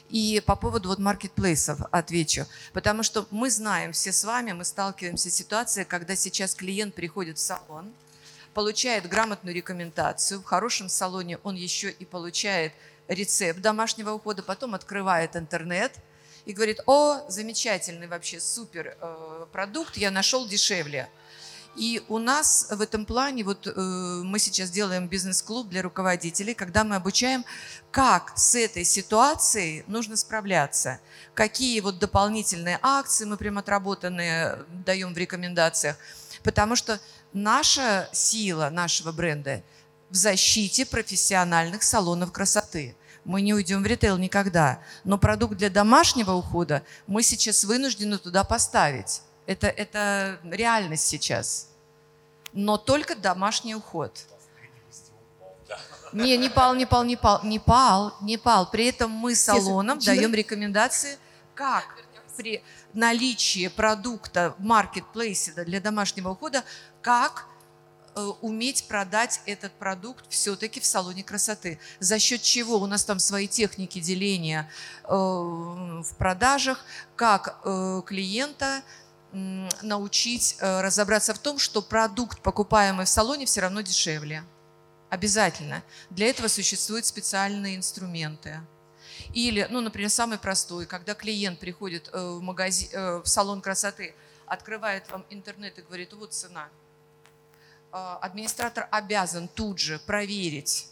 И 0.08 0.42
по 0.46 0.56
поводу 0.56 0.88
вот 0.88 0.98
маркетплейсов 0.98 1.80
отвечу. 1.90 2.46
Потому 2.72 3.02
что 3.02 3.26
мы 3.30 3.50
знаем 3.50 3.92
все 3.92 4.10
с 4.10 4.24
вами, 4.24 4.52
мы 4.52 4.64
сталкиваемся 4.64 5.30
с 5.30 5.34
ситуацией, 5.34 5.84
когда 5.84 6.16
сейчас 6.16 6.54
клиент 6.54 6.94
приходит 6.94 7.36
в 7.36 7.42
салон, 7.42 7.92
получает 8.54 9.06
грамотную 9.06 9.54
рекомендацию. 9.54 10.40
В 10.40 10.44
хорошем 10.44 10.88
салоне 10.88 11.38
он 11.42 11.54
еще 11.54 11.90
и 11.90 12.06
получает 12.06 12.72
рецепт 13.08 13.60
домашнего 13.60 14.12
ухода, 14.12 14.42
потом 14.42 14.74
открывает 14.74 15.36
интернет 15.36 15.92
и 16.46 16.54
говорит, 16.54 16.80
о, 16.86 17.28
замечательный 17.28 18.06
вообще 18.06 18.40
супер 18.40 18.96
э, 18.98 19.46
продукт, 19.52 19.98
я 19.98 20.10
нашел 20.10 20.48
дешевле. 20.48 21.10
И 21.78 22.02
у 22.08 22.18
нас 22.18 22.66
в 22.70 22.80
этом 22.80 23.06
плане, 23.06 23.44
вот 23.44 23.68
э, 23.68 23.72
мы 24.24 24.40
сейчас 24.40 24.68
делаем 24.68 25.06
бизнес-клуб 25.06 25.68
для 25.68 25.80
руководителей, 25.80 26.52
когда 26.52 26.82
мы 26.82 26.96
обучаем, 26.96 27.44
как 27.92 28.32
с 28.36 28.56
этой 28.56 28.82
ситуацией 28.82 29.84
нужно 29.86 30.16
справляться, 30.16 30.98
какие 31.34 31.78
вот 31.78 32.00
дополнительные 32.00 32.80
акции 32.82 33.26
мы 33.26 33.36
прям 33.36 33.58
отработанные 33.58 34.64
даем 34.84 35.14
в 35.14 35.18
рекомендациях, 35.18 35.96
потому 36.42 36.74
что 36.74 36.98
наша 37.32 38.08
сила 38.12 38.70
нашего 38.70 39.12
бренда 39.12 39.62
в 40.10 40.16
защите 40.16 40.84
профессиональных 40.84 41.84
салонов 41.84 42.32
красоты. 42.32 42.96
Мы 43.24 43.40
не 43.40 43.54
уйдем 43.54 43.84
в 43.84 43.86
ритейл 43.86 44.18
никогда, 44.18 44.80
но 45.04 45.16
продукт 45.16 45.56
для 45.56 45.70
домашнего 45.70 46.32
ухода 46.32 46.82
мы 47.06 47.22
сейчас 47.22 47.62
вынуждены 47.62 48.18
туда 48.18 48.42
поставить. 48.42 49.22
Это, 49.46 49.68
это 49.68 50.40
реальность 50.42 51.06
сейчас. 51.06 51.67
Но 52.52 52.76
только 52.76 53.14
домашний 53.14 53.74
уход. 53.74 54.12
Не, 56.12 56.36
не 56.36 56.48
пал, 56.48 56.74
не 56.74 56.86
пал, 56.86 57.04
не 57.04 57.16
пал, 57.16 57.40
не 57.42 57.58
пал, 57.58 58.14
не 58.22 58.38
пал. 58.38 58.70
При 58.70 58.86
этом 58.86 59.10
мы 59.10 59.34
салоном 59.34 59.98
даем 59.98 60.32
рекомендации, 60.34 61.18
как 61.54 61.84
при 62.36 62.62
наличии 62.94 63.68
продукта 63.68 64.54
в 64.58 64.62
маркетплейсе 64.62 65.52
для 65.64 65.80
домашнего 65.80 66.30
ухода, 66.30 66.64
как 67.02 67.46
э, 68.14 68.20
уметь 68.40 68.86
продать 68.86 69.40
этот 69.44 69.72
продукт 69.72 70.24
все-таки 70.28 70.80
в 70.80 70.86
салоне 70.86 71.24
красоты. 71.24 71.78
За 71.98 72.18
счет 72.18 72.40
чего 72.42 72.78
у 72.78 72.86
нас 72.86 73.04
там 73.04 73.18
свои 73.18 73.48
техники 73.48 73.98
деления 73.98 74.70
э, 75.04 75.08
в 75.08 76.14
продажах, 76.16 76.84
как 77.16 77.60
э, 77.64 78.02
клиента 78.06 78.82
научить 79.32 80.56
э, 80.60 80.80
разобраться 80.80 81.34
в 81.34 81.38
том, 81.38 81.58
что 81.58 81.82
продукт, 81.82 82.40
покупаемый 82.40 83.04
в 83.04 83.08
салоне, 83.08 83.46
все 83.46 83.60
равно 83.60 83.82
дешевле. 83.82 84.42
Обязательно. 85.10 85.82
Для 86.10 86.28
этого 86.28 86.48
существуют 86.48 87.06
специальные 87.06 87.76
инструменты. 87.76 88.60
Или, 89.34 89.66
ну, 89.70 89.80
например, 89.80 90.10
самый 90.10 90.38
простой, 90.38 90.86
когда 90.86 91.14
клиент 91.14 91.60
приходит 91.60 92.08
э, 92.12 92.18
в, 92.18 92.40
магазин, 92.40 92.88
э, 92.92 93.22
в 93.22 93.26
салон 93.26 93.60
красоты, 93.60 94.14
открывает 94.46 95.10
вам 95.10 95.26
интернет 95.30 95.78
и 95.78 95.82
говорит, 95.82 96.12
вот 96.14 96.32
цена. 96.32 96.68
Администратор 97.90 98.86
обязан 98.90 99.48
тут 99.48 99.78
же 99.78 99.98
проверить, 99.98 100.88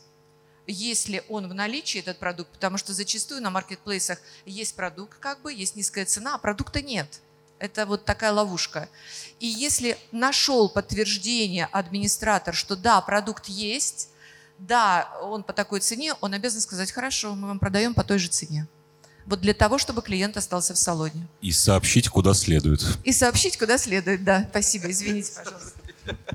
есть 0.67 1.09
ли 1.09 1.23
он 1.29 1.49
в 1.49 1.55
наличии, 1.55 2.01
этот 2.01 2.19
продукт, 2.19 2.51
потому 2.53 2.79
что 2.79 2.93
зачастую 2.93 3.43
на 3.43 3.51
маркетплейсах 3.51 4.19
есть 4.45 4.75
продукт, 4.75 5.19
как 5.19 5.43
бы, 5.43 5.53
есть 5.53 5.77
низкая 5.77 6.07
цена, 6.07 6.35
а 6.35 6.39
продукта 6.39 6.83
нет. 6.83 7.21
Это 7.59 7.87
вот 7.87 8.05
такая 8.05 8.33
ловушка. 8.33 8.89
И 9.41 9.47
если 9.47 9.97
нашел 10.13 10.69
подтверждение 10.69 11.67
администратор, 11.67 12.55
что 12.55 12.77
да, 12.77 13.01
продукт 13.01 13.47
есть, 13.47 14.11
да, 14.59 15.09
он 15.23 15.43
по 15.43 15.53
такой 15.53 15.81
цене, 15.81 16.15
он 16.21 16.35
обязан 16.35 16.61
сказать, 16.61 16.91
хорошо, 16.93 17.35
мы 17.35 17.49
вам 17.49 17.59
продаем 17.59 17.95
по 17.95 18.05
той 18.05 18.19
же 18.19 18.29
цене. 18.29 18.67
Вот 19.27 19.41
для 19.41 19.55
того, 19.55 19.79
чтобы 19.79 20.03
клиент 20.03 20.37
остался 20.37 20.75
в 20.75 20.79
салоне. 20.79 21.27
И 21.41 21.51
сообщить, 21.51 22.09
куда 22.09 22.33
следует. 22.33 22.85
И 23.05 23.13
сообщить, 23.13 23.59
куда 23.59 23.77
следует, 23.77 24.23
да. 24.23 24.47
Спасибо, 24.51 24.91
извините, 24.91 25.33
пожалуйста. 25.37 25.81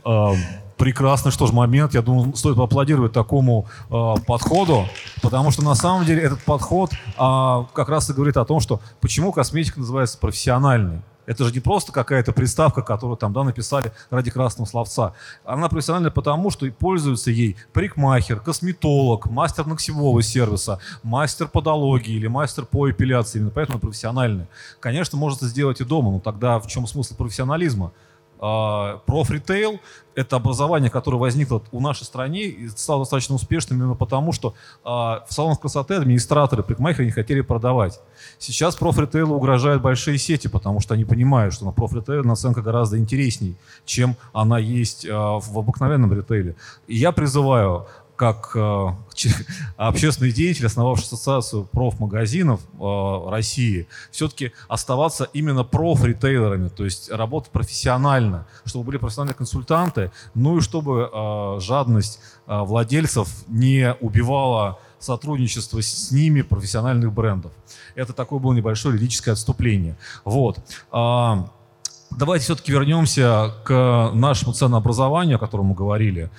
А, 0.04 0.34
прекрасный, 0.78 1.32
что 1.32 1.48
ж, 1.48 1.54
момент. 1.54 1.94
Я 1.94 2.02
думаю, 2.02 2.36
стоит 2.36 2.58
поаплодировать 2.58 3.14
такому 3.14 3.68
а, 3.90 4.18
подходу, 4.18 4.88
потому 5.22 5.52
что 5.52 5.64
на 5.64 5.76
самом 5.76 6.06
деле 6.06 6.24
этот 6.24 6.44
подход 6.44 6.92
а, 7.18 7.66
как 7.74 7.88
раз 7.88 8.10
и 8.10 8.14
говорит 8.14 8.36
о 8.36 8.44
том, 8.44 8.60
что 8.60 8.82
почему 9.00 9.32
косметика 9.32 9.80
называется 9.80 10.18
профессиональной. 10.18 11.02
Это 11.32 11.46
же 11.46 11.54
не 11.54 11.62
просто 11.62 11.94
какая-то 11.94 12.34
приставка, 12.34 12.82
которую 12.82 13.16
там 13.16 13.32
да, 13.32 13.46
написали 13.46 13.94
ради 14.10 14.30
красного 14.30 14.68
словца. 14.68 15.14
Она 15.46 15.70
профессиональная 15.70 16.12
потому, 16.12 16.52
что 16.52 16.70
пользуется 16.72 17.32
ей 17.32 17.56
парикмахер, 17.72 18.42
косметолог, 18.42 19.28
мастер 19.28 19.66
ногтевого 19.66 20.22
сервиса, 20.22 20.80
мастер 21.04 21.48
подологии 21.48 22.16
или 22.16 22.28
мастер 22.28 22.66
по 22.66 22.92
эпиляции. 22.92 23.40
Именно 23.40 23.52
поэтому 23.52 23.78
она 23.78 23.80
профессиональная. 23.80 24.50
Конечно, 24.82 25.18
можно 25.18 25.38
это 25.38 25.48
сделать 25.48 25.80
и 25.80 25.86
дома, 25.86 26.12
но 26.12 26.20
тогда 26.20 26.60
в 26.60 26.68
чем 26.68 26.86
смысл 26.86 27.16
профессионализма? 27.16 27.94
А, 28.42 28.98
профритейл– 29.06 29.80
это 30.16 30.36
образование, 30.36 30.90
которое 30.90 31.18
возникло 31.18 31.62
у 31.72 31.80
нашей 31.80 32.04
стране 32.06 32.46
и 32.46 32.68
стало 32.70 33.02
достаточно 33.02 33.36
успешным 33.36 33.80
именно 33.80 33.94
потому, 33.94 34.32
что 34.32 34.56
а, 34.84 35.24
в 35.30 35.34
салонах 35.34 35.62
красоты 35.62 35.94
администраторы, 35.94 36.64
парикмахеры 36.64 37.06
не 37.06 37.12
хотели 37.12 37.42
продавать. 37.42 38.00
Сейчас 38.40 38.76
профритейлу 38.76 39.36
угрожают 39.36 39.84
большие 39.84 40.18
сети, 40.18 40.48
потому 40.48 40.80
что 40.80 40.96
они 40.96 41.06
понимают, 41.06 41.54
что 41.54 41.66
на 41.66 41.72
профритейле 41.72 42.24
наценка 42.24 42.62
гораздо 42.64 42.98
интересней, 42.98 43.56
чем 43.86 44.18
она 44.34 44.58
есть 44.58 45.06
а, 45.08 45.40
в 45.40 45.58
обыкновенном 45.58 46.12
ритейле. 46.12 46.56
И 46.88 46.98
я 46.98 47.12
призываю 47.12 47.86
как 48.22 48.52
э, 48.54 48.88
общественный 49.78 50.32
деятель, 50.32 50.68
основавший 50.68 51.06
ассоциацию 51.06 51.64
профмагазинов 51.64 52.62
э, 52.80 53.30
России, 53.32 53.88
все-таки 54.12 54.52
оставаться 54.68 55.28
именно 55.34 55.64
профритейлерами, 55.64 56.68
то 56.68 56.86
есть 56.86 57.10
работать 57.10 57.52
профессионально, 57.52 58.46
чтобы 58.64 58.86
были 58.86 58.98
профессиональные 58.98 59.34
консультанты, 59.34 60.12
ну 60.36 60.60
и 60.60 60.62
чтобы 60.62 61.10
э, 61.12 61.60
жадность 61.62 62.20
владельцев 62.46 63.28
не 63.48 63.96
убивала 64.02 64.78
сотрудничество 65.00 65.82
с 65.82 66.12
ними 66.12 66.44
профессиональных 66.44 67.12
брендов. 67.12 67.54
Это 67.96 68.14
такое 68.14 68.38
было 68.40 68.54
небольшое 68.54 68.98
лирическое 68.98 69.34
отступление. 69.34 69.98
Вот. 70.26 70.60
А, 70.92 71.50
давайте 72.12 72.44
все-таки 72.44 72.72
вернемся 72.72 73.56
к 73.64 74.12
нашему 74.14 74.54
ценообразованию, 74.54 75.38
о 75.38 75.40
котором 75.40 75.68
мы 75.68 75.76
говорили. 75.76 76.30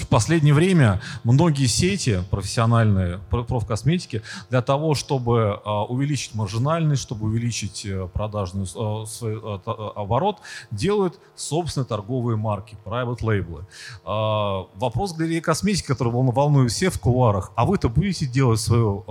А, 0.00 0.04
в 0.04 0.08
последнее 0.08 0.54
время 0.54 1.00
многие 1.24 1.66
сети 1.66 2.22
профессиональные 2.30 3.20
профкосметики 3.30 4.22
для 4.50 4.62
того, 4.62 4.94
чтобы 4.94 5.60
а, 5.64 5.84
увеличить 5.84 6.34
маржинальность, 6.34 7.02
чтобы 7.02 7.26
увеличить 7.26 7.84
э, 7.84 8.08
продажный 8.12 8.66
а, 8.74 9.04
свой 9.06 9.40
а, 9.42 9.92
оборот, 9.96 10.38
делают 10.70 11.18
собственные 11.34 11.86
торговые 11.86 12.36
марки, 12.36 12.76
private 12.84 13.20
label. 13.20 14.66
Вопрос 14.74 15.14
галереи 15.14 15.40
косметики, 15.40 15.86
который 15.86 16.12
волнует 16.12 16.70
все 16.70 16.90
в 16.90 16.98
кулуарах. 16.98 17.52
А 17.54 17.64
вы-то 17.64 17.88
будете 17.88 18.26
делать 18.26 18.60
свою, 18.60 19.04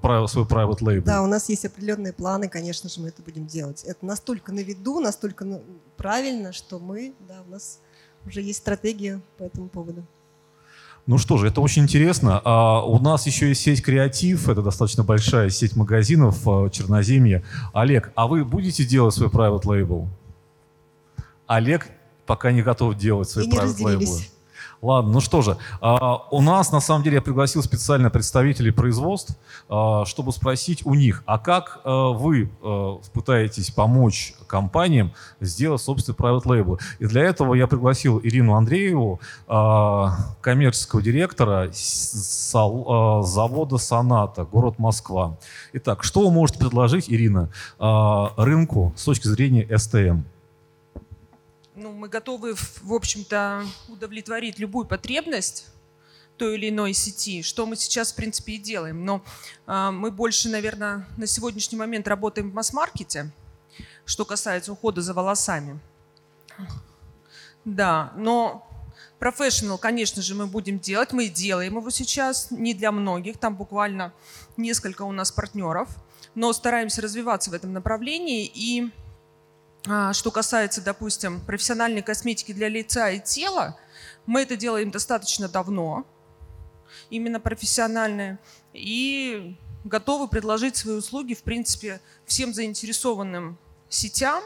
свой 0.00 0.44
private 0.44 0.78
label? 0.80 1.02
Да, 1.02 1.22
у 1.22 1.26
нас 1.26 1.48
есть 1.48 1.64
определенные 1.64 2.12
планы, 2.12 2.48
конечно 2.48 2.88
же, 2.88 3.00
мы 3.00 3.08
это 3.08 3.22
будем 3.22 3.46
делать. 3.46 3.84
Это 3.84 4.04
настолько 4.06 4.52
на 4.52 4.60
виду, 4.60 5.00
настолько 5.00 5.60
правильно, 5.96 6.52
что 6.52 6.78
мы, 6.78 7.14
да, 7.28 7.42
у 7.46 7.50
нас 7.50 7.80
уже 8.26 8.40
есть 8.42 8.58
стратегия 8.58 9.20
по 9.38 9.44
этому 9.44 9.68
поводу. 9.68 10.04
Ну 11.06 11.18
что 11.18 11.36
же, 11.36 11.46
это 11.46 11.60
очень 11.60 11.84
интересно. 11.84 12.40
А 12.44 12.82
у 12.84 12.98
нас 12.98 13.26
еще 13.26 13.48
есть 13.48 13.60
сеть 13.62 13.80
«Креатив», 13.82 14.48
это 14.48 14.60
достаточно 14.60 15.04
большая 15.04 15.50
сеть 15.50 15.76
магазинов 15.76 16.44
в 16.44 16.68
Черноземье. 16.70 17.44
Олег, 17.72 18.10
а 18.16 18.26
вы 18.26 18.44
будете 18.44 18.84
делать 18.84 19.14
свой 19.14 19.28
private 19.28 19.62
label? 19.62 20.08
Олег 21.46 21.86
пока 22.26 22.50
не 22.50 22.62
готов 22.62 22.96
делать 22.96 23.30
свой 23.30 23.46
И 23.46 23.48
private 23.48 23.78
label. 23.78 24.20
Ладно, 24.82 25.12
ну 25.12 25.20
что 25.20 25.42
же, 25.42 25.56
а, 25.80 26.26
у 26.30 26.42
нас 26.42 26.70
на 26.70 26.80
самом 26.80 27.02
деле 27.02 27.16
я 27.16 27.22
пригласил 27.22 27.62
специально 27.62 28.10
представителей 28.10 28.70
производств, 28.70 29.36
а, 29.68 30.04
чтобы 30.04 30.32
спросить 30.32 30.84
у 30.84 30.94
них, 30.94 31.22
а 31.26 31.38
как 31.38 31.80
а, 31.84 32.10
вы 32.10 32.50
пытаетесь 33.12 33.70
помочь 33.70 34.34
компаниям 34.46 35.12
сделать 35.40 35.80
собственный 35.80 36.16
private 36.16 36.44
label? 36.44 36.80
И 36.98 37.06
для 37.06 37.22
этого 37.22 37.54
я 37.54 37.66
пригласил 37.66 38.20
Ирину 38.22 38.54
Андрееву, 38.54 39.20
коммерческого 39.46 41.02
директора 41.02 41.70
завода 41.72 43.78
«Соната», 43.78 44.44
город 44.44 44.78
Москва. 44.78 45.38
Итак, 45.72 46.04
что 46.04 46.20
вы 46.20 46.30
можете 46.30 46.58
предложить, 46.58 47.06
Ирина, 47.08 47.50
рынку 47.78 48.92
с 48.96 49.04
точки 49.04 49.28
зрения 49.28 49.66
СТМ? 49.76 50.22
Ну, 51.76 51.92
мы 51.92 52.08
готовы, 52.08 52.54
в 52.54 52.92
общем-то, 52.92 53.64
удовлетворить 53.88 54.58
любую 54.58 54.86
потребность 54.86 55.66
той 56.38 56.56
или 56.56 56.70
иной 56.70 56.92
сети, 56.94 57.42
что 57.42 57.66
мы 57.66 57.76
сейчас, 57.76 58.12
в 58.12 58.16
принципе, 58.16 58.54
и 58.54 58.58
делаем. 58.58 59.04
Но 59.04 59.22
э, 59.66 59.90
мы 59.90 60.10
больше, 60.10 60.48
наверное, 60.48 61.06
на 61.16 61.26
сегодняшний 61.26 61.78
момент 61.78 62.08
работаем 62.08 62.50
в 62.50 62.54
масс-маркете, 62.54 63.30
что 64.04 64.24
касается 64.24 64.72
ухода 64.72 65.02
за 65.02 65.14
волосами. 65.14 65.78
Да, 67.64 68.12
но 68.16 68.66
профессионал, 69.18 69.76
конечно 69.76 70.22
же, 70.22 70.34
мы 70.34 70.46
будем 70.46 70.78
делать, 70.78 71.12
мы 71.12 71.28
делаем 71.28 71.76
его 71.76 71.90
сейчас, 71.90 72.50
не 72.50 72.74
для 72.74 72.92
многих, 72.92 73.38
там 73.38 73.56
буквально 73.56 74.12
несколько 74.56 75.02
у 75.02 75.12
нас 75.12 75.32
партнеров, 75.32 75.88
но 76.34 76.52
стараемся 76.52 77.02
развиваться 77.02 77.50
в 77.50 77.54
этом 77.54 77.72
направлении 77.72 78.50
и 78.54 78.90
что 80.12 80.30
касается, 80.30 80.80
допустим, 80.80 81.40
профессиональной 81.40 82.02
косметики 82.02 82.52
для 82.52 82.68
лица 82.68 83.10
и 83.10 83.20
тела, 83.20 83.78
мы 84.26 84.42
это 84.42 84.56
делаем 84.56 84.90
достаточно 84.90 85.48
давно, 85.48 86.04
именно 87.10 87.38
профессиональные, 87.38 88.38
и 88.72 89.56
готовы 89.84 90.28
предложить 90.28 90.76
свои 90.76 90.96
услуги, 90.96 91.34
в 91.34 91.42
принципе, 91.42 92.00
всем 92.24 92.52
заинтересованным 92.52 93.58
сетям, 93.88 94.42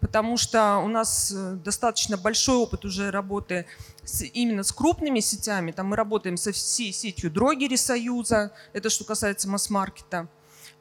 потому 0.00 0.36
что 0.36 0.78
у 0.78 0.88
нас 0.88 1.32
э, 1.34 1.54
достаточно 1.54 2.16
большой 2.16 2.56
опыт 2.56 2.84
уже 2.84 3.10
работы 3.10 3.66
с, 4.04 4.22
именно 4.22 4.62
с 4.62 4.72
крупными 4.72 5.20
сетями. 5.20 5.72
Там 5.72 5.88
мы 5.88 5.96
работаем 5.96 6.36
со 6.36 6.52
всей 6.52 6.92
сетью 6.92 7.30
Дрогери 7.30 7.76
Союза, 7.76 8.52
это 8.72 8.90
что 8.90 9.04
касается 9.04 9.48
масс-маркета. 9.48 10.28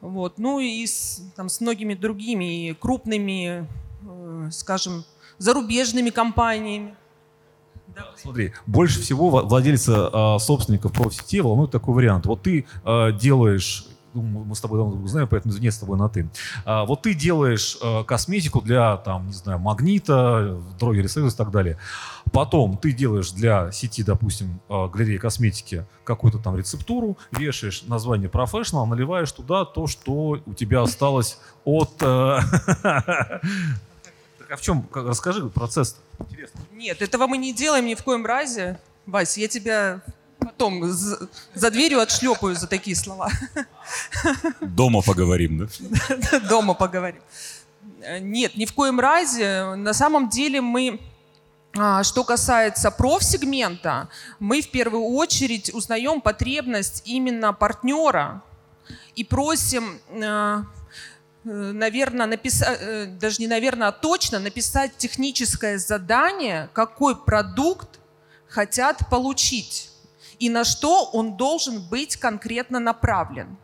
Вот. 0.02 0.38
Ну 0.38 0.60
и 0.60 0.86
с, 0.86 1.22
там, 1.36 1.48
с 1.48 1.62
многими 1.62 1.94
другими 1.94 2.76
крупными 2.80 3.68
скажем, 4.52 5.04
зарубежными 5.38 6.10
компаниями. 6.10 6.96
Смотри, 8.18 8.54
больше 8.66 9.02
всего 9.02 9.30
владельца 9.30 10.10
э, 10.12 10.40
собственников 10.40 10.94
профсетей 10.94 11.42
волнует 11.42 11.72
такой 11.72 11.94
вариант. 11.94 12.26
Вот 12.26 12.42
ты 12.42 12.66
э, 12.86 13.12
делаешь 13.20 13.88
ну, 14.14 14.22
мы 14.22 14.56
с 14.56 14.62
тобой 14.62 14.80
давно 14.80 15.08
знаем, 15.08 15.28
поэтому 15.28 15.54
нет 15.58 15.74
с 15.74 15.78
тобой 15.78 15.98
на 15.98 16.10
ты. 16.10 16.30
А, 16.66 16.86
вот 16.86 17.02
ты 17.02 17.14
делаешь 17.14 17.78
а, 17.82 18.04
косметику 18.04 18.62
для, 18.62 18.98
там, 18.98 19.28
не 19.28 19.34
знаю, 19.34 19.60
магнита, 19.60 20.60
дрогери 20.80 21.08
союз 21.08 21.34
и 21.34 21.38
так 21.38 21.52
далее. 21.52 21.78
Потом 22.32 22.78
ты 22.78 22.92
делаешь 22.92 23.32
для 23.32 23.72
сети, 23.72 24.04
допустим, 24.04 24.60
а, 24.70 24.88
галереи 24.88 25.18
косметики 25.18 25.86
какую-то 26.04 26.38
там 26.38 26.56
рецептуру, 26.56 27.18
вешаешь 27.32 27.84
название 27.84 28.30
Professional, 28.30 28.86
наливаешь 28.86 29.32
туда 29.32 29.66
то, 29.66 29.88
что 29.88 30.40
у 30.46 30.54
тебя 30.54 30.82
осталось 30.82 31.40
от... 31.66 31.92
А 34.54 34.56
в 34.56 34.62
чем, 34.62 34.88
расскажи 34.94 35.50
процесс 35.50 35.98
интересно. 36.20 36.62
Нет, 36.74 37.02
этого 37.02 37.26
мы 37.26 37.38
не 37.38 37.54
делаем 37.54 37.88
ни 37.88 37.96
в 37.96 38.04
коем 38.04 38.24
разе. 38.24 38.80
Вась, 39.08 39.36
я 39.36 39.48
тебя 39.48 40.02
потом 40.38 40.84
за 40.84 41.72
дверью 41.72 42.00
отшлепаю 42.00 42.56
за 42.56 42.68
такие 42.68 42.96
слова. 42.96 43.32
Дома 44.62 45.02
поговорим, 45.02 45.58
да? 45.58 46.40
Дома 46.50 46.76
поговорим. 46.76 47.22
Нет, 48.20 48.56
ни 48.56 48.66
в 48.66 48.74
коем 48.74 49.00
разе. 49.00 49.74
На 49.74 49.94
самом 49.94 50.30
деле 50.30 50.62
мы 50.62 51.00
А, 51.76 52.04
Что 52.04 52.24
касается 52.24 52.92
профсегмента, 52.92 54.08
мы 54.40 54.62
в 54.62 54.70
первую 54.70 55.06
очередь 55.16 55.74
узнаем 55.74 56.22
потребность 56.22 57.02
именно 57.06 57.54
партнера 57.54 58.44
и 59.16 59.24
просим, 59.24 60.00
наверное, 61.44 62.26
написать, 62.26 63.18
даже 63.18 63.42
не 63.42 63.48
наверное, 63.48 63.90
а 63.90 63.92
точно 63.92 64.40
написать 64.40 64.98
техническое 64.98 65.78
задание, 65.78 66.70
какой 66.74 67.16
продукт 67.16 68.00
хотят 68.48 69.10
получить 69.10 69.90
и 70.40 70.50
на 70.50 70.64
что 70.64 71.06
он 71.14 71.38
должен 71.38 71.82
быть 71.82 72.18
конкретно 72.18 72.80
направлен. 72.80 73.58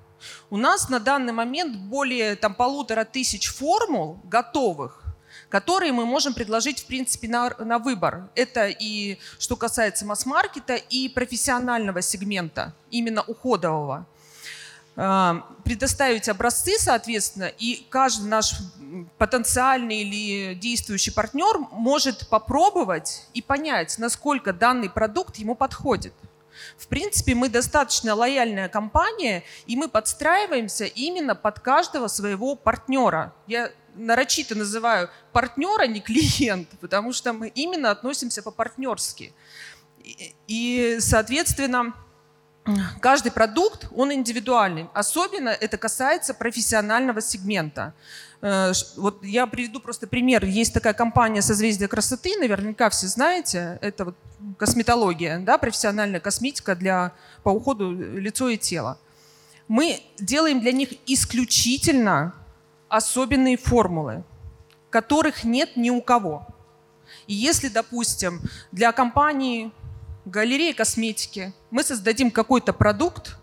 У 0.50 0.58
нас 0.58 0.90
на 0.90 1.00
данный 1.00 1.34
момент 1.34 1.76
более 1.76 2.36
там, 2.36 2.54
полутора 2.54 3.06
тысяч 3.06 3.48
формул 3.54 4.20
готовых, 4.24 5.04
которые 5.50 5.92
мы 5.92 6.06
можем 6.06 6.34
предложить, 6.34 6.80
в 6.80 6.86
принципе, 6.86 7.28
на, 7.28 7.50
на 7.60 7.80
выбор. 7.80 8.30
Это 8.36 8.68
и 8.68 9.18
что 9.40 9.56
касается 9.56 10.06
масс-маркета, 10.06 10.76
и 10.76 11.10
профессионального 11.10 12.02
сегмента, 12.02 12.74
именно 12.92 13.24
уходового. 13.24 14.06
А, 14.96 15.46
предоставить 15.64 16.28
образцы, 16.28 16.74
соответственно, 16.78 17.46
и 17.46 17.86
каждый 17.90 18.28
наш 18.28 18.54
потенциальный 19.18 20.00
или 20.00 20.56
действующий 20.56 21.12
партнер 21.12 21.60
может 21.72 22.28
попробовать 22.30 23.28
и 23.34 23.42
понять, 23.42 23.98
насколько 23.98 24.52
данный 24.52 24.90
продукт 24.90 25.38
ему 25.38 25.56
подходит. 25.56 26.14
В 26.78 26.88
принципе, 26.88 27.36
мы 27.36 27.50
достаточно 27.50 28.16
лояльная 28.16 28.68
компания, 28.68 29.44
и 29.66 29.76
мы 29.76 29.88
подстраиваемся 29.88 30.86
именно 30.86 31.36
под 31.36 31.60
каждого 31.60 32.08
своего 32.08 32.56
партнера. 32.56 33.34
Я 33.48 33.72
нарочито 33.96 34.56
называю 34.56 35.10
партнера, 35.32 35.88
не 35.88 36.02
клиент, 36.02 36.70
потому 36.82 37.14
что 37.14 37.34
мы 37.34 37.48
именно 37.50 37.92
относимся 37.92 38.42
по-партнерски. 38.42 39.34
И, 40.48 40.98
соответственно, 41.00 41.94
каждый 43.02 43.32
продукт, 43.32 43.88
он 43.96 44.14
индивидуальный. 44.14 44.88
Особенно 44.94 45.50
это 45.50 45.78
касается 45.78 46.34
профессионального 46.34 47.22
сегмента. 47.22 47.94
Э, 48.42 48.72
вот 48.98 49.24
я 49.24 49.48
приведу 49.48 49.80
просто 49.80 50.08
пример. 50.08 50.46
Есть 50.46 50.74
такая 50.74 50.94
компания 50.94 51.42
«Созвездие 51.42 51.88
красоты», 51.88 52.38
наверняка 52.38 52.90
все 52.90 53.08
знаете. 53.08 53.78
Это 53.82 54.06
вот 54.06 54.16
косметология, 54.58 55.40
да, 55.40 55.58
профессиональная 55.58 56.20
косметика 56.20 56.76
для, 56.76 57.14
по 57.44 57.50
уходу 57.50 57.92
лицо 57.92 58.50
и 58.50 58.58
тела. 58.58 58.98
Мы 59.68 60.02
делаем 60.20 60.62
для 60.62 60.72
них 60.72 60.90
исключительно 61.06 62.34
особенные 62.88 63.58
формулы, 63.58 64.24
которых 64.90 65.44
нет 65.44 65.76
ни 65.76 65.90
у 65.90 66.02
кого. 66.02 66.48
И 67.28 67.34
если, 67.34 67.70
допустим, 67.70 68.42
для 68.72 68.92
компании 68.92 69.72
галереи 70.26 70.72
косметики 70.72 71.54
мы 71.72 71.84
создадим 71.84 72.32
какой-то 72.32 72.74
продукт, 72.74 73.38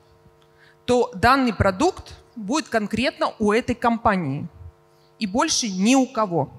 то 0.84 1.10
данный 1.14 1.52
продукт 1.52 2.14
будет 2.36 2.68
конкретно 2.68 3.32
у 3.38 3.52
этой 3.52 3.74
компании 3.74 4.48
и 5.18 5.26
больше 5.26 5.68
ни 5.68 5.94
у 5.94 6.06
кого. 6.06 6.50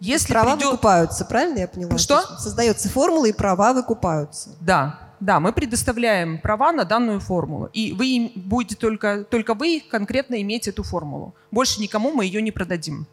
Если 0.00 0.32
права 0.32 0.54
придет... 0.54 0.70
выкупаются, 0.70 1.24
правильно 1.24 1.58
я 1.58 1.68
поняла? 1.68 1.98
Что? 1.98 2.20
Создается 2.38 2.88
формула, 2.88 3.26
и 3.26 3.32
права 3.32 3.72
выкупаются. 3.72 4.56
Да, 4.60 5.08
да, 5.20 5.40
мы 5.40 5.52
предоставляем 5.52 6.38
права 6.38 6.72
на 6.72 6.84
данную 6.84 7.20
формулу. 7.20 7.68
И 7.72 7.92
вы 7.92 8.32
будете 8.36 8.76
только, 8.76 9.24
только 9.24 9.54
вы 9.54 9.82
конкретно 9.88 10.40
иметь 10.42 10.68
эту 10.68 10.84
формулу. 10.84 11.34
Больше 11.50 11.80
никому 11.80 12.12
мы 12.12 12.24
ее 12.24 12.40
не 12.40 12.52
продадим. 12.52 13.06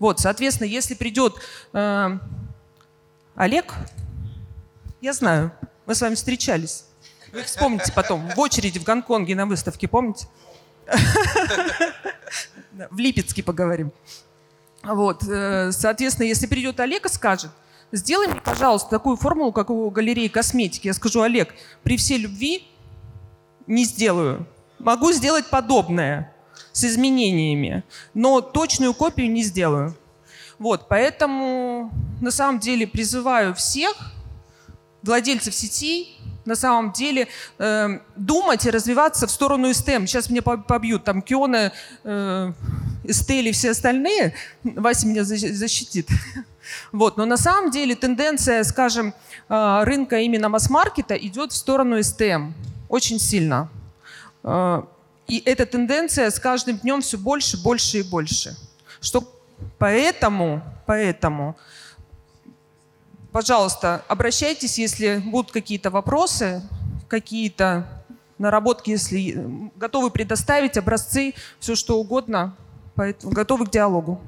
Вот, 0.00 0.18
соответственно, 0.18 0.66
если 0.66 0.94
придет 0.94 1.34
э, 1.72 2.18
Олег, 3.36 3.74
я 5.00 5.12
знаю, 5.12 5.52
мы 5.86 5.94
с 5.94 6.00
вами 6.00 6.14
встречались. 6.14 6.84
Вы 7.32 7.42
вспомните 7.42 7.92
потом, 7.92 8.28
в 8.34 8.38
очереди 8.38 8.78
в 8.78 8.84
Гонконге 8.84 9.34
на 9.34 9.46
выставке, 9.46 9.88
помните? 9.88 10.26
В 12.90 12.98
Липецке 12.98 13.42
поговорим. 13.42 13.92
Вот, 14.82 15.22
э, 15.28 15.72
соответственно, 15.72 16.26
если 16.26 16.46
придет 16.46 16.80
Олег 16.80 17.06
и 17.06 17.08
скажет, 17.08 17.50
сделай 17.92 18.28
мне, 18.28 18.40
пожалуйста, 18.40 18.88
такую 18.88 19.16
формулу, 19.16 19.52
как 19.52 19.70
у 19.70 19.90
галереи 19.90 20.28
косметики. 20.28 20.86
Я 20.86 20.94
скажу, 20.94 21.20
Олег, 21.20 21.54
при 21.82 21.96
всей 21.96 22.18
любви 22.18 22.66
не 23.66 23.84
сделаю. 23.84 24.46
Могу 24.78 25.12
сделать 25.12 25.46
подобное 25.50 26.34
с 26.72 26.84
изменениями, 26.84 27.84
но 28.14 28.40
точную 28.40 28.94
копию 28.94 29.30
не 29.30 29.42
сделаю. 29.42 29.94
Вот, 30.58 30.88
поэтому 30.88 31.90
на 32.20 32.30
самом 32.30 32.58
деле 32.58 32.86
призываю 32.86 33.54
всех 33.54 34.12
владельцев 35.02 35.54
сетей 35.54 36.18
на 36.44 36.56
самом 36.56 36.92
деле 36.92 37.28
э, 37.58 37.98
думать 38.16 38.66
и 38.66 38.70
развиваться 38.70 39.26
в 39.26 39.30
сторону 39.30 39.70
STEM. 39.70 40.06
Сейчас 40.06 40.30
меня 40.30 40.42
побьют, 40.42 41.04
там 41.04 41.22
Киона, 41.22 41.72
э, 42.04 42.52
и 43.04 43.52
все 43.52 43.70
остальные. 43.70 44.34
Вася 44.62 45.06
меня 45.06 45.24
защитит. 45.24 46.08
Вот. 46.92 47.16
Но 47.16 47.24
на 47.24 47.36
самом 47.36 47.72
деле 47.72 47.96
тенденция, 47.96 48.62
скажем, 48.62 49.12
э, 49.48 49.82
рынка 49.82 50.20
именно 50.20 50.48
масс-маркета 50.48 51.16
идет 51.16 51.50
в 51.50 51.56
сторону 51.56 51.98
STM 51.98 52.52
очень 52.88 53.18
сильно. 53.18 53.68
Э, 54.44 54.82
и 55.26 55.42
эта 55.46 55.66
тенденция 55.66 56.30
с 56.30 56.38
каждым 56.38 56.78
днем 56.78 57.00
все 57.00 57.18
больше, 57.18 57.56
больше 57.56 57.98
и 57.98 58.02
больше. 58.02 58.56
Что 59.00 59.24
поэтому, 59.78 60.62
поэтому 60.86 61.56
Пожалуйста, 63.32 64.04
обращайтесь, 64.08 64.78
если 64.78 65.22
будут 65.24 65.52
какие-то 65.52 65.90
вопросы, 65.90 66.62
какие-то 67.08 67.86
наработки, 68.38 68.90
если 68.90 69.70
готовы 69.76 70.10
предоставить 70.10 70.76
образцы, 70.76 71.34
все 71.60 71.74
что 71.74 72.00
угодно, 72.00 72.56
поэтому 72.94 73.32
готовы 73.32 73.66
к 73.66 73.70
диалогу. 73.70 74.20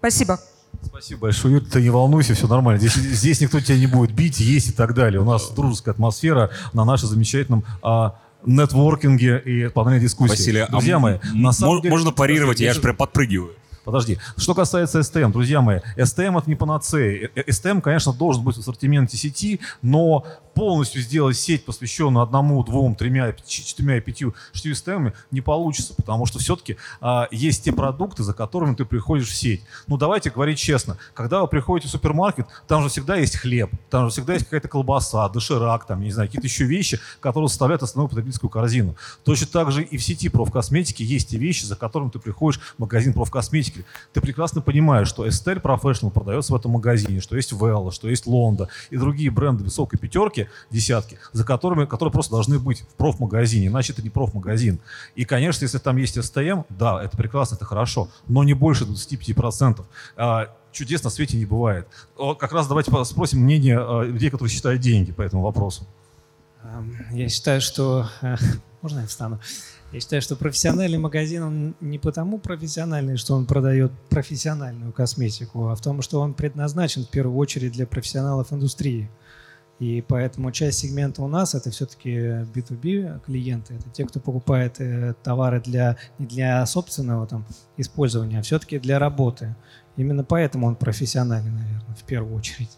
Спасибо. 0.00 0.38
Спасибо 0.82 1.22
большое, 1.22 1.54
Юрий, 1.54 1.66
ты 1.66 1.80
не 1.80 1.88
волнуйся, 1.88 2.34
все 2.34 2.46
нормально. 2.46 2.78
Здесь, 2.78 2.94
здесь 2.94 3.40
никто 3.40 3.60
тебя 3.60 3.78
не 3.78 3.86
будет 3.86 4.12
бить, 4.12 4.40
есть 4.40 4.68
и 4.68 4.72
так 4.72 4.94
далее. 4.94 5.20
У 5.20 5.24
нас 5.24 5.50
дружеская 5.50 5.94
атмосфера 5.94 6.50
на 6.74 6.84
нашем 6.84 7.08
замечательном 7.08 7.64
а, 7.82 8.20
нетворкинге 8.44 9.38
и 9.38 9.68
панели 9.68 10.00
дискуссии. 10.00 10.32
Василий, 10.32 10.66
Друзья 10.68 10.96
а 10.96 10.98
мои, 10.98 11.18
на 11.32 11.52
самом 11.52 11.80
деле... 11.80 11.90
Можно 11.90 12.12
парировать, 12.12 12.60
я, 12.60 12.68
я 12.68 12.74
же 12.74 12.80
прям 12.80 12.96
подпрыгиваю. 12.96 13.52
Подожди. 13.84 14.18
Что 14.36 14.54
касается 14.54 15.00
STM, 15.00 15.30
друзья 15.30 15.60
мои, 15.60 15.80
STM 15.96 16.38
это 16.38 16.48
не 16.48 16.56
панацея. 16.56 17.30
STM, 17.34 17.80
конечно, 17.80 18.12
должен 18.12 18.42
быть 18.42 18.56
в 18.56 18.60
ассортименте 18.60 19.16
сети, 19.16 19.60
но 19.82 20.24
полностью 20.54 21.02
сделать 21.02 21.36
сеть, 21.36 21.64
посвященную 21.64 22.22
одному, 22.22 22.62
двум, 22.64 22.94
тремя, 22.94 23.34
четырьмя, 23.46 24.00
пятью, 24.00 24.34
шестью 24.52 24.74
системами, 24.74 25.12
не 25.30 25.40
получится, 25.40 25.94
потому 25.94 26.26
что 26.26 26.38
все-таки 26.38 26.76
а, 27.00 27.28
есть 27.30 27.64
те 27.64 27.72
продукты, 27.72 28.22
за 28.22 28.32
которыми 28.32 28.74
ты 28.74 28.84
приходишь 28.84 29.28
в 29.28 29.34
сеть. 29.34 29.62
Ну, 29.86 29.96
давайте 29.96 30.30
говорить 30.30 30.58
честно. 30.58 30.96
Когда 31.14 31.40
вы 31.40 31.48
приходите 31.48 31.88
в 31.88 31.90
супермаркет, 31.90 32.46
там 32.66 32.82
же 32.82 32.88
всегда 32.88 33.16
есть 33.16 33.36
хлеб, 33.36 33.70
там 33.90 34.06
же 34.06 34.12
всегда 34.12 34.34
есть 34.34 34.44
какая-то 34.46 34.68
колбаса, 34.68 35.28
доширак, 35.28 35.86
там, 35.86 36.00
не 36.00 36.10
знаю, 36.10 36.28
какие-то 36.28 36.46
еще 36.46 36.64
вещи, 36.64 37.00
которые 37.20 37.48
составляют 37.48 37.82
основную 37.82 38.08
потребительскую 38.08 38.50
корзину. 38.50 38.96
Точно 39.24 39.46
так 39.46 39.72
же 39.72 39.82
и 39.82 39.96
в 39.96 40.04
сети 40.04 40.28
профкосметики 40.28 41.02
есть 41.02 41.30
те 41.30 41.38
вещи, 41.38 41.64
за 41.64 41.76
которыми 41.76 42.10
ты 42.10 42.18
приходишь 42.18 42.60
в 42.60 42.78
магазин 42.78 43.12
профкосметики. 43.12 43.84
Ты 44.12 44.20
прекрасно 44.20 44.60
понимаешь, 44.60 45.08
что 45.08 45.26
Estelle 45.26 45.60
Professional 45.60 46.10
продается 46.10 46.52
в 46.52 46.56
этом 46.56 46.72
магазине, 46.72 47.20
что 47.20 47.36
есть 47.36 47.52
Vella, 47.52 47.90
что 47.90 48.08
есть 48.08 48.26
Лонда 48.26 48.68
и 48.90 48.96
другие 48.96 49.30
бренды 49.30 49.64
высокой 49.64 49.98
пятерки, 49.98 50.43
десятки, 50.70 51.18
за 51.32 51.44
которыми, 51.44 51.84
которые 51.84 52.12
просто 52.12 52.32
должны 52.32 52.58
быть 52.58 52.80
в 52.80 52.94
профмагазине, 52.94 53.68
иначе 53.68 53.92
это 53.92 54.02
не 54.02 54.10
профмагазин. 54.10 54.80
И, 55.14 55.24
конечно, 55.24 55.64
если 55.64 55.78
там 55.78 55.96
есть 55.96 56.22
СТМ, 56.22 56.62
да, 56.68 57.02
это 57.02 57.16
прекрасно, 57.16 57.56
это 57.56 57.64
хорошо, 57.64 58.08
но 58.28 58.44
не 58.44 58.54
больше 58.54 58.84
25%. 58.84 59.84
А, 60.16 60.54
чудес 60.72 61.02
на 61.02 61.10
свете 61.10 61.36
не 61.36 61.46
бывает. 61.46 61.86
Как 62.38 62.52
раз 62.52 62.66
давайте 62.66 62.92
спросим 63.04 63.40
мнение 63.40 63.78
а, 63.78 64.02
людей, 64.02 64.30
которые 64.30 64.52
считают 64.52 64.80
деньги 64.80 65.12
по 65.12 65.22
этому 65.22 65.42
вопросу. 65.42 65.86
Я 67.12 67.28
считаю, 67.28 67.60
что... 67.60 68.08
Э, 68.22 68.36
можно 68.82 69.00
я 69.00 69.06
встану? 69.06 69.38
Я 69.92 70.00
считаю, 70.00 70.22
что 70.22 70.34
профессиональный 70.34 70.98
магазин, 70.98 71.42
он 71.42 71.74
не 71.80 71.98
потому 71.98 72.38
профессиональный, 72.38 73.16
что 73.16 73.34
он 73.34 73.46
продает 73.46 73.92
профессиональную 74.08 74.92
косметику, 74.92 75.68
а 75.68 75.76
в 75.76 75.80
том, 75.80 76.02
что 76.02 76.20
он 76.20 76.34
предназначен 76.34 77.04
в 77.04 77.10
первую 77.10 77.36
очередь 77.36 77.72
для 77.72 77.86
профессионалов 77.86 78.52
индустрии. 78.52 79.08
И 79.80 80.04
поэтому 80.06 80.52
часть 80.52 80.78
сегмента 80.78 81.22
у 81.22 81.28
нас 81.28 81.54
это 81.54 81.70
все-таки 81.70 82.10
B2B 82.10 83.20
клиенты, 83.24 83.74
это 83.74 83.90
те, 83.90 84.06
кто 84.06 84.20
покупает 84.20 84.80
э, 84.80 85.14
товары 85.22 85.60
для, 85.60 85.96
не 86.18 86.26
для 86.26 86.64
собственного 86.64 87.26
там, 87.26 87.44
использования, 87.76 88.38
а 88.38 88.42
все-таки 88.42 88.78
для 88.78 88.98
работы. 88.98 89.56
Именно 89.96 90.22
поэтому 90.22 90.68
он 90.68 90.76
профессиональный, 90.76 91.50
наверное, 91.50 91.94
в 91.96 92.04
первую 92.04 92.36
очередь. 92.36 92.70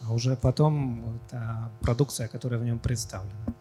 А 0.00 0.12
уже 0.12 0.36
потом 0.36 1.20
это 1.26 1.70
продукция, 1.80 2.28
которая 2.28 2.58
в 2.58 2.64
нем 2.64 2.78
представлена. 2.78 3.54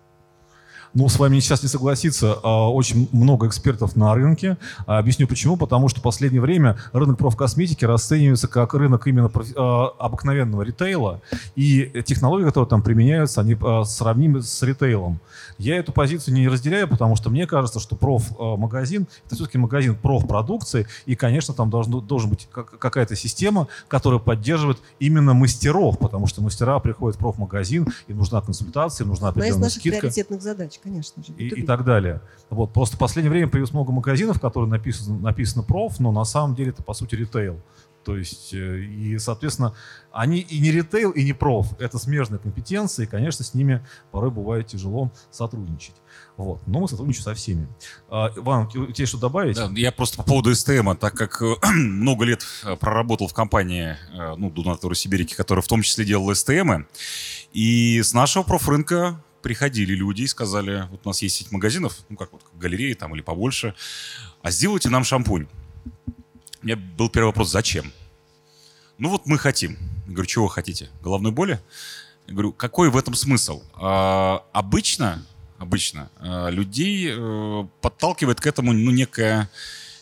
Ну, 0.93 1.07
с 1.07 1.17
вами 1.17 1.39
сейчас 1.39 1.63
не 1.63 1.69
согласиться. 1.69 2.37
а, 2.43 2.69
Очень 2.69 3.07
много 3.13 3.47
экспертов 3.47 3.95
на 3.95 4.13
рынке. 4.13 4.57
А, 4.85 4.97
Объясню 4.99 5.27
почему. 5.27 5.55
Потому 5.55 5.87
что 5.87 5.99
в 5.99 6.03
последнее 6.03 6.41
время 6.41 6.77
рынок 6.91 7.17
профкосметики 7.17 7.85
расценивается 7.85 8.47
как 8.47 8.73
рынок 8.73 9.07
именно 9.07 9.31
а, 9.55 9.87
обыкновенного 9.99 10.63
ритейла. 10.63 11.21
И 11.55 12.03
технологии, 12.05 12.45
которые 12.45 12.67
там 12.67 12.81
применяются, 12.81 13.41
они 13.41 13.57
сравнимы 13.85 14.41
с 14.41 14.61
ритейлом. 14.63 15.19
Я 15.57 15.77
эту 15.77 15.91
позицию 15.93 16.33
не 16.33 16.47
разделяю, 16.47 16.87
потому 16.87 17.15
что 17.15 17.29
мне 17.29 17.45
кажется, 17.47 17.79
что 17.79 17.95
проф-магазин– 17.95 19.07
это 19.27 19.35
все-таки 19.35 19.57
магазин 19.57 19.95
проф-продукции. 19.95 20.87
И, 21.05 21.15
конечно, 21.15 21.53
там 21.53 21.69
должно, 21.69 22.01
должен 22.01 22.29
быть 22.31 22.47
как- 22.51 22.77
какая-то 22.79 23.15
система, 23.15 23.67
которая 23.87 24.19
поддерживает 24.19 24.79
именно 24.99 25.33
мастеров. 25.33 25.99
Потому 25.99 26.27
что 26.27 26.41
мастера 26.41 26.79
приходят 26.79 27.15
в 27.15 27.19
проф-магазин, 27.19 27.87
им 28.07 28.17
нужна 28.17 28.41
консультация, 28.41 29.05
им 29.05 29.09
нужна 29.11 29.29
Одна 29.29 29.41
из 29.41 29.51
определенная 29.51 29.63
наших 29.67 29.79
скидка 29.79 29.99
приоритетных 29.99 30.41
задач, 30.41 30.79
конечно 30.81 31.23
же. 31.23 31.33
и, 31.33 31.49
B2B. 31.49 31.59
и 31.59 31.65
так 31.65 31.83
далее. 31.83 32.21
Вот. 32.49 32.73
Просто 32.73 32.95
в 32.95 32.99
последнее 32.99 33.31
время 33.31 33.47
появилось 33.47 33.73
много 33.73 33.91
магазинов, 33.91 34.39
которые 34.39 34.69
написано, 34.69 35.19
написано 35.19 35.63
проф, 35.63 35.99
но 35.99 36.11
на 36.11 36.25
самом 36.25 36.55
деле 36.55 36.71
это 36.71 36.83
по 36.83 36.93
сути 36.93 37.15
ритейл. 37.15 37.61
То 38.03 38.17
есть, 38.17 38.53
э, 38.53 38.79
и, 38.79 39.17
соответственно, 39.19 39.75
они 40.11 40.39
и 40.39 40.59
не 40.59 40.71
ритейл, 40.71 41.11
и 41.11 41.23
не 41.23 41.33
проф. 41.33 41.79
Это 41.79 41.99
смежные 41.99 42.39
компетенции, 42.39 43.03
и, 43.03 43.05
конечно, 43.05 43.45
с 43.45 43.53
ними 43.53 43.85
порой 44.11 44.31
бывает 44.31 44.67
тяжело 44.67 45.11
сотрудничать. 45.29 45.95
Вот. 46.35 46.65
Но 46.65 46.79
мы 46.79 46.87
сотрудничаем 46.87 47.23
со 47.23 47.33
всеми. 47.35 47.67
А, 48.09 48.31
Иван, 48.35 48.67
у 48.73 48.91
тебя 48.91 49.05
что 49.05 49.17
добавить? 49.17 49.55
Да, 49.55 49.69
я 49.75 49.91
просто 49.91 50.17
по 50.17 50.23
поводу 50.23 50.53
СТМ, 50.53 50.93
так 50.95 51.13
как 51.13 51.41
э, 51.41 51.55
много 51.73 52.25
лет 52.25 52.43
э, 52.63 52.75
проработал 52.75 53.27
в 53.27 53.33
компании, 53.33 53.97
ну, 54.37 54.49
Дунатуру 54.49 54.95
Сибирики, 54.95 55.35
которая 55.35 55.61
в 55.61 55.67
том 55.67 55.81
числе 55.81 56.05
делала 56.05 56.33
СТМ, 56.33 56.83
и 57.53 58.01
с 58.01 58.13
нашего 58.13 58.43
профрынка 58.43 59.21
приходили 59.41 59.93
люди 59.93 60.23
и 60.23 60.27
сказали, 60.27 60.87
вот 60.91 61.01
у 61.03 61.09
нас 61.09 61.21
есть 61.21 61.35
сеть 61.35 61.51
магазинов, 61.51 61.97
ну, 62.09 62.17
как 62.17 62.31
вот 62.31 62.41
галереи 62.53 62.93
там 62.93 63.13
или 63.15 63.21
побольше, 63.21 63.75
а 64.41 64.51
сделайте 64.51 64.89
нам 64.89 65.03
шампунь. 65.03 65.47
У 66.61 66.65
меня 66.65 66.75
был 66.75 67.09
первый 67.09 67.27
вопрос, 67.27 67.51
зачем? 67.51 67.91
Ну 68.97 69.09
вот 69.09 69.25
мы 69.25 69.37
хотим. 69.39 69.77
Я 70.05 70.13
говорю, 70.13 70.27
чего 70.27 70.47
хотите? 70.47 70.89
Головной 71.01 71.31
боли? 71.31 71.59
Я 72.27 72.33
говорю, 72.33 72.53
какой 72.53 72.89
в 72.89 72.97
этом 72.97 73.15
смысл? 73.15 73.63
А, 73.73 74.45
обычно, 74.53 75.25
обычно 75.57 76.11
а, 76.19 76.49
людей 76.49 77.11
э, 77.11 77.67
подталкивает 77.81 78.39
к 78.39 78.45
этому, 78.45 78.73
ну, 78.73 78.91
некое, 78.91 79.49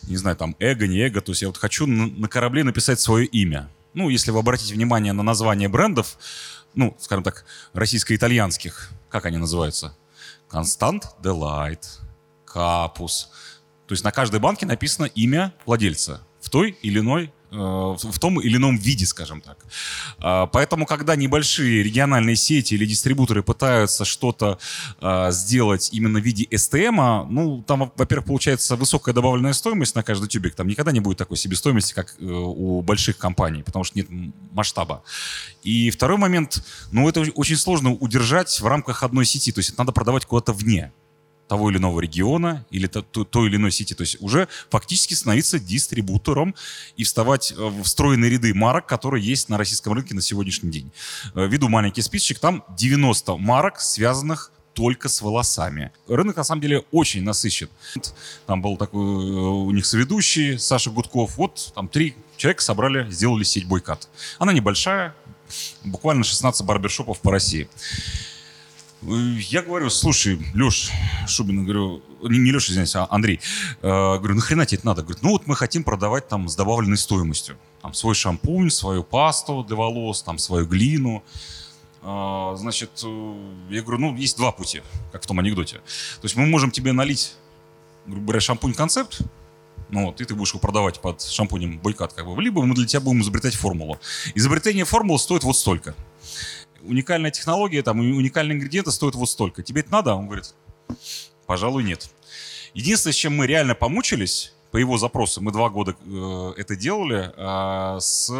не 0.02 0.16
знаю, 0.16 0.36
там, 0.36 0.54
эго, 0.58 0.86
не 0.86 0.98
эго. 0.98 1.22
То 1.22 1.32
есть 1.32 1.40
я 1.42 1.48
вот 1.48 1.56
хочу 1.56 1.86
на 1.86 2.28
корабле 2.28 2.62
написать 2.62 3.00
свое 3.00 3.24
имя. 3.24 3.70
Ну, 3.94 4.10
если 4.10 4.30
вы 4.30 4.38
обратите 4.38 4.74
внимание 4.74 5.12
на 5.12 5.22
название 5.22 5.68
брендов, 5.68 6.18
ну, 6.74 6.96
скажем 7.00 7.24
так, 7.24 7.44
российско-итальянских, 7.72 8.90
как 9.10 9.26
они 9.26 9.36
называются? 9.36 9.94
Констант 10.48 11.04
Делайт, 11.22 12.00
Капус. 12.44 13.30
То 13.86 13.92
есть 13.92 14.04
на 14.04 14.12
каждой 14.12 14.40
банке 14.40 14.66
написано 14.66 15.06
имя 15.06 15.52
владельца 15.66 16.22
в 16.40 16.48
той 16.48 16.78
или 16.82 17.00
иной 17.00 17.32
в 17.50 17.96
в 18.10 18.18
том 18.18 18.40
или 18.40 18.56
ином 18.56 18.76
виде, 18.76 19.06
скажем 19.06 19.40
так. 19.40 19.58
А, 20.18 20.46
Поэтому, 20.46 20.86
когда 20.86 21.16
небольшие 21.16 21.82
региональные 21.82 22.36
сети 22.36 22.74
или 22.74 22.86
дистрибуторы 22.86 23.42
пытаются 23.42 24.04
что-то 24.04 24.58
а, 25.00 25.30
сделать 25.30 25.90
именно 25.92 26.20
в 26.20 26.22
виде 26.22 26.46
СТМ, 26.56 27.26
ну, 27.30 27.62
там, 27.66 27.80
во- 27.80 27.92
во-первых, 27.96 28.26
получается 28.26 28.76
высокая 28.76 29.14
добавленная 29.14 29.52
стоимость 29.52 29.94
на 29.94 30.02
каждый 30.02 30.28
тюбик. 30.28 30.54
Там 30.54 30.66
никогда 30.68 30.92
не 30.92 31.00
будет 31.00 31.18
такой 31.18 31.36
себестоимости, 31.36 31.92
как 31.92 32.14
э, 32.18 32.24
у 32.24 32.82
больших 32.82 33.18
компаний, 33.18 33.62
потому 33.62 33.84
что 33.84 33.98
нет 33.98 34.08
масштаба. 34.52 35.02
И 35.62 35.90
второй 35.90 36.18
момент, 36.18 36.64
ну, 36.92 37.08
это 37.08 37.20
очень 37.34 37.56
сложно 37.56 37.92
удержать 37.92 38.60
в 38.60 38.66
рамках 38.66 39.02
одной 39.02 39.24
сети, 39.24 39.52
то 39.52 39.58
есть 39.58 39.70
это 39.70 39.80
надо 39.80 39.92
продавать 39.92 40.24
куда-то 40.26 40.52
вне 40.52 40.92
того 41.50 41.68
или 41.68 41.78
иного 41.78 41.98
региона 42.00 42.64
или 42.70 42.86
то- 42.86 43.02
то- 43.02 43.44
или 43.44 43.56
иной 43.56 43.72
сети. 43.72 43.92
То 43.94 44.02
есть 44.02 44.16
уже 44.20 44.46
фактически 44.70 45.14
становиться 45.14 45.58
дистрибутором 45.58 46.54
и 46.96 47.02
вставать 47.02 47.50
э, 47.50 47.54
в 47.56 47.84
стройные 47.86 48.30
ряды 48.30 48.54
марок, 48.54 48.86
которые 48.86 49.26
есть 49.26 49.48
на 49.48 49.58
российском 49.58 49.92
рынке 49.92 50.14
на 50.14 50.22
сегодняшний 50.22 50.70
день. 50.70 50.92
Э, 51.34 51.48
Введу 51.48 51.68
маленький 51.68 52.02
списочек, 52.02 52.38
там 52.38 52.62
90 52.78 53.36
марок, 53.36 53.80
связанных 53.80 54.52
только 54.74 55.08
с 55.08 55.20
волосами. 55.22 55.90
Рынок, 56.06 56.36
на 56.36 56.44
самом 56.44 56.60
деле, 56.62 56.84
очень 56.92 57.24
насыщен. 57.24 57.68
Там 58.46 58.62
был 58.62 58.76
такой 58.76 59.00
э, 59.00 59.04
у 59.04 59.72
них 59.72 59.86
соведущий 59.86 60.56
Саша 60.56 60.90
Гудков. 60.90 61.36
Вот 61.36 61.72
там 61.74 61.88
три 61.88 62.14
человека 62.36 62.62
собрали, 62.62 63.10
сделали 63.10 63.42
сеть 63.42 63.66
бойкат. 63.66 64.08
Она 64.38 64.52
небольшая, 64.52 65.16
буквально 65.82 66.22
16 66.22 66.64
барбершопов 66.64 67.18
по 67.20 67.32
России. 67.32 67.68
Я 69.02 69.62
говорю, 69.62 69.88
слушай, 69.88 70.38
Леш, 70.54 70.90
Шубин, 71.26 71.64
говорю, 71.64 72.02
не, 72.22 72.38
не 72.38 72.50
Леша, 72.50 72.72
извиняюсь, 72.72 72.94
а 72.96 73.06
Андрей, 73.10 73.40
Э, 73.80 74.18
говорю, 74.18 74.34
нахрена 74.34 74.66
тебе 74.66 74.78
это 74.78 74.86
надо? 74.86 75.02
Говорит, 75.02 75.22
ну 75.22 75.30
вот 75.30 75.46
мы 75.46 75.56
хотим 75.56 75.84
продавать 75.84 76.28
там 76.28 76.48
с 76.48 76.56
добавленной 76.56 76.98
стоимостью. 76.98 77.56
Там 77.80 77.94
свой 77.94 78.14
шампунь, 78.14 78.70
свою 78.70 79.02
пасту 79.02 79.64
для 79.64 79.76
волос, 79.76 80.22
там 80.22 80.36
свою 80.38 80.66
глину. 80.66 81.22
А, 82.02 82.54
Значит, 82.56 82.90
э, 83.02 83.34
я 83.70 83.82
говорю, 83.82 84.00
ну, 84.00 84.16
есть 84.16 84.36
два 84.36 84.52
пути, 84.52 84.82
как 85.12 85.22
в 85.22 85.26
том 85.26 85.38
анекдоте. 85.38 85.76
То 85.76 86.24
есть 86.24 86.36
мы 86.36 86.46
можем 86.46 86.70
тебе 86.70 86.92
налить, 86.92 87.34
грубо 88.06 88.22
говоря, 88.26 88.40
шампунь-концепт, 88.40 89.22
ну 89.88 90.06
вот, 90.06 90.20
и 90.20 90.24
ты 90.24 90.34
будешь 90.34 90.50
его 90.50 90.60
продавать 90.60 91.00
под 91.00 91.22
шампунем 91.22 91.78
бойкат, 91.78 92.12
как 92.12 92.26
бы. 92.26 92.40
Либо 92.40 92.62
мы 92.64 92.74
для 92.74 92.86
тебя 92.86 93.00
будем 93.00 93.22
изобретать 93.22 93.54
формулу. 93.54 93.98
Изобретение 94.34 94.84
формулы 94.84 95.18
стоит 95.18 95.42
вот 95.42 95.56
столько. 95.56 95.94
Уникальная 96.82 97.30
технология, 97.30 97.82
там, 97.82 98.00
уникальные 98.00 98.56
ингредиенты 98.56 98.90
стоят 98.92 99.14
вот 99.14 99.28
столько. 99.28 99.62
Тебе 99.62 99.80
это 99.82 99.92
надо? 99.92 100.14
Он 100.14 100.26
говорит, 100.26 100.54
пожалуй, 101.46 101.84
нет. 101.84 102.10
Единственное, 102.74 103.12
с 103.12 103.16
чем 103.16 103.36
мы 103.36 103.46
реально 103.46 103.74
помучились, 103.74 104.54
по 104.70 104.76
его 104.76 104.98
запросу, 104.98 105.40
мы 105.40 105.50
два 105.50 105.68
года 105.68 105.96
э, 106.06 106.52
это 106.56 106.76
делали, 106.76 107.32
э, 107.36 107.98
с 108.00 108.30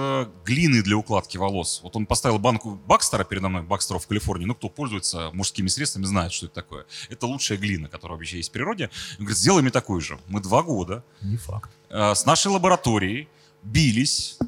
глиной 0.45 0.83
для 0.83 0.97
укладки 0.97 1.37
волос. 1.37 1.81
Вот 1.83 1.97
он 1.97 2.07
поставил 2.07 2.39
банку 2.39 2.79
Бакстера 2.87 3.25
передо 3.25 3.49
мной, 3.49 3.63
Бакстера 3.63 3.99
в 3.99 4.07
Калифорнии. 4.07 4.47
Ну, 4.47 4.55
кто 4.55 4.69
пользуется 4.69 5.31
мужскими 5.33 5.67
средствами, 5.67 6.05
знает, 6.05 6.33
что 6.33 6.47
это 6.47 6.55
такое. 6.55 6.87
Это 7.09 7.27
лучшая 7.27 7.59
глина, 7.59 7.89
которая 7.89 8.17
вообще 8.17 8.37
есть 8.37 8.51
в 8.51 8.53
природе. 8.53 8.91
Он 9.19 9.25
говорит, 9.25 9.39
сделай 9.39 9.61
мне 9.63 9.73
такую 9.73 10.01
же. 10.01 10.21
Мы 10.29 10.41
два 10.41 10.63
года 10.63 11.03
Не 11.21 11.37
факт. 11.37 11.71
э, 11.89 12.15
с 12.15 12.25
нашей 12.25 12.53
лабораторией 12.53 13.29
бились, 13.65 14.39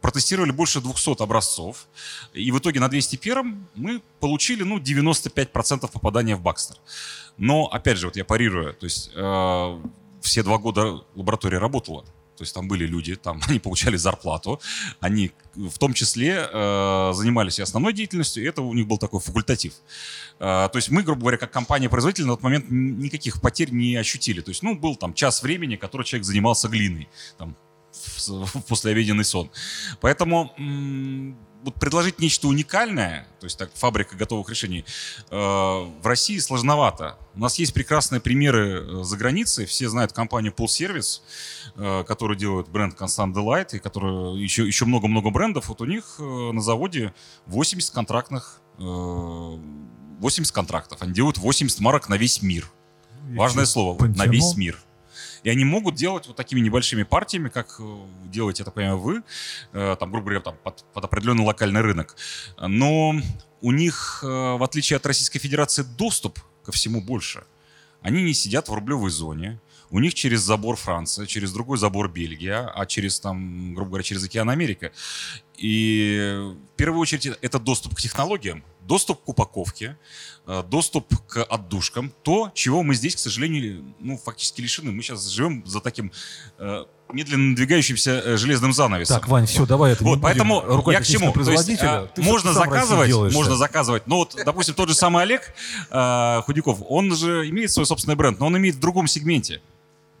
протестировали 0.00 0.50
больше 0.50 0.80
200 0.80 1.22
образцов, 1.22 1.86
и 2.32 2.50
в 2.50 2.58
итоге 2.58 2.80
на 2.80 2.88
201 2.88 3.66
мы 3.74 4.02
получили, 4.20 4.62
ну, 4.62 4.78
95% 4.78 5.90
попадания 5.90 6.36
в 6.36 6.42
Бакстер. 6.42 6.76
Но, 7.36 7.66
опять 7.66 7.98
же, 7.98 8.06
вот 8.06 8.16
я 8.16 8.24
парирую, 8.24 8.74
то 8.74 8.84
есть 8.84 9.10
э, 9.14 9.80
все 10.20 10.42
два 10.42 10.58
года 10.58 11.04
лаборатория 11.14 11.58
работала, 11.58 12.04
то 12.36 12.42
есть 12.42 12.54
там 12.54 12.66
были 12.68 12.86
люди, 12.86 13.14
там 13.16 13.40
они 13.48 13.58
получали 13.58 13.96
зарплату, 13.96 14.60
они 15.00 15.32
в 15.54 15.78
том 15.78 15.94
числе 15.94 16.48
э, 16.50 17.12
занимались 17.14 17.58
и 17.58 17.62
основной 17.62 17.92
деятельностью, 17.92 18.42
и 18.42 18.46
это 18.46 18.62
у 18.62 18.74
них 18.74 18.86
был 18.86 18.98
такой 18.98 19.20
факультатив. 19.20 19.74
Э, 20.38 20.68
то 20.70 20.76
есть 20.76 20.90
мы, 20.90 21.02
грубо 21.02 21.22
говоря, 21.22 21.38
как 21.38 21.50
компания-производитель 21.50 22.24
на 22.24 22.34
тот 22.34 22.42
момент 22.42 22.66
никаких 22.68 23.40
потерь 23.40 23.70
не 23.70 23.96
ощутили. 23.96 24.40
То 24.40 24.50
есть, 24.50 24.62
ну, 24.62 24.74
был 24.74 24.96
там 24.96 25.14
час 25.14 25.42
времени, 25.42 25.76
который 25.76 26.04
человек 26.04 26.26
занимался 26.26 26.68
глиной, 26.68 27.08
там, 27.38 27.56
в, 27.94 28.62
послеобеденный 28.68 29.24
сон. 29.24 29.50
Поэтому 30.00 30.54
вот 31.64 31.74
предложить 31.76 32.18
нечто 32.18 32.48
уникальное, 32.48 33.26
то 33.40 33.46
есть 33.46 33.58
так 33.58 33.70
фабрика 33.74 34.16
готовых 34.16 34.50
решений, 34.50 34.84
э, 35.30 35.34
в 35.34 36.00
России 36.06 36.38
сложновато. 36.38 37.16
У 37.34 37.40
нас 37.40 37.58
есть 37.58 37.72
прекрасные 37.72 38.20
примеры 38.20 38.82
э, 38.82 39.02
за 39.02 39.16
границей. 39.16 39.64
Все 39.64 39.88
знают 39.88 40.12
компанию 40.12 40.52
Pool 40.52 40.66
Service, 40.66 41.22
э, 41.76 42.04
которая 42.06 42.36
делает 42.36 42.68
бренд 42.68 43.00
Constant 43.00 43.32
Delight, 43.32 43.76
и 43.76 43.78
которая 43.78 44.34
еще, 44.34 44.66
еще 44.66 44.84
много-много 44.84 45.30
брендов. 45.30 45.68
Вот 45.68 45.80
у 45.80 45.86
них 45.86 46.16
э, 46.18 46.22
на 46.22 46.60
заводе 46.60 47.14
80 47.46 47.94
контрактных 47.94 48.60
э, 48.78 48.82
80 48.82 50.52
контрактов. 50.52 51.02
Они 51.02 51.12
делают 51.12 51.38
80 51.38 51.80
марок 51.80 52.08
на 52.08 52.16
весь 52.16 52.42
мир. 52.42 52.70
Важное 53.30 53.64
слово. 53.64 54.04
На 54.06 54.26
весь 54.26 54.56
мир. 54.56 54.78
И 55.44 55.50
они 55.50 55.64
могут 55.64 55.94
делать 55.94 56.26
вот 56.26 56.36
такими 56.36 56.60
небольшими 56.60 57.02
партиями, 57.02 57.50
как 57.50 57.76
э, 57.78 57.98
делаете, 58.24 58.62
я 58.62 58.64
так 58.64 58.74
понимаю, 58.74 58.98
вы, 58.98 59.22
э, 59.72 59.96
там, 60.00 60.10
грубо 60.10 60.24
говоря, 60.24 60.40
там, 60.40 60.56
под, 60.62 60.84
под 60.94 61.04
определенный 61.04 61.44
локальный 61.44 61.82
рынок. 61.82 62.16
Но 62.58 63.14
у 63.60 63.72
них, 63.72 64.20
э, 64.22 64.26
в 64.26 64.62
отличие 64.62 64.96
от 64.96 65.06
Российской 65.06 65.38
Федерации, 65.38 65.82
доступ 65.82 66.40
ко 66.64 66.72
всему 66.72 67.02
больше. 67.02 67.44
Они 68.00 68.22
не 68.22 68.32
сидят 68.32 68.68
в 68.68 68.74
рублевой 68.74 69.10
зоне, 69.10 69.60
у 69.90 70.00
них 70.00 70.14
через 70.14 70.40
забор 70.40 70.76
Франция, 70.76 71.26
через 71.26 71.52
другой 71.52 71.76
забор 71.76 72.10
Бельгия, 72.10 72.72
а 72.74 72.86
через, 72.86 73.20
там, 73.20 73.74
грубо 73.74 73.90
говоря, 73.90 74.02
через 74.02 74.24
океан 74.24 74.48
Америка. 74.48 74.92
И 75.56 76.36
в 76.72 76.76
первую 76.76 77.00
очередь 77.00 77.26
это 77.26 77.58
доступ 77.58 77.94
к 77.94 78.00
технологиям, 78.00 78.64
доступ 78.86 79.22
к 79.24 79.28
упаковке, 79.28 79.96
э, 80.46 80.62
доступ 80.68 81.06
к 81.26 81.42
отдушкам, 81.42 82.12
то, 82.22 82.50
чего 82.54 82.82
мы 82.82 82.94
здесь, 82.94 83.16
к 83.16 83.18
сожалению, 83.18 83.84
ну, 83.98 84.16
фактически 84.16 84.60
лишены. 84.60 84.92
Мы 84.92 85.02
сейчас 85.02 85.26
живем 85.28 85.64
за 85.66 85.80
таким 85.80 86.12
э, 86.58 86.84
медленно 87.12 87.50
надвигающимся 87.50 88.10
э, 88.10 88.36
железным 88.36 88.72
занавесом. 88.72 89.20
Так, 89.20 89.28
Вань, 89.28 89.46
все, 89.46 89.66
давай 89.66 89.92
это 89.92 90.04
Вот, 90.04 90.20
поэтому 90.20 90.62
я 90.90 91.00
к 91.00 91.04
чему? 91.06 91.32
То 91.32 91.50
есть, 91.50 91.82
а, 91.82 92.08
можно 92.16 92.52
заказывать, 92.52 93.12
можно 93.32 93.52
это. 93.52 93.56
заказывать. 93.56 94.06
Но 94.06 94.18
вот, 94.18 94.36
допустим, 94.44 94.74
тот 94.74 94.88
же 94.88 94.94
самый 94.94 95.22
Олег 95.22 95.54
э, 95.90 96.42
Худяков, 96.44 96.78
он 96.88 97.14
же 97.14 97.48
имеет 97.48 97.70
свой 97.70 97.86
собственный 97.86 98.16
бренд, 98.16 98.38
но 98.40 98.46
он 98.46 98.56
имеет 98.58 98.76
в 98.76 98.80
другом 98.80 99.06
сегменте, 99.06 99.60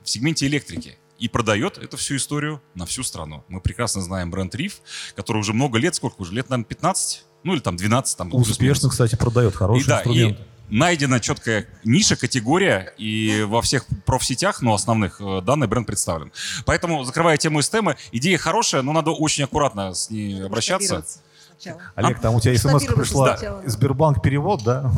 в 0.02 0.10
сегменте 0.10 0.46
электрики. 0.46 0.98
И 1.18 1.28
продает 1.28 1.78
эту 1.78 1.96
всю 1.96 2.16
историю 2.16 2.60
на 2.74 2.86
всю 2.86 3.04
страну. 3.04 3.44
Мы 3.48 3.60
прекрасно 3.60 4.02
знаем 4.02 4.32
бренд 4.32 4.52
Риф, 4.54 4.80
который 5.14 5.38
уже 5.38 5.52
много 5.52 5.78
лет, 5.78 5.94
сколько 5.94 6.20
уже, 6.20 6.32
лет, 6.32 6.50
наверное, 6.50 6.66
15, 6.66 7.24
ну 7.44 7.52
или 7.52 7.60
там 7.60 7.76
12. 7.76 8.16
Там, 8.16 8.34
Успешно, 8.34 8.88
кстати, 8.88 9.14
продает 9.14 9.54
хороший 9.54 9.84
и, 9.84 9.88
да, 9.88 9.98
инструмент. 9.98 10.38
и 10.38 10.42
найдена 10.74 11.20
четкая 11.20 11.66
ниша, 11.84 12.16
категория, 12.16 12.92
и 12.98 13.44
во 13.46 13.62
всех 13.62 13.84
профсетях, 14.06 14.62
ну, 14.62 14.72
основных, 14.74 15.20
э, 15.20 15.40
данный 15.42 15.66
бренд 15.66 15.86
представлен. 15.86 16.32
Поэтому, 16.64 17.04
закрывая 17.04 17.36
тему 17.36 17.62
СТМ, 17.62 17.90
идея 18.12 18.38
хорошая, 18.38 18.82
но 18.82 18.92
надо 18.92 19.10
очень 19.10 19.44
аккуратно 19.44 19.94
с 19.94 20.10
ней 20.10 20.44
обращаться. 20.44 20.96
Масштабироваться 20.96 21.20
сначала. 21.58 21.82
Олег, 21.94 22.20
там 22.20 22.34
у 22.34 22.40
тебя 22.40 22.58
смс 22.58 22.84
пришла. 22.84 23.36
сначала. 23.36 23.62
Сбербанк 23.66 24.22
перевод, 24.22 24.62
да? 24.64 24.90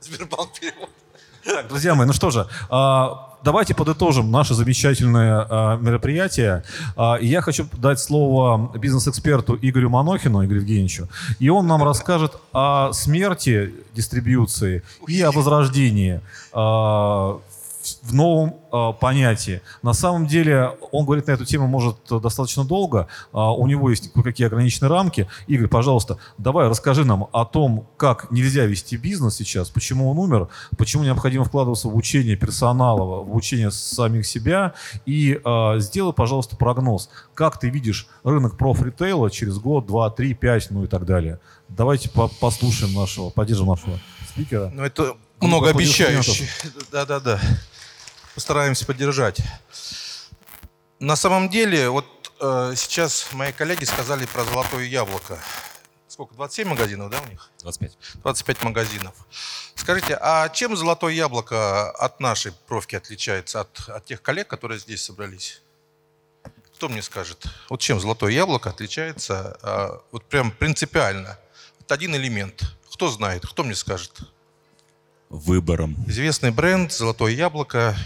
Сбербанк 0.00 0.52
перевод. 0.58 0.90
Так, 1.44 1.68
друзья 1.68 1.94
мои, 1.94 2.06
ну 2.06 2.12
что 2.12 2.30
же, 2.30 2.48
а, 2.68 3.35
давайте 3.46 3.74
подытожим 3.74 4.32
наше 4.32 4.54
замечательное 4.54 5.46
а, 5.48 5.76
мероприятие. 5.76 6.64
А, 6.96 7.16
я 7.20 7.40
хочу 7.40 7.68
дать 7.74 8.00
слово 8.00 8.72
бизнес-эксперту 8.76 9.56
Игорю 9.62 9.88
Манохину, 9.88 10.44
Игорю 10.44 10.60
Евгеньевичу. 10.60 11.08
И 11.38 11.48
он 11.48 11.68
нам 11.68 11.84
расскажет 11.84 12.32
о 12.52 12.92
смерти 12.92 13.72
дистрибьюции 13.94 14.82
и 15.06 15.22
о 15.22 15.30
возрождении 15.30 16.20
а, 16.52 17.38
в 18.06 18.14
новом 18.14 18.56
а, 18.70 18.92
понятии. 18.92 19.62
На 19.82 19.92
самом 19.92 20.26
деле, 20.26 20.70
он 20.92 21.04
говорит 21.04 21.26
на 21.26 21.32
эту 21.32 21.44
тему 21.44 21.66
может 21.66 21.96
достаточно 22.08 22.64
долго. 22.64 23.08
А, 23.32 23.52
у 23.52 23.66
него 23.66 23.90
есть 23.90 24.12
кое-какие 24.12 24.46
ограниченные 24.46 24.90
рамки. 24.90 25.28
Игорь, 25.48 25.66
пожалуйста, 25.66 26.18
давай 26.38 26.68
расскажи 26.68 27.04
нам 27.04 27.28
о 27.32 27.44
том, 27.44 27.88
как 27.96 28.30
нельзя 28.30 28.64
вести 28.64 28.96
бизнес 28.96 29.36
сейчас, 29.36 29.70
почему 29.70 30.10
он 30.10 30.18
умер, 30.18 30.48
почему 30.78 31.02
необходимо 31.02 31.44
вкладываться 31.44 31.88
в 31.88 31.90
обучение 31.90 32.36
персонала, 32.36 33.04
в 33.04 33.20
обучение 33.22 33.70
самих 33.72 34.24
себя. 34.24 34.74
И 35.04 35.40
а, 35.44 35.78
сделай, 35.78 36.12
пожалуйста, 36.12 36.56
прогноз. 36.56 37.10
Как 37.34 37.58
ты 37.58 37.70
видишь 37.70 38.06
рынок 38.22 38.56
профритейла 38.56 39.30
через 39.30 39.58
год, 39.58 39.86
два, 39.86 40.10
три, 40.10 40.34
пять, 40.34 40.70
ну 40.70 40.84
и 40.84 40.86
так 40.86 41.04
далее. 41.06 41.40
Давайте 41.68 42.08
по- 42.08 42.28
послушаем 42.28 42.94
нашего, 42.94 43.30
поддержим 43.30 43.66
нашего 43.66 43.98
спикера. 44.28 44.70
Ну, 44.72 44.84
это 44.84 45.16
многообещающе. 45.40 46.44
Да-да-да. 46.92 47.40
Постараемся 48.36 48.84
поддержать. 48.84 49.40
На 50.98 51.16
самом 51.16 51.48
деле, 51.48 51.88
вот 51.88 52.04
э, 52.38 52.74
сейчас 52.76 53.32
мои 53.32 53.50
коллеги 53.50 53.84
сказали 53.84 54.26
про 54.26 54.44
золотое 54.44 54.84
яблоко. 54.84 55.38
Сколько, 56.06 56.34
27 56.34 56.68
магазинов, 56.68 57.08
да, 57.10 57.22
у 57.22 57.26
них? 57.30 57.50
25. 57.60 57.96
25 58.16 58.62
магазинов. 58.62 59.14
Скажите, 59.74 60.18
а 60.20 60.50
чем 60.50 60.76
золотое 60.76 61.14
яблоко 61.14 61.90
от 61.92 62.20
нашей 62.20 62.52
профки 62.52 62.94
отличается, 62.94 63.60
от, 63.62 63.88
от 63.88 64.04
тех 64.04 64.20
коллег, 64.20 64.48
которые 64.48 64.80
здесь 64.80 65.02
собрались? 65.02 65.62
Кто 66.74 66.90
мне 66.90 67.00
скажет? 67.00 67.46
Вот 67.70 67.80
чем 67.80 67.98
золотое 68.00 68.32
яблоко 68.32 68.68
отличается, 68.68 69.58
а, 69.62 70.02
вот 70.12 70.26
прям 70.26 70.50
принципиально? 70.50 71.38
Вот 71.78 71.90
один 71.90 72.14
элемент. 72.14 72.64
Кто 72.92 73.08
знает? 73.08 73.46
Кто 73.46 73.64
мне 73.64 73.74
скажет? 73.74 74.20
Выбором. 75.28 75.96
Известный 76.06 76.52
бренд 76.52 76.92
«Золотое 76.92 77.32
яблоко». 77.32 77.96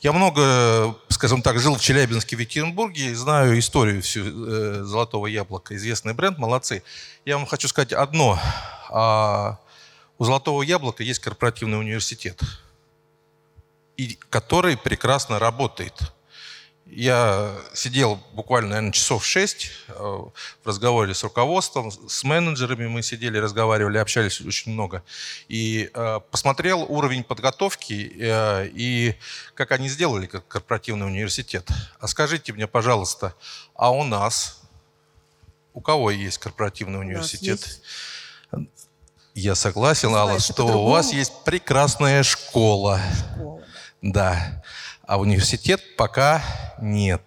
Я 0.00 0.12
много, 0.12 0.94
скажем 1.08 1.42
так, 1.42 1.58
жил 1.58 1.74
в 1.74 1.80
Челябинске, 1.80 2.36
в 2.36 2.38
Екатеринбурге 2.38 3.10
и 3.10 3.14
знаю 3.14 3.58
историю 3.58 4.00
всю 4.00 4.22
э, 4.22 4.84
«Золотого 4.84 5.26
яблока». 5.26 5.74
Известный 5.74 6.14
бренд, 6.14 6.38
молодцы. 6.38 6.84
Я 7.24 7.36
вам 7.36 7.46
хочу 7.46 7.66
сказать 7.66 7.92
одно. 7.92 8.38
А, 8.90 9.58
у 10.18 10.24
«Золотого 10.24 10.62
яблока» 10.62 11.02
есть 11.02 11.18
корпоративный 11.18 11.80
университет, 11.80 12.40
и, 13.96 14.16
который 14.30 14.76
прекрасно 14.76 15.40
работает. 15.40 16.12
Я 16.90 17.54
сидел 17.74 18.18
буквально, 18.32 18.70
наверное, 18.70 18.92
часов 18.92 19.24
шесть 19.24 19.70
э, 19.88 19.92
в 19.92 20.32
разговоре 20.64 21.12
с 21.12 21.22
руководством, 21.22 21.90
с 21.90 22.24
менеджерами 22.24 22.86
мы 22.86 23.02
сидели, 23.02 23.36
разговаривали, 23.36 23.98
общались 23.98 24.40
очень 24.40 24.72
много. 24.72 25.02
И 25.48 25.90
э, 25.92 26.20
посмотрел 26.30 26.86
уровень 26.88 27.24
подготовки 27.24 28.10
э, 28.18 28.68
и 28.72 29.14
как 29.54 29.72
они 29.72 29.90
сделали 29.90 30.26
как 30.26 30.48
корпоративный 30.48 31.06
университет. 31.06 31.68
А 32.00 32.08
скажите 32.08 32.54
мне, 32.54 32.66
пожалуйста, 32.66 33.34
а 33.74 33.90
у 33.90 34.02
нас, 34.02 34.62
у 35.74 35.82
кого 35.82 36.10
есть 36.10 36.38
корпоративный 36.38 37.00
университет? 37.00 37.60
есть 37.60 37.82
Я 39.34 39.54
согласен, 39.54 40.14
Алла, 40.14 40.40
что 40.40 40.64
у 40.64 40.88
вас 40.88 41.12
есть 41.12 41.32
прекрасная 41.44 42.22
школа. 42.22 42.98
школа. 43.34 43.62
Да. 44.00 44.62
А 45.08 45.18
университет 45.18 45.96
пока 45.96 46.44
нет. 46.82 47.22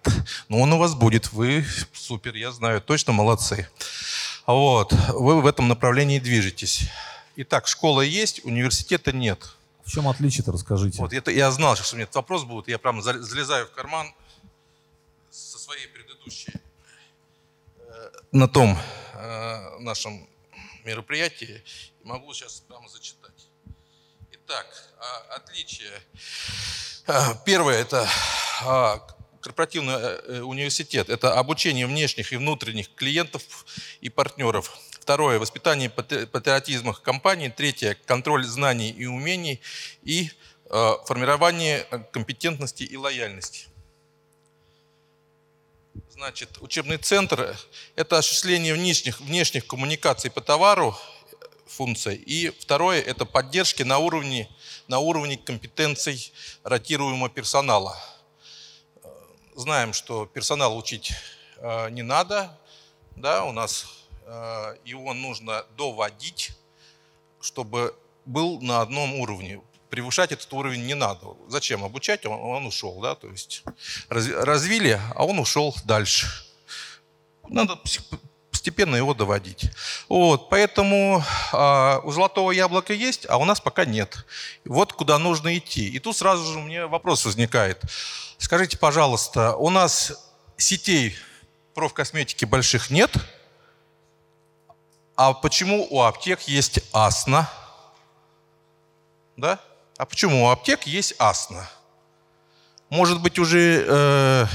Но 0.48 0.60
он 0.60 0.72
у 0.72 0.78
вас 0.78 0.94
будет. 0.94 1.32
Вы 1.32 1.66
супер, 1.92 2.36
я 2.36 2.52
знаю, 2.52 2.80
точно 2.80 3.12
молодцы. 3.12 3.68
Вот. 4.46 4.92
Вы 5.08 5.42
в 5.42 5.46
этом 5.46 5.66
направлении 5.66 6.20
движетесь. 6.20 6.84
Итак, 7.34 7.66
школа 7.66 8.02
есть, 8.02 8.44
университета 8.44 9.10
нет. 9.10 9.56
В 9.84 9.90
чем 9.90 10.06
отличие-то, 10.06 10.52
расскажите. 10.52 10.98
Вот 10.98 11.12
это 11.12 11.32
я 11.32 11.50
знал, 11.50 11.74
что 11.74 11.92
у 11.92 11.96
меня 11.96 12.04
этот 12.04 12.14
вопрос 12.14 12.44
будет. 12.44 12.68
Я 12.68 12.78
прям 12.78 13.02
за- 13.02 13.20
залезаю 13.20 13.66
в 13.66 13.72
карман 13.72 14.14
со 15.32 15.58
своей 15.58 15.88
предыдущей 15.88 16.52
э, 17.78 18.10
на 18.30 18.46
том 18.46 18.78
э, 19.14 19.78
нашем 19.80 20.28
мероприятии. 20.84 21.64
Могу 22.04 22.32
сейчас 22.32 22.60
прямо 22.60 22.88
зачитать. 22.88 23.48
Итак, 24.30 24.66
а, 25.00 25.34
отличие. 25.34 25.90
А, 27.06 27.34
Первое 27.44 27.80
это 27.80 28.08
а, 28.64 29.00
корпоративный 29.40 29.94
э, 29.94 30.40
университет. 30.40 31.08
Это 31.08 31.36
обучение 31.36 31.86
внешних 31.86 32.32
и 32.32 32.36
внутренних 32.36 32.94
клиентов 32.94 33.42
и 34.00 34.08
партнеров. 34.08 34.78
Второе– 35.00 35.38
воспитание 35.40 35.90
патри- 35.90 36.26
патриотизма 36.26 36.94
компании. 36.94 37.48
Третье– 37.48 37.96
контроль 38.06 38.44
знаний 38.44 38.90
и 38.90 39.06
умений. 39.06 39.60
И 40.04 40.30
э, 40.70 40.92
формирование 41.04 41.86
э, 41.90 41.98
компетентности 42.12 42.84
и 42.84 42.96
лояльности. 42.96 43.66
Значит, 46.10 46.58
учебный 46.60 46.98
центр– 46.98 47.56
это 47.96 48.18
осуществление 48.18 48.74
внешних, 48.74 49.20
внешних 49.20 49.66
коммуникаций 49.66 50.30
по 50.30 50.40
товару, 50.40 50.96
э, 51.32 51.36
функция. 51.66 52.14
И 52.14 52.50
второе– 52.60 53.02
это 53.02 53.24
поддержки 53.24 53.82
на 53.82 53.98
уровне, 53.98 54.48
на 54.92 54.98
уровне 54.98 55.38
компетенций 55.38 56.34
ротируемого 56.64 57.30
персонала. 57.30 57.96
Знаем, 59.56 59.94
что 59.94 60.26
персонал 60.26 60.76
учить 60.76 61.12
э, 61.56 61.88
не 61.88 62.02
надо, 62.02 62.58
да, 63.16 63.44
у 63.44 63.52
нас 63.52 63.86
э, 64.26 64.76
его 64.84 65.14
нужно 65.14 65.64
доводить, 65.78 66.50
чтобы 67.40 67.96
был 68.26 68.60
на 68.60 68.82
одном 68.82 69.14
уровне. 69.14 69.62
Превышать 69.88 70.30
этот 70.30 70.52
уровень 70.52 70.84
не 70.84 70.94
надо. 70.94 71.36
Зачем 71.48 71.84
обучать? 71.84 72.26
Он, 72.26 72.38
он 72.38 72.66
ушел, 72.66 73.00
да, 73.00 73.14
то 73.14 73.28
есть 73.28 73.62
разви- 74.10 74.34
развили, 74.44 75.00
а 75.14 75.24
он 75.24 75.38
ушел 75.38 75.74
дальше. 75.86 76.26
Надо 77.48 77.76
постепенно 78.52 78.94
его 78.94 79.14
доводить. 79.14 79.70
Вот, 80.08 80.50
поэтому 80.50 81.24
а, 81.52 82.00
у 82.04 82.12
золотого 82.12 82.52
яблока 82.52 82.92
есть, 82.92 83.26
а 83.28 83.38
у 83.38 83.44
нас 83.44 83.60
пока 83.60 83.86
нет. 83.86 84.24
Вот 84.66 84.92
куда 84.92 85.18
нужно 85.18 85.56
идти. 85.56 85.88
И 85.88 85.98
тут 85.98 86.16
сразу 86.16 86.52
же 86.52 86.58
у 86.58 86.62
меня 86.62 86.86
вопрос 86.86 87.24
возникает. 87.24 87.82
Скажите, 88.38 88.76
пожалуйста, 88.76 89.56
у 89.56 89.70
нас 89.70 90.30
сетей 90.58 91.16
профкосметики 91.74 92.44
больших 92.44 92.90
нет, 92.90 93.10
а 95.16 95.32
почему 95.32 95.86
у 95.90 96.02
аптек 96.02 96.42
есть 96.42 96.80
АСНА? 96.92 97.50
Да? 99.36 99.58
А 99.96 100.04
почему 100.04 100.44
у 100.44 100.50
аптек 100.50 100.82
есть 100.82 101.14
АСНА? 101.18 101.68
Может 102.90 103.22
быть, 103.22 103.38
уже 103.38 103.86
э, 103.88 104.46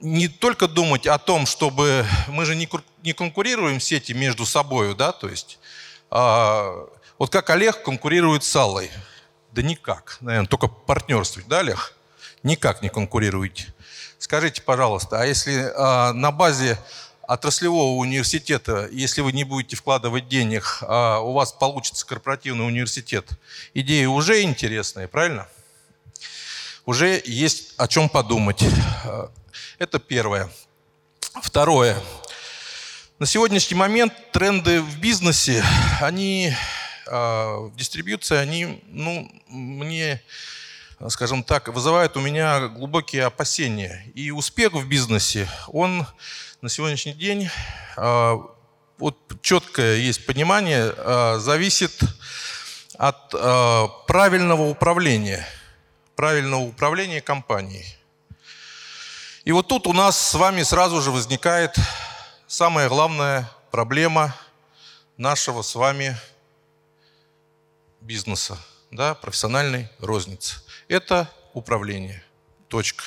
не 0.00 0.28
только 0.28 0.68
думать 0.68 1.06
о 1.06 1.18
том, 1.18 1.46
чтобы... 1.46 2.06
Мы 2.28 2.44
же 2.44 2.56
не, 2.56 2.66
кур- 2.66 2.84
не 3.02 3.12
конкурируем 3.12 3.80
сети 3.80 4.12
между 4.12 4.46
собой, 4.46 4.94
да? 4.94 5.12
То 5.12 5.28
есть, 5.28 5.58
а, 6.10 6.86
вот 7.18 7.30
как 7.30 7.50
Олег 7.50 7.82
конкурирует 7.82 8.44
с 8.44 8.56
Аллой? 8.56 8.90
Да 9.52 9.62
никак, 9.62 10.18
наверное, 10.20 10.48
только 10.48 10.68
партнерствовать, 10.68 11.48
да, 11.48 11.60
Олег? 11.60 11.94
Никак 12.42 12.82
не 12.82 12.88
конкурируете. 12.88 13.72
Скажите, 14.18 14.62
пожалуйста, 14.62 15.20
а 15.20 15.26
если 15.26 15.72
а, 15.76 16.12
на 16.12 16.30
базе 16.30 16.78
отраслевого 17.22 17.96
университета, 17.98 18.88
если 18.90 19.20
вы 19.20 19.32
не 19.32 19.44
будете 19.44 19.76
вкладывать 19.76 20.28
денег, 20.28 20.78
а 20.82 21.20
у 21.20 21.32
вас 21.32 21.52
получится 21.52 22.04
корпоративный 22.06 22.66
университет, 22.66 23.28
идея 23.72 24.08
уже 24.08 24.42
интересная, 24.42 25.06
правильно? 25.06 25.46
Уже 26.86 27.22
есть 27.24 27.74
о 27.76 27.86
чем 27.86 28.08
подумать. 28.08 28.64
Это 29.78 29.98
первое. 29.98 30.50
Второе. 31.42 31.96
На 33.18 33.26
сегодняшний 33.26 33.76
момент 33.76 34.12
тренды 34.32 34.80
в 34.80 34.98
бизнесе, 34.98 35.64
они 36.00 36.54
в 37.06 37.72
дистрибьюции, 37.76 38.36
они, 38.36 38.82
ну, 38.86 39.30
мне 39.48 40.22
скажем 41.08 41.42
так, 41.42 41.68
вызывает 41.68 42.16
у 42.16 42.20
меня 42.20 42.68
глубокие 42.68 43.24
опасения. 43.24 44.04
И 44.14 44.30
успех 44.30 44.74
в 44.74 44.86
бизнесе, 44.86 45.48
он 45.68 46.06
на 46.60 46.68
сегодняшний 46.68 47.14
день, 47.14 47.48
а, 47.96 48.38
вот 48.98 49.16
четкое 49.40 49.96
есть 49.96 50.26
понимание, 50.26 50.92
а, 50.94 51.38
зависит 51.38 51.98
от 52.98 53.34
а, 53.34 53.88
правильного 54.06 54.68
управления, 54.68 55.46
правильного 56.16 56.60
управления 56.60 57.22
компанией. 57.22 57.96
И 59.50 59.52
вот 59.52 59.66
тут 59.66 59.88
у 59.88 59.92
нас 59.92 60.16
с 60.16 60.34
вами 60.34 60.62
сразу 60.62 61.00
же 61.00 61.10
возникает 61.10 61.74
самая 62.46 62.88
главная 62.88 63.50
проблема 63.72 64.32
нашего 65.16 65.62
с 65.62 65.74
вами 65.74 66.16
бизнеса, 68.00 68.56
да, 68.92 69.16
профессиональной 69.16 69.88
розницы 69.98 70.62
это 70.86 71.28
управление. 71.52 72.22
Точка. 72.68 73.02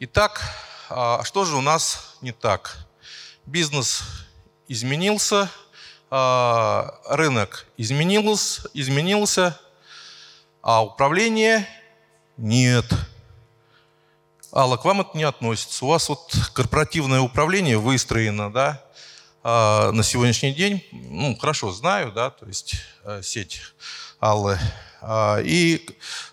Итак, 0.00 0.42
а 0.88 1.22
что 1.22 1.44
же 1.44 1.54
у 1.54 1.60
нас 1.60 2.16
не 2.22 2.32
так? 2.32 2.76
Бизнес 3.46 4.02
изменился, 4.66 5.48
а, 6.10 6.98
рынок 7.04 7.68
изменился, 7.76 8.68
изменился, 8.74 9.56
а 10.60 10.84
управление 10.84 11.68
нет. 12.36 12.84
Алла, 14.52 14.76
к 14.76 14.84
вам 14.84 15.02
это 15.02 15.16
не 15.16 15.22
относится. 15.22 15.84
У 15.84 15.88
вас 15.88 16.08
вот 16.08 16.34
корпоративное 16.54 17.20
управление 17.20 17.78
выстроено, 17.78 18.52
да, 18.52 18.84
а, 19.44 19.92
на 19.92 20.02
сегодняшний 20.02 20.52
день, 20.52 20.84
ну, 20.90 21.36
хорошо 21.36 21.70
знаю, 21.70 22.10
да, 22.10 22.30
то 22.30 22.46
есть 22.46 22.74
э, 23.04 23.22
сеть 23.22 23.60
Аллы, 24.18 24.58
а, 25.00 25.38
и 25.38 25.86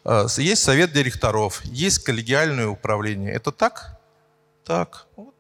а, 0.04 0.26
есть 0.38 0.64
совет 0.64 0.94
директоров, 0.94 1.64
есть 1.66 2.00
коллегиальное 2.00 2.68
управление. 2.68 3.32
Это 3.32 3.52
так? 3.52 4.00
Так. 4.64 5.06
Вот. 5.16 5.36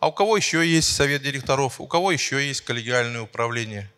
А 0.00 0.08
у 0.08 0.12
кого 0.12 0.38
еще 0.38 0.66
есть 0.66 0.96
совет 0.96 1.22
директоров? 1.22 1.80
У 1.80 1.86
кого 1.86 2.12
еще 2.12 2.44
есть 2.44 2.62
коллегиальное 2.62 3.20
управление? 3.20 3.92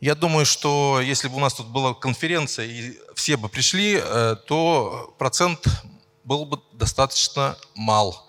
Я 0.00 0.14
думаю, 0.14 0.46
что 0.46 1.00
если 1.02 1.28
бы 1.28 1.36
у 1.36 1.40
нас 1.40 1.52
тут 1.52 1.68
была 1.68 1.92
конференция 1.92 2.64
и 2.64 2.98
все 3.14 3.36
бы 3.36 3.50
пришли, 3.50 4.00
э, 4.02 4.36
то 4.46 5.14
процент 5.18 5.66
был 6.24 6.44
бы 6.44 6.60
достаточно 6.72 7.56
мал. 7.74 8.26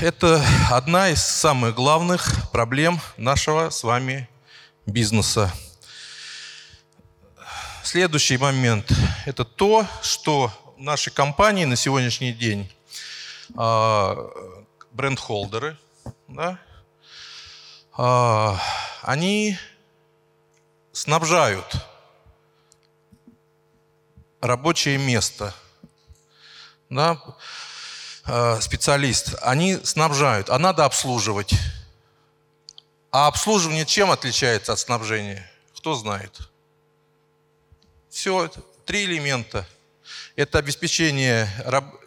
Это 0.00 0.44
одна 0.70 1.08
из 1.10 1.22
самых 1.22 1.74
главных 1.74 2.50
проблем 2.52 3.00
нашего 3.16 3.70
с 3.70 3.82
вами 3.82 4.28
бизнеса. 4.86 5.52
Следующий 7.82 8.36
момент– 8.36 8.90
это 9.26 9.44
то, 9.44 9.86
что 10.02 10.52
наши 10.76 11.10
компании 11.10 11.64
на 11.64 11.76
сегодняшний 11.76 12.32
день, 12.32 12.70
а, 13.56 14.16
бренд-холдеры, 14.92 15.76
да, 16.28 16.58
а, 17.92 18.60
они 19.02 19.56
снабжают 20.92 21.76
рабочее 24.40 24.98
место, 24.98 25.54
да, 26.90 27.20
а, 28.24 28.60
специалист, 28.60 29.34
они 29.42 29.76
снабжают, 29.84 30.50
а 30.50 30.58
надо 30.58 30.84
обслуживать. 30.84 31.54
А 33.10 33.28
обслуживание 33.28 33.86
чем 33.86 34.10
отличается 34.10 34.72
от 34.72 34.78
снабжения? 34.78 35.50
Кто 35.76 35.94
знает? 35.94 36.38
Все, 38.10 38.50
три 38.84 39.04
элемента. 39.04 39.66
Это 40.34 40.58
обеспечение 40.58 41.48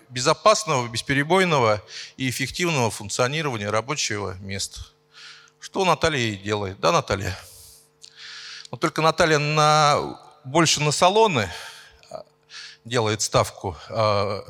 безопасного, 0.09 0.87
бесперебойного 0.87 1.81
и 2.17 2.29
эффективного 2.29 2.91
функционирования 2.91 3.69
рабочего 3.69 4.33
места. 4.39 4.81
Что 5.59 5.85
Наталья 5.85 6.19
и 6.19 6.35
делает, 6.35 6.79
да, 6.79 6.91
Наталья? 6.91 7.37
Но 8.71 8.77
только 8.77 9.01
Наталья 9.01 9.39
на, 9.39 10.19
больше 10.43 10.81
на 10.81 10.91
салоны 10.91 11.49
делает 12.89 13.21
ставку, 13.21 13.77
а, 13.89 14.43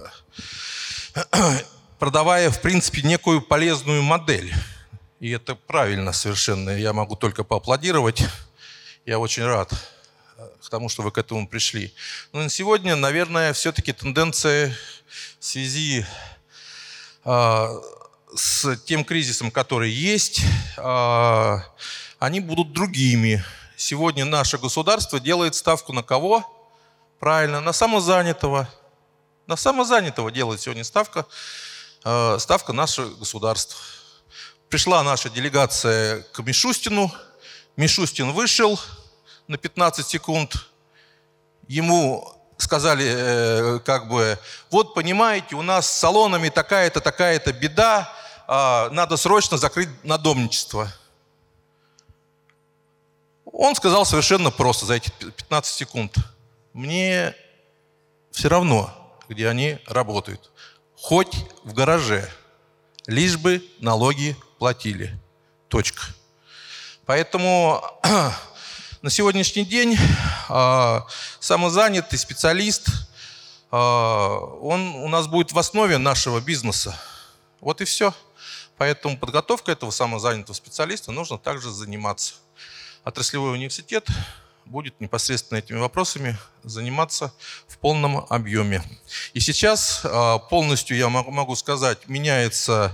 продавая, 2.00 2.50
в 2.50 2.62
принципе, 2.62 3.02
некую 3.04 3.42
полезную 3.42 4.02
модель. 4.02 4.54
И 5.20 5.30
это 5.32 5.56
правильно 5.56 6.14
совершенно. 6.14 6.70
Я 6.70 6.94
могу 6.94 7.16
только 7.16 7.44
поаплодировать. 7.44 8.24
Я 9.06 9.20
очень 9.20 9.44
рад 9.44 9.72
к 10.64 10.70
тому, 10.70 10.88
что 10.88 11.02
вы 11.02 11.12
к 11.12 11.18
этому 11.18 11.48
пришли. 11.48 11.94
Но 12.32 12.42
на 12.42 12.50
сегодня, 12.50 12.96
наверное, 12.96 13.54
все-таки 13.54 13.92
тенденция 13.92 14.74
в 15.40 15.46
связи 15.46 16.06
э, 17.26 17.68
с 18.36 18.78
тем 18.86 19.04
кризисом, 19.04 19.52
который 19.52 19.92
есть, 19.92 20.42
э, 20.78 21.58
они 22.20 22.40
будут 22.40 22.72
другими. 22.72 23.44
Сегодня 23.76 24.26
наше 24.26 24.58
государство 24.58 25.20
делает 25.20 25.56
ставку 25.56 25.92
на 25.92 26.04
кого? 26.04 26.59
Правильно, 27.20 27.60
на 27.60 27.74
самозанятого. 27.74 28.70
На 29.46 29.58
самозанятого 29.58 30.32
делает 30.32 30.62
сегодня 30.62 30.86
ставка, 30.86 31.26
э, 32.06 32.38
ставка 32.40 32.72
наше 32.72 33.08
государство. 33.08 33.78
Пришла 34.70 35.04
наша 35.04 35.30
делегация 35.30 36.22
к 36.32 36.40
Мишустину. 36.40 37.12
Мишустин 37.76 38.32
вышел, 38.32 38.80
на 39.48 39.58
15 39.58 40.08
секунд 40.08 40.70
ему 41.68 42.34
сказали, 42.58 43.06
э, 43.06 43.80
как 43.80 44.08
бы, 44.08 44.40
вот 44.70 44.94
понимаете, 44.94 45.56
у 45.56 45.62
нас 45.62 45.90
с 45.90 46.00
салонами 46.00 46.48
такая-то, 46.48 47.02
такая-то 47.02 47.52
беда, 47.52 48.10
э, 48.48 48.90
надо 48.92 49.18
срочно 49.18 49.58
закрыть 49.58 49.90
надомничество. 50.04 50.90
Он 53.46 53.76
сказал 53.76 54.06
совершенно 54.06 54.52
просто 54.52 54.86
за 54.86 54.94
эти 54.94 55.10
15 55.10 55.76
секунд. 55.76 56.16
Мне 56.74 57.36
все 58.32 58.50
равно, 58.50 58.94
где 59.28 59.48
они 59.48 59.80
работают. 59.86 60.52
Хоть 60.96 61.34
в 61.64 61.74
гараже, 61.74 62.30
лишь 63.08 63.38
бы 63.38 63.64
налоги 63.80 64.36
платили. 64.58 65.18
Точка. 65.68 66.02
Поэтому 67.06 67.82
На 69.02 69.10
сегодняшний 69.10 69.64
день 69.64 69.98
э, 70.50 71.02
самозанятый 71.40 72.20
специалист, 72.20 72.90
э, 73.72 73.78
он 73.78 74.90
у 74.96 75.08
нас 75.08 75.28
будет 75.28 75.54
в 75.54 75.58
основе 75.60 75.98
нашего 75.98 76.42
бизнеса. 76.42 77.00
Вот 77.62 77.80
и 77.80 77.86
все. 77.86 78.14
Поэтому 78.78 79.18
подготовка 79.18 79.72
этого 79.72 79.92
самозанятого 79.92 80.54
специалиста 80.54 81.14
нужно 81.14 81.38
также 81.38 81.72
заниматься. 81.72 82.34
Отраслевой 83.06 83.54
университет 83.54 84.06
будет 84.70 85.00
непосредственно 85.02 85.58
этими 85.60 85.78
вопросами 85.78 86.38
заниматься 86.64 87.34
в 87.68 87.78
полном 87.80 88.26
объеме. 88.30 88.82
И 89.34 89.40
сейчас 89.40 90.06
полностью, 90.50 90.96
я 90.98 91.10
могу 91.10 91.56
сказать, 91.56 92.08
меняется 92.08 92.94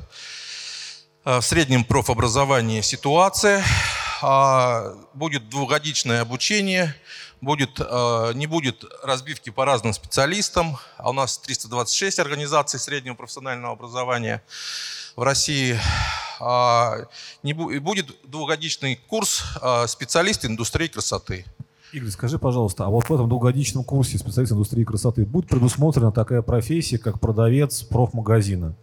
в 1.24 1.42
среднем 1.42 1.84
профобразовании 1.84 2.82
ситуация. 2.82 3.64
А, 4.22 4.96
будет 5.14 5.50
двухгодичное 5.50 6.22
обучение, 6.22 6.96
будет, 7.42 7.80
а, 7.80 8.32
не 8.32 8.48
будет 8.48 8.84
разбивки 9.04 9.50
по 9.50 9.66
разным 9.66 9.94
специалистам. 9.94 10.78
А 10.98 11.10
у 11.10 11.14
нас 11.14 11.38
326 11.38 12.20
организаций 12.20 12.80
среднего 12.80 13.16
профессионального 13.16 13.74
образования 13.74 14.42
в 15.16 15.24
России. 15.24 15.80
Не 17.44 17.54
будет 17.54 18.14
двухгодичный 18.30 18.98
курс 18.98 19.42
специалист 19.88 20.44
индустрии 20.44 20.88
красоты. 20.88 21.46
Игорь, 21.94 22.10
скажи, 22.10 22.40
пожалуйста, 22.40 22.86
а 22.86 22.90
вот 22.90 23.08
в 23.10 23.14
этом 23.14 23.30
двухгодичном 23.30 23.84
курсе 23.84 24.18
специалист 24.18 24.52
индустрии 24.52 24.84
красоты 24.84 25.26
будет 25.26 25.48
предусмотрена 25.48 26.12
такая 26.12 26.42
профессия, 26.42 26.98
как 26.98 27.20
продавец 27.20 27.84
профмагазина? 27.84 28.76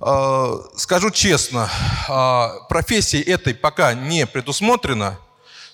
Э, 0.00 0.58
скажу 0.76 1.10
честно, 1.10 1.68
э, 2.08 2.68
профессии 2.68 3.20
этой 3.20 3.54
пока 3.54 3.94
не 3.94 4.26
предусмотрено, 4.26 5.18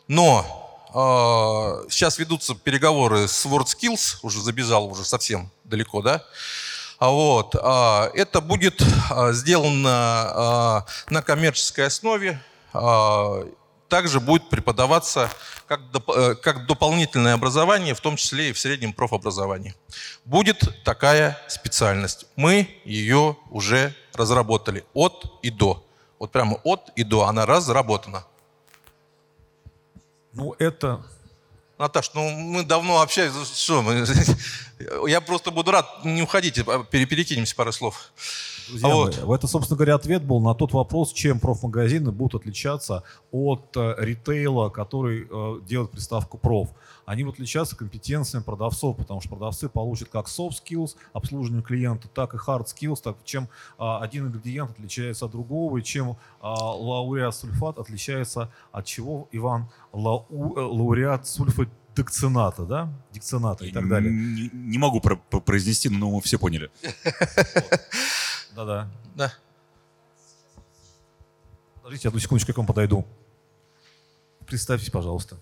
но 0.07 0.47
сейчас 1.91 2.19
э, 2.19 2.23
ведутся 2.23 2.55
переговоры 2.55 3.27
с 3.27 3.45
WorldSkills, 3.47 4.19
уже 4.23 4.41
забежал 4.41 4.87
уже 4.87 5.05
совсем 5.05 5.51
далеко, 5.65 6.03
да, 6.03 6.23
А 6.99 7.11
Вот. 7.11 7.57
а, 7.61 8.11
Это 8.15 8.41
будет 8.41 8.81
а, 9.11 9.33
сделано 9.33 9.91
а, 9.91 10.87
на 11.11 11.23
коммерческой 11.23 11.87
основе. 11.87 12.41
Также 13.95 14.19
будет 14.19 14.51
преподаваться 14.51 15.31
как, 15.69 15.81
доп- 15.93 16.13
э, 16.17 16.35
как 16.35 16.67
дополнительное 16.67 17.35
образование, 17.35 17.95
в 17.95 18.01
том 18.01 18.17
числе 18.17 18.51
и 18.51 18.53
в 18.53 18.59
среднем 18.59 18.93
профобразовании. 18.93 19.77
Будет 20.25 20.83
такая 20.83 21.39
специальность. 21.47 22.27
Мы 22.35 22.69
ее 22.85 23.37
уже 23.51 23.95
разработали 24.13 24.85
от 24.95 25.39
и 25.43 25.51
до. 25.51 25.87
Вот 26.19 26.33
прямо 26.33 26.57
от 26.65 26.91
и 26.97 27.05
до 27.05 27.23
она 27.23 27.47
разработана. 27.47 28.27
Ну, 30.33 30.57
это 30.59 31.05
Наташ, 31.79 32.11
ну 32.15 32.29
мы 32.31 32.65
давно 32.65 33.01
общаемся. 33.01 33.45
Что 33.45 33.81
мы? 33.83 34.05
Я 35.09 35.21
просто 35.21 35.53
буду 35.53 35.71
рад. 35.71 36.05
Не 36.05 36.23
уходите, 36.23 36.65
а 36.67 36.83
пере- 36.83 37.07
перекинемся 37.07 37.55
пару 37.55 37.71
слов. 37.71 38.11
Друзья 38.69 38.95
Вот. 38.95 39.25
мои, 39.27 39.37
это, 39.37 39.47
собственно 39.47 39.77
говоря, 39.77 39.95
ответ 39.95 40.25
был 40.25 40.41
на 40.41 40.55
тот 40.55 40.73
вопрос, 40.73 41.13
чем 41.13 41.41
профмагазины 41.41 42.13
будут 42.13 42.41
отличаться 42.43 43.03
от 43.31 43.77
э, 43.77 43.95
ритейла, 43.99 44.69
который 44.71 45.27
э, 45.31 45.61
делает 45.67 45.91
приставку 45.91 46.39
проф. 46.39 46.71
Они 47.07 47.23
будут 47.23 47.37
отличаться 47.37 47.77
компетенциями 47.77 48.43
продавцов, 48.45 48.97
потому 48.97 49.21
что 49.21 49.31
продавцы 49.31 49.69
получат 49.69 50.09
как 50.09 50.27
soft 50.27 50.55
skills, 50.65 50.97
обслуживание 51.13 51.63
клиента, 51.63 52.09
так 52.09 52.35
и 52.35 52.39
hard 52.39 52.65
skills, 52.67 53.01
так, 53.03 53.17
чем 53.25 53.49
а, 53.77 53.99
один 54.03 54.27
ингредиент 54.29 54.71
отличается 54.71 55.27
от 55.27 55.33
другого, 55.33 55.77
и 55.79 55.83
чем 55.83 56.17
а, 56.41 56.55
лауреат 56.75 57.35
сульфат 57.37 57.79
отличается 57.79 58.51
от 58.73 58.87
чего, 58.87 59.29
Иван, 59.33 59.69
Лау- 59.93 60.25
э, 60.57 60.61
лауреат 60.61 61.27
сульфадикцината, 61.27 62.65
да? 62.65 62.89
Дикцината 63.13 63.67
и 63.67 63.71
так 63.71 63.87
далее. 63.87 64.11
Не, 64.11 64.51
не 64.53 64.79
могу 64.79 65.01
про- 65.01 65.17
произнести, 65.17 65.91
но 65.91 66.11
мы 66.11 66.23
все 66.23 66.39
поняли. 66.39 66.71
Да-да. 68.55 68.89
Да. 69.15 69.33
Подождите, 71.83 72.09
одну 72.09 72.21
секундочку, 72.21 72.51
я 72.51 72.55
к 72.55 72.59
вам 72.59 72.67
подойду. 72.67 73.05
Представьтесь, 74.47 74.91
пожалуйста. 74.91 75.37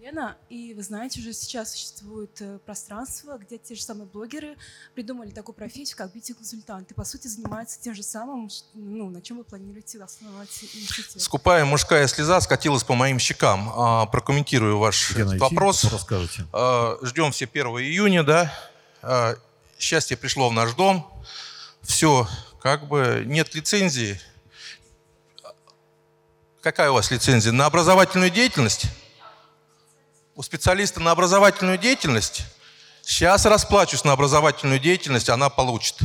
Лена, 0.00 0.36
и 0.48 0.72
вы 0.72 0.84
знаете, 0.84 1.18
уже 1.18 1.32
сейчас 1.32 1.72
существует 1.72 2.40
э, 2.40 2.58
пространство, 2.64 3.38
где 3.38 3.58
те 3.58 3.74
же 3.74 3.82
самые 3.82 4.06
блогеры 4.06 4.56
придумали 4.94 5.30
такую 5.30 5.56
профессию, 5.56 5.96
как 5.98 6.12
бьюти-консультант, 6.12 6.92
и 6.92 6.94
по 6.94 7.04
сути 7.04 7.26
занимаются 7.26 7.80
тем 7.80 7.92
же 7.92 8.04
самым, 8.04 8.48
ну, 8.74 9.10
на 9.10 9.20
чем 9.20 9.38
вы 9.38 9.44
планируете 9.44 10.00
основать 10.00 10.48
институт. 10.62 11.20
Скупая 11.20 11.64
мужская 11.64 12.06
слеза 12.06 12.40
скатилась 12.40 12.84
по 12.84 12.94
моим 12.94 13.18
щекам. 13.18 13.68
А, 13.74 14.06
Прокомментирую 14.06 14.78
ваш 14.78 15.10
Где 15.12 15.24
найти? 15.24 15.40
вопрос. 15.40 15.82
Расскажите. 15.84 16.46
А, 16.52 16.98
Ждем 17.02 17.32
все 17.32 17.46
1 17.46 17.66
июня, 17.66 18.22
да. 18.22 18.52
А, 19.02 19.34
Счастье 19.76 20.16
пришло 20.16 20.48
в 20.48 20.52
наш 20.52 20.72
дом. 20.74 21.04
Все, 21.86 22.28
как 22.60 22.88
бы 22.88 23.22
нет 23.26 23.54
лицензии. 23.54 24.20
Какая 26.62 26.90
у 26.90 26.94
вас 26.94 27.10
лицензия? 27.10 27.52
На 27.52 27.66
образовательную 27.66 28.30
деятельность? 28.30 28.86
У 30.34 30.42
специалиста 30.42 31.00
на 31.00 31.12
образовательную 31.12 31.78
деятельность? 31.78 32.42
Сейчас 33.02 33.46
расплачусь 33.46 34.02
на 34.02 34.12
образовательную 34.12 34.80
деятельность, 34.80 35.30
она 35.30 35.48
получит. 35.48 35.96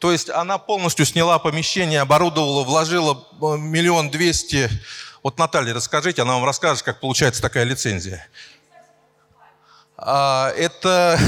То 0.00 0.10
есть 0.10 0.28
она 0.28 0.58
полностью 0.58 1.06
сняла 1.06 1.38
помещение, 1.38 2.00
оборудовала, 2.00 2.64
вложила 2.64 3.24
э, 3.40 3.56
миллион 3.56 4.10
двести. 4.10 4.68
Вот 5.22 5.38
Наталья, 5.38 5.72
расскажите, 5.72 6.22
она 6.22 6.34
вам 6.34 6.44
расскажет, 6.44 6.82
как 6.82 6.98
получается 6.98 7.40
такая 7.40 7.62
лицензия. 7.62 8.26
А, 10.00 10.52
это 10.56 11.18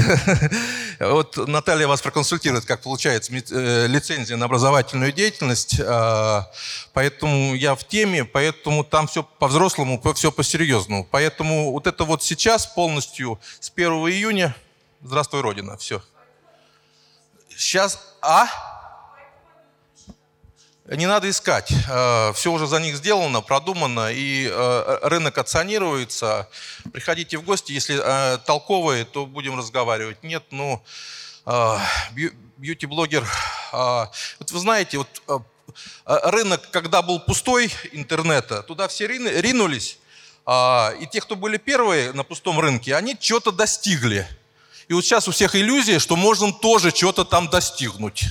вот 1.01 1.37
Наталья 1.49 1.89
вас 1.89 2.01
проконсультирует, 2.03 2.65
как 2.65 2.83
получается 2.83 3.33
э, 3.33 3.87
лицензия 3.89 4.37
на 4.37 4.47
образовательную 4.47 5.11
деятельность. 5.11 5.81
А, 5.81 6.49
Поэтому 6.93 7.55
я 7.55 7.75
в 7.75 7.83
теме, 7.85 8.25
поэтому 8.25 8.85
там 8.85 9.09
все 9.09 9.25
по-взрослому, 9.25 10.01
все 10.15 10.31
по-серьезному. 10.31 11.05
Поэтому 11.11 11.73
вот 11.73 11.89
это 11.89 12.05
вот 12.05 12.23
сейчас 12.23 12.67
полностью 12.67 13.41
с 13.59 13.73
1 13.75 13.91
июня, 14.09 14.55
здравствуй, 15.03 15.41
Родина, 15.41 15.77
все. 15.77 16.01
Сейчас, 17.49 18.01
а? 18.23 18.47
Не 20.91 21.07
надо 21.07 21.31
искать. 21.31 21.69
Все 22.35 22.51
уже 22.53 22.67
за 22.67 22.81
них 22.81 22.97
сделано, 22.97 23.43
продумано, 23.43 24.11
и 24.13 24.49
э, 24.51 24.99
рынок 25.03 25.39
оценируется. 25.39 26.49
Приходите 26.93 27.39
в 27.39 27.43
гости, 27.43 27.71
если 27.71 28.01
э, 28.03 28.39
толковые, 28.39 29.05
то 29.05 29.25
будем 29.25 29.57
разговаривать. 29.57 30.21
Нет, 30.25 30.43
ну, 30.51 30.83
э, 31.47 31.77
бью- 32.11 32.35
бьюти-блогер... 32.57 33.23
э, 33.73 34.07
Вот 34.41 34.51
вы 34.51 34.59
знаете, 34.59 34.99
вот 34.99 35.23
э, 35.29 35.39
э, 36.07 36.19
рынок, 36.31 36.69
когда 36.73 37.03
был 37.03 37.21
пустой 37.21 37.73
интернета, 37.93 38.65
туда 38.65 38.89
все 38.89 39.07
рин- 39.07 39.29
ринулись, 39.29 39.97
а, 40.45 40.93
и 41.01 41.07
те, 41.07 41.21
кто 41.21 41.37
были 41.37 41.57
первые 41.59 42.13
на 42.13 42.25
пустом 42.25 42.59
рынке, 42.59 42.97
они 42.97 43.17
чего-то 43.17 43.53
достигли. 43.53 44.27
И 44.89 44.93
вот 44.93 45.05
сейчас 45.05 45.29
у 45.29 45.31
всех 45.31 45.55
иллюзия, 45.55 46.01
что 46.01 46.17
можно 46.17 46.53
тоже 46.53 46.91
что-то 46.91 47.25
там 47.25 47.49
достигнуть. 47.49 48.25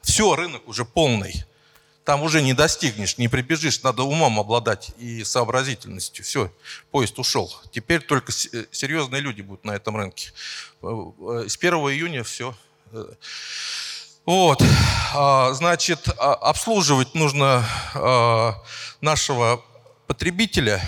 Все, 0.00 0.34
рынок 0.34 0.66
уже 0.66 0.86
полный. 0.86 1.44
Там 2.06 2.22
уже 2.22 2.40
не 2.40 2.54
достигнешь, 2.54 3.18
не 3.18 3.26
прибежишь, 3.26 3.82
надо 3.82 4.04
умом 4.04 4.38
обладать 4.38 4.92
и 4.96 5.24
сообразительностью. 5.24 6.24
Все, 6.24 6.52
поезд 6.92 7.18
ушел. 7.18 7.52
Теперь 7.72 8.00
только 8.00 8.30
э, 8.30 8.64
серьезные 8.70 9.20
люди 9.20 9.42
будут 9.42 9.64
на 9.64 9.72
этом 9.72 9.96
рынке. 9.96 10.32
Э, 10.82 10.86
э, 10.86 11.48
С 11.48 11.56
1 11.56 11.74
июня 11.74 12.22
все. 12.22 12.54
Вот, 14.24 14.62
А, 15.14 15.52
значит, 15.52 16.08
а, 16.16 16.34
обслуживать 16.34 17.14
нужно 17.16 17.64
а, 17.94 18.54
нашего 19.00 19.64
потребителя. 20.06 20.80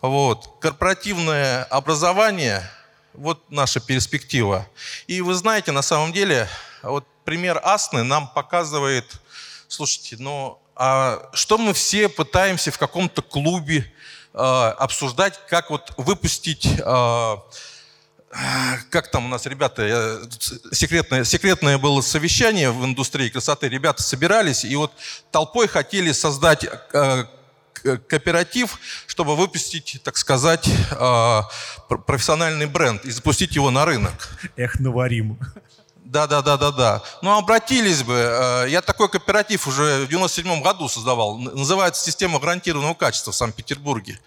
Вот, 0.00 0.58
корпоративное 0.60 1.62
образование, 1.64 2.68
вот 3.14 3.48
наша 3.50 3.78
перспектива. 3.78 4.66
И 5.06 5.20
вы 5.20 5.34
знаете, 5.34 5.70
на 5.70 5.82
самом 5.82 6.12
деле, 6.12 6.48
вот 6.82 7.06
пример 7.24 7.60
Асны 7.62 8.02
нам 8.02 8.26
показывает, 8.26 9.20
слушайте, 9.68 10.16
ну, 10.18 10.58
а 10.74 11.28
что 11.32 11.58
мы 11.58 11.72
все 11.74 12.08
пытаемся 12.08 12.70
в 12.70 12.78
каком-то 12.78 13.22
клубе 13.22 13.90
а, 14.34 14.70
обсуждать, 14.72 15.38
как 15.48 15.70
вот 15.70 15.92
выпустить 15.96 16.68
а, 16.84 17.42
как 18.90 19.10
там 19.10 19.24
у 19.24 19.28
нас 19.28 19.46
ребята, 19.46 19.86
я- 19.86 20.18
секретное, 20.72 21.24
секретное 21.24 21.78
было 21.78 22.02
совещание 22.02 22.70
в 22.70 22.84
индустрии 22.84 23.30
красоты, 23.30 23.68
ребята 23.68 24.02
собирались 24.02 24.64
и 24.64 24.76
вот 24.76 24.92
толпой 25.30 25.66
хотели 25.66 26.12
создать 26.12 26.64
э, 26.64 27.24
к- 27.72 27.96
кооператив, 28.06 28.78
чтобы 29.06 29.34
выпустить, 29.34 30.00
так 30.04 30.18
сказать, 30.18 30.68
э, 30.68 31.40
пр- 31.88 32.02
профессиональный 32.02 32.66
бренд 32.66 33.02
и 33.06 33.10
запустить 33.10 33.54
его 33.56 33.70
на 33.70 33.86
рынок. 33.86 34.28
Эх, 34.56 34.78
наварим. 34.78 35.38
Да, 36.08 36.26
да, 36.26 36.40
да, 36.40 36.56
да, 36.56 36.70
да. 36.70 37.02
Ну, 37.20 37.36
обратились 37.36 38.02
бы. 38.02 38.14
Э, 38.14 38.66
Я 38.66 38.80
такой 38.80 39.10
кооператив 39.10 39.66
уже 39.66 40.06
в 40.06 40.08
97 40.08 40.62
году 40.62 40.88
создавал. 40.88 41.36
Называется 41.36 42.02
«Система 42.02 42.38
гарантированного 42.38 42.94
качества» 42.94 43.30
в 43.30 43.36
Санкт-Петербурге. 43.36 44.18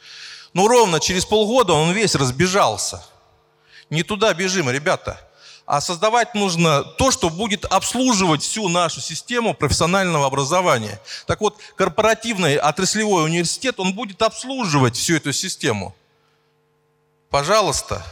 Ну, 0.54 0.68
ровно 0.68 1.00
через 1.00 1.26
полгода 1.26 1.74
он 1.74 1.92
весь 1.94 2.14
разбежался. 2.14 3.04
Не 3.90 4.04
туда 4.04 4.32
бежим, 4.36 4.70
ребята. 4.70 5.20
А 5.66 5.82
создавать 5.82 6.36
нужно 6.36 6.84
то, 6.84 7.10
что 7.10 7.32
будет 7.32 7.66
обслуживать 7.66 8.44
всю 8.44 8.70
нашу 8.70 9.02
систему 9.02 9.56
профессионального 9.56 10.28
образования. 10.28 11.02
Так 11.26 11.42
вот, 11.42 11.58
корпоративный 11.76 12.58
отраслевой 12.58 13.26
университет, 13.26 13.80
он 13.80 13.94
будет 13.94 14.22
обслуживать 14.22 14.96
всю 14.96 15.16
эту 15.16 15.34
систему. 15.34 15.96
Пожалуйста. 17.32 18.06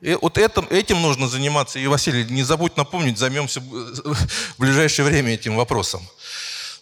И 0.00 0.14
вот 0.20 0.36
этим, 0.36 0.66
этим 0.70 1.00
нужно 1.00 1.28
заниматься. 1.28 1.78
И, 1.78 1.86
Василий, 1.86 2.24
не 2.24 2.42
забудь 2.42 2.76
напомнить, 2.76 3.18
займемся 3.18 3.60
в 3.60 4.58
ближайшее 4.58 5.06
время 5.06 5.34
этим 5.34 5.56
вопросом. 5.56 6.06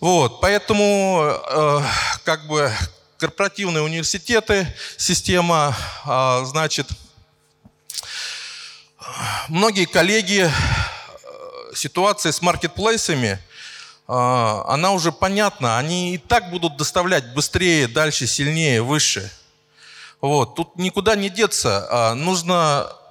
Вот, 0.01 0.41
поэтому 0.41 1.23
э, 1.25 1.81
как 2.25 2.47
бы 2.49 2.73
корпоративные 3.19 3.83
университеты, 3.83 4.67
система, 4.99 5.75
а, 6.05 6.45
значит, 6.45 6.89
многие 9.49 9.87
коллеги, 9.87 10.51
э, 10.51 11.75
ситуация 11.75 12.33
с 12.33 12.43
маркетплейсами, 12.43 13.39
э, 13.39 13.39
она 14.09 14.93
уже 14.93 15.13
понятна. 15.13 15.79
Они 15.79 16.15
и 16.15 16.19
так 16.19 16.51
будут 16.51 16.77
доставлять 16.77 17.33
быстрее, 17.33 17.89
дальше, 17.89 18.27
сильнее, 18.27 18.83
выше. 18.83 19.31
Вот. 20.21 20.55
Тут 20.57 20.77
никуда 20.77 21.17
не 21.17 21.31
деться. 21.31 21.87
А, 21.91 22.15
Нужно 22.15 22.87
э, 22.89 23.04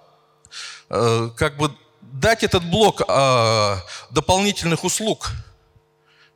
как 1.35 1.57
бы 1.57 1.71
дать 2.01 2.43
этот 2.43 2.63
блок 2.63 3.01
э, 3.07 3.75
дополнительных 4.11 4.83
услуг. 4.83 5.31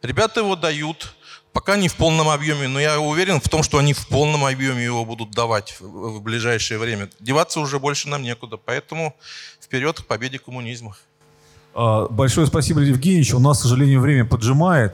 Ребята 0.01 0.41
его 0.41 0.55
дают, 0.55 1.13
пока 1.53 1.75
не 1.75 1.88
в 1.88 1.95
полном 1.95 2.29
объеме, 2.29 2.67
но 2.67 2.79
я 2.79 2.99
уверен 2.99 3.39
в 3.39 3.49
том, 3.49 3.63
что 3.63 3.77
они 3.77 3.93
в 3.93 4.07
полном 4.07 4.45
объеме 4.45 4.84
его 4.84 5.05
будут 5.05 5.31
давать 5.31 5.75
в 5.79 6.21
ближайшее 6.21 6.77
время. 6.79 7.09
Деваться 7.19 7.59
уже 7.59 7.79
больше 7.79 8.09
нам 8.09 8.23
некуда, 8.23 8.57
поэтому 8.57 9.15
вперед 9.61 9.99
к 9.99 10.05
победе 10.05 10.39
коммунизма. 10.39 10.95
А, 11.73 12.07
большое 12.07 12.47
спасибо, 12.47 12.81
Евгеньевич. 12.81 13.34
У 13.34 13.39
нас, 13.39 13.59
к 13.59 13.61
сожалению, 13.63 14.01
время 14.01 14.25
поджимает. 14.25 14.93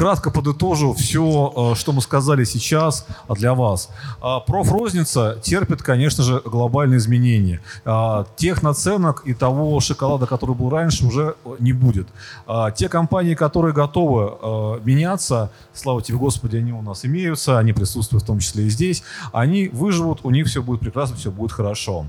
А, 0.00 0.02
кратко 0.02 0.30
подытожу 0.30 0.94
все, 0.94 1.72
э, 1.72 1.78
что 1.78 1.92
мы 1.92 2.00
сказали 2.00 2.44
сейчас 2.44 3.06
для 3.28 3.54
вас. 3.54 3.90
А, 4.20 4.40
профрозница 4.40 5.38
терпит, 5.42 5.82
конечно 5.82 6.24
же, 6.24 6.40
глобальные 6.44 6.98
изменения. 6.98 7.60
А, 7.84 8.26
тех 8.36 8.62
наценок 8.62 9.22
и 9.26 9.34
того 9.34 9.78
шоколада, 9.80 10.26
который 10.26 10.54
был 10.54 10.70
раньше, 10.70 11.06
уже 11.06 11.34
не 11.58 11.72
будет. 11.72 12.08
А, 12.46 12.70
те 12.70 12.88
компании, 12.88 13.34
которые 13.34 13.74
готовы 13.74 14.38
э, 14.40 14.80
меняться, 14.84 15.50
слава 15.74 16.00
тебе 16.00 16.16
Господи, 16.18 16.56
они 16.56 16.72
у 16.72 16.82
нас 16.82 17.04
имеются, 17.04 17.58
они 17.58 17.72
присутствуют 17.72 18.24
в 18.24 18.26
том 18.26 18.38
числе 18.38 18.64
и 18.64 18.70
здесь, 18.70 19.02
они 19.32 19.68
выживут, 19.68 20.20
у 20.22 20.30
них 20.30 20.46
все 20.46 20.62
будет 20.62 20.80
прекрасно, 20.80 21.16
все 21.16 21.30
будет 21.30 21.52
хорошо. 21.52 22.06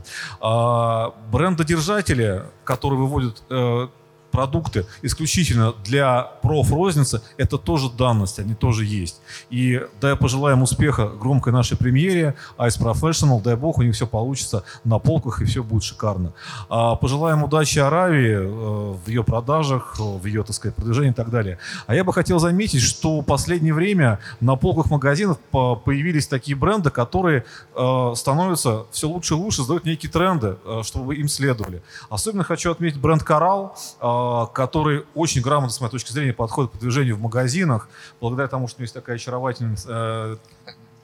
Брендодержатели, 1.31 2.43
которые 2.63 2.99
выводят 2.99 3.43
э, 3.49 3.87
продукты 4.31 4.85
исключительно 5.01 5.73
для 5.83 6.23
профрозницы, 6.41 7.21
это 7.37 7.57
тоже 7.57 7.89
данность, 7.89 8.39
они 8.39 8.53
тоже 8.53 8.85
есть. 8.85 9.21
И 9.49 9.81
дай 9.99 10.15
пожелаем 10.15 10.61
успеха 10.63 11.07
громкой 11.07 11.53
нашей 11.53 11.77
премьере 11.77 12.35
Ice 12.57 12.79
Professional, 12.79 13.41
дай 13.41 13.55
бог 13.55 13.77
у 13.77 13.83
них 13.83 13.95
все 13.95 14.07
получится 14.07 14.63
на 14.83 14.99
полках 14.99 15.41
и 15.41 15.45
все 15.45 15.63
будет 15.63 15.83
шикарно. 15.83 16.33
А 16.69 16.95
пожелаем 16.95 17.43
удачи 17.43 17.79
Аравии 17.79 18.35
э, 18.35 18.95
в 19.05 19.07
ее 19.07 19.23
продажах, 19.23 19.95
в 19.99 20.25
ее, 20.25 20.43
так 20.43 20.55
сказать, 20.55 20.75
продвижении 20.75 21.11
и 21.11 21.13
так 21.13 21.29
далее. 21.29 21.57
А 21.87 21.95
я 21.95 22.03
бы 22.03 22.13
хотел 22.13 22.39
заметить, 22.39 22.81
что 22.81 23.21
в 23.21 23.25
последнее 23.25 23.73
время 23.73 24.19
на 24.39 24.55
полках 24.55 24.89
магазинов 24.89 25.37
появились 25.51 26.27
такие 26.27 26.55
бренды, 26.55 26.89
которые 26.89 27.45
э, 27.75 28.13
становятся 28.15 28.85
все 28.91 29.07
лучше 29.07 29.33
и 29.33 29.37
лучше, 29.37 29.61
задают 29.63 29.85
некие 29.85 30.11
тренды, 30.11 30.57
э, 30.65 30.81
чтобы 30.83 31.15
им 31.15 31.27
следовали. 31.27 31.81
Особенно 32.09 32.43
хочу 32.43 32.71
отметить 32.71 32.99
бренд 32.99 33.23
Coral, 33.23 33.71
а, 33.99 34.20
который 34.53 35.05
очень 35.15 35.41
грамотно, 35.41 35.71
с 35.71 35.79
моей 35.81 35.91
точки 35.91 36.11
зрения, 36.11 36.33
подходит 36.33 36.71
к 36.71 36.77
движению 36.77 37.15
в 37.15 37.21
магазинах, 37.21 37.89
благодаря 38.19 38.47
тому, 38.47 38.67
что 38.67 38.77
у 38.77 38.79
него 38.79 38.83
есть 38.83 38.93
такая 38.93 39.15
очаровательная 39.15 39.77
э, 39.85 40.37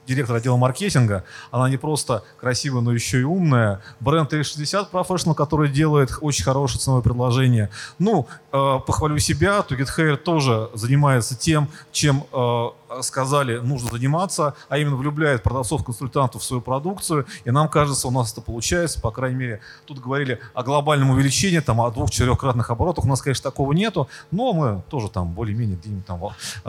директор 0.08 0.38
отдела 0.38 0.58
маркетинга. 0.58 1.24
Она 1.52 1.70
не 1.70 1.78
просто 1.78 2.24
красивая, 2.40 2.82
но 2.82 2.94
еще 2.94 3.20
и 3.20 3.24
умная. 3.24 3.82
Бренд 4.00 4.30
360 4.30 4.92
Professional, 4.92 5.36
который 5.36 5.70
делает 5.70 6.18
очень 6.22 6.44
хорошее 6.44 6.80
ценовое 6.80 7.04
предложение. 7.04 7.70
Ну, 8.00 8.28
э, 8.52 8.80
похвалю 8.86 9.20
себя, 9.20 9.60
To 9.68 9.78
Get 9.78 9.90
Hair 9.98 10.18
тоже 10.18 10.70
занимается 10.74 11.38
тем, 11.38 11.70
чем 11.92 12.24
э, 12.32 12.68
сказали, 13.02 13.58
нужно 13.60 13.90
заниматься, 13.92 14.56
а 14.70 14.78
именно 14.78 14.96
влюбляет 14.96 15.44
продавцов-консультантов 15.44 16.42
в 16.42 16.46
свою 16.46 16.62
продукцию. 16.62 17.26
И 17.46 17.52
нам 17.52 17.68
кажется, 17.70 18.08
у 18.08 18.12
нас 18.12 18.32
это 18.32 18.42
получается, 18.42 19.02
по 19.02 19.12
крайней 19.12 19.38
мере, 19.38 19.62
тут 19.86 20.00
говорили 20.00 20.40
о 20.54 20.64
глобальном 20.64 21.12
увеличении, 21.12 21.60
там, 21.60 21.82
о 21.82 21.92
двух-четырехкратных 21.92 22.70
оборотах. 22.70 23.06
У 23.06 23.08
нас, 23.08 23.22
конечно, 23.22 23.44
такого 23.44 23.74
нету, 23.74 24.08
но 24.32 24.54
мы 24.54 24.84
тоже 24.90 25.10
там 25.10 25.34
более-менее 25.34 25.78
где-нибудь 25.78 26.06
там 26.06 26.22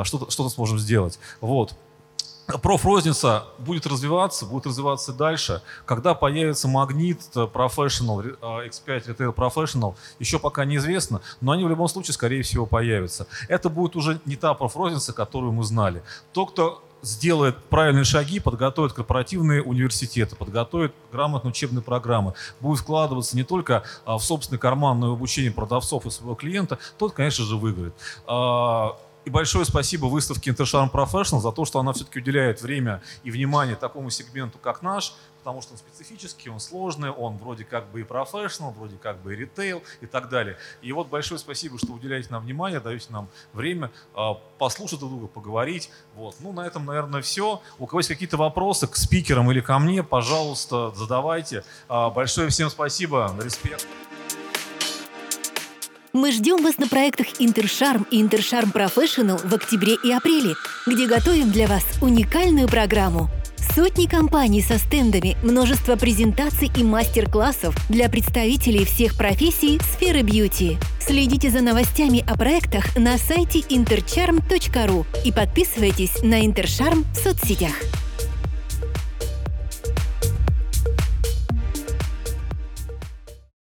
что-то 0.02 0.31
что 0.31 0.48
сможем 0.48 0.78
сделать. 0.78 1.19
Вот 1.40 1.74
профрозница 2.56 3.44
будет 3.58 3.86
развиваться, 3.86 4.46
будет 4.46 4.66
развиваться 4.66 5.12
дальше. 5.12 5.62
Когда 5.84 6.14
появится 6.14 6.66
магнит 6.68 7.20
Professional, 7.34 8.38
X5 8.40 8.80
э, 8.86 8.98
Retail 9.12 9.34
Professional, 9.34 9.94
еще 10.18 10.38
пока 10.38 10.64
неизвестно, 10.64 11.20
но 11.40 11.52
они 11.52 11.64
в 11.64 11.68
любом 11.68 11.88
случае, 11.88 12.14
скорее 12.14 12.42
всего, 12.42 12.64
появятся. 12.64 13.26
Это 13.48 13.68
будет 13.68 13.96
уже 13.96 14.20
не 14.24 14.36
та 14.36 14.54
профрозница, 14.54 15.12
которую 15.12 15.52
мы 15.52 15.64
знали. 15.64 16.02
Тот, 16.32 16.52
кто 16.52 16.82
сделает 17.02 17.56
правильные 17.64 18.04
шаги, 18.04 18.40
подготовит 18.40 18.92
корпоративные 18.92 19.62
университеты, 19.62 20.34
подготовит 20.34 20.92
грамотные 21.12 21.50
учебные 21.50 21.82
программы, 21.82 22.34
будет 22.60 22.80
вкладываться 22.80 23.36
не 23.36 23.44
только 23.44 23.84
а, 24.04 24.18
в 24.18 24.24
собственный 24.24 24.58
карман, 24.58 24.98
но 24.98 25.06
и 25.06 25.10
в 25.10 25.12
обучение 25.12 25.52
продавцов 25.52 26.06
и 26.06 26.10
своего 26.10 26.34
клиента, 26.34 26.78
тот, 26.98 27.12
конечно 27.12 27.44
же, 27.44 27.56
выиграет. 27.56 27.94
А, 29.28 29.30
и 29.30 29.30
большое 29.30 29.64
спасибо 29.64 30.06
выставке 30.06 30.50
Intercharm 30.50 30.90
Professional 30.90 31.40
за 31.40 31.52
то, 31.52 31.64
что 31.64 31.78
она 31.78 31.92
все-таки 31.92 32.18
уделяет 32.18 32.62
время 32.62 33.02
и 33.24 33.30
внимание 33.30 33.76
такому 33.76 34.10
сегменту, 34.10 34.59
как 34.59 34.82
наш, 34.82 35.14
потому 35.38 35.60
что 35.62 35.72
он 35.72 35.78
специфический, 35.78 36.50
он 36.50 36.60
сложный, 36.60 37.10
он 37.10 37.36
вроде 37.36 37.64
как 37.64 37.90
бы 37.90 38.00
и 38.00 38.05
профессионал, 38.05 38.72
вроде 38.72 38.96
как 38.96 39.18
бы 39.22 39.34
и 39.34 39.36
ритейл 39.36 39.82
и 40.00 40.06
так 40.06 40.28
далее. 40.28 40.56
И 40.82 40.92
вот 40.92 41.09
большое 41.09 41.38
спасибо, 41.38 41.78
что 41.78 41.92
уделяете 41.92 42.28
нам 42.30 42.42
внимание, 42.42 42.80
даете 42.80 43.12
нам 43.12 43.28
время 43.52 43.90
э, 44.14 44.20
послушать 44.59 44.98
друг 45.00 45.10
друга, 45.12 45.26
поговорить. 45.26 45.90
Вот. 46.14 46.36
Ну, 46.40 46.52
на 46.52 46.66
этом, 46.66 46.86
наверное, 46.86 47.20
все. 47.22 47.60
У 47.78 47.86
кого 47.86 48.00
есть 48.00 48.09
какие-то 48.09 48.36
вопросы 48.36 48.86
к 48.86 48.96
спикерам 48.96 49.50
или 49.50 49.60
ко 49.60 49.78
мне, 49.78 50.02
пожалуйста, 50.02 50.92
задавайте. 50.96 51.64
Э, 51.88 52.10
большое 52.10 52.48
всем 52.48 52.70
спасибо, 52.70 53.34
респект. 53.42 53.86
Мы 56.14 56.32
ждем 56.32 56.62
вас 56.62 56.78
на 56.78 56.89
проектах 56.89 57.26
Интершарм 57.39 58.06
и 58.10 58.22
Интершарм 58.22 58.70
Professional 58.70 59.47
в 59.47 59.55
октябре 59.55 59.94
и 60.02 60.10
апреле, 60.10 60.55
где 60.86 61.06
готовим 61.06 61.51
для 61.51 61.66
вас 61.66 61.85
уникальную 62.01 62.66
программу. 62.66 63.28
Сотни 63.74 64.06
компаний 64.06 64.62
со 64.62 64.78
стендами, 64.78 65.36
множество 65.43 65.97
презентаций 65.97 66.70
и 66.74 66.82
мастер-классов 66.82 67.76
для 67.90 68.09
представителей 68.09 68.86
всех 68.86 69.16
профессий 69.16 69.78
сферы 69.93 70.22
бьюти. 70.22 70.78
Следите 70.98 71.51
за 71.51 71.60
новостями 71.60 72.24
о 72.26 72.39
проектах 72.39 72.97
на 72.97 73.18
сайте 73.18 73.60
intercharm.ru 73.60 75.05
и 75.26 75.32
подписывайтесь 75.32 76.22
на 76.22 76.47
Интершарм 76.47 77.05
в 77.12 77.16
соцсетях. 77.16 77.74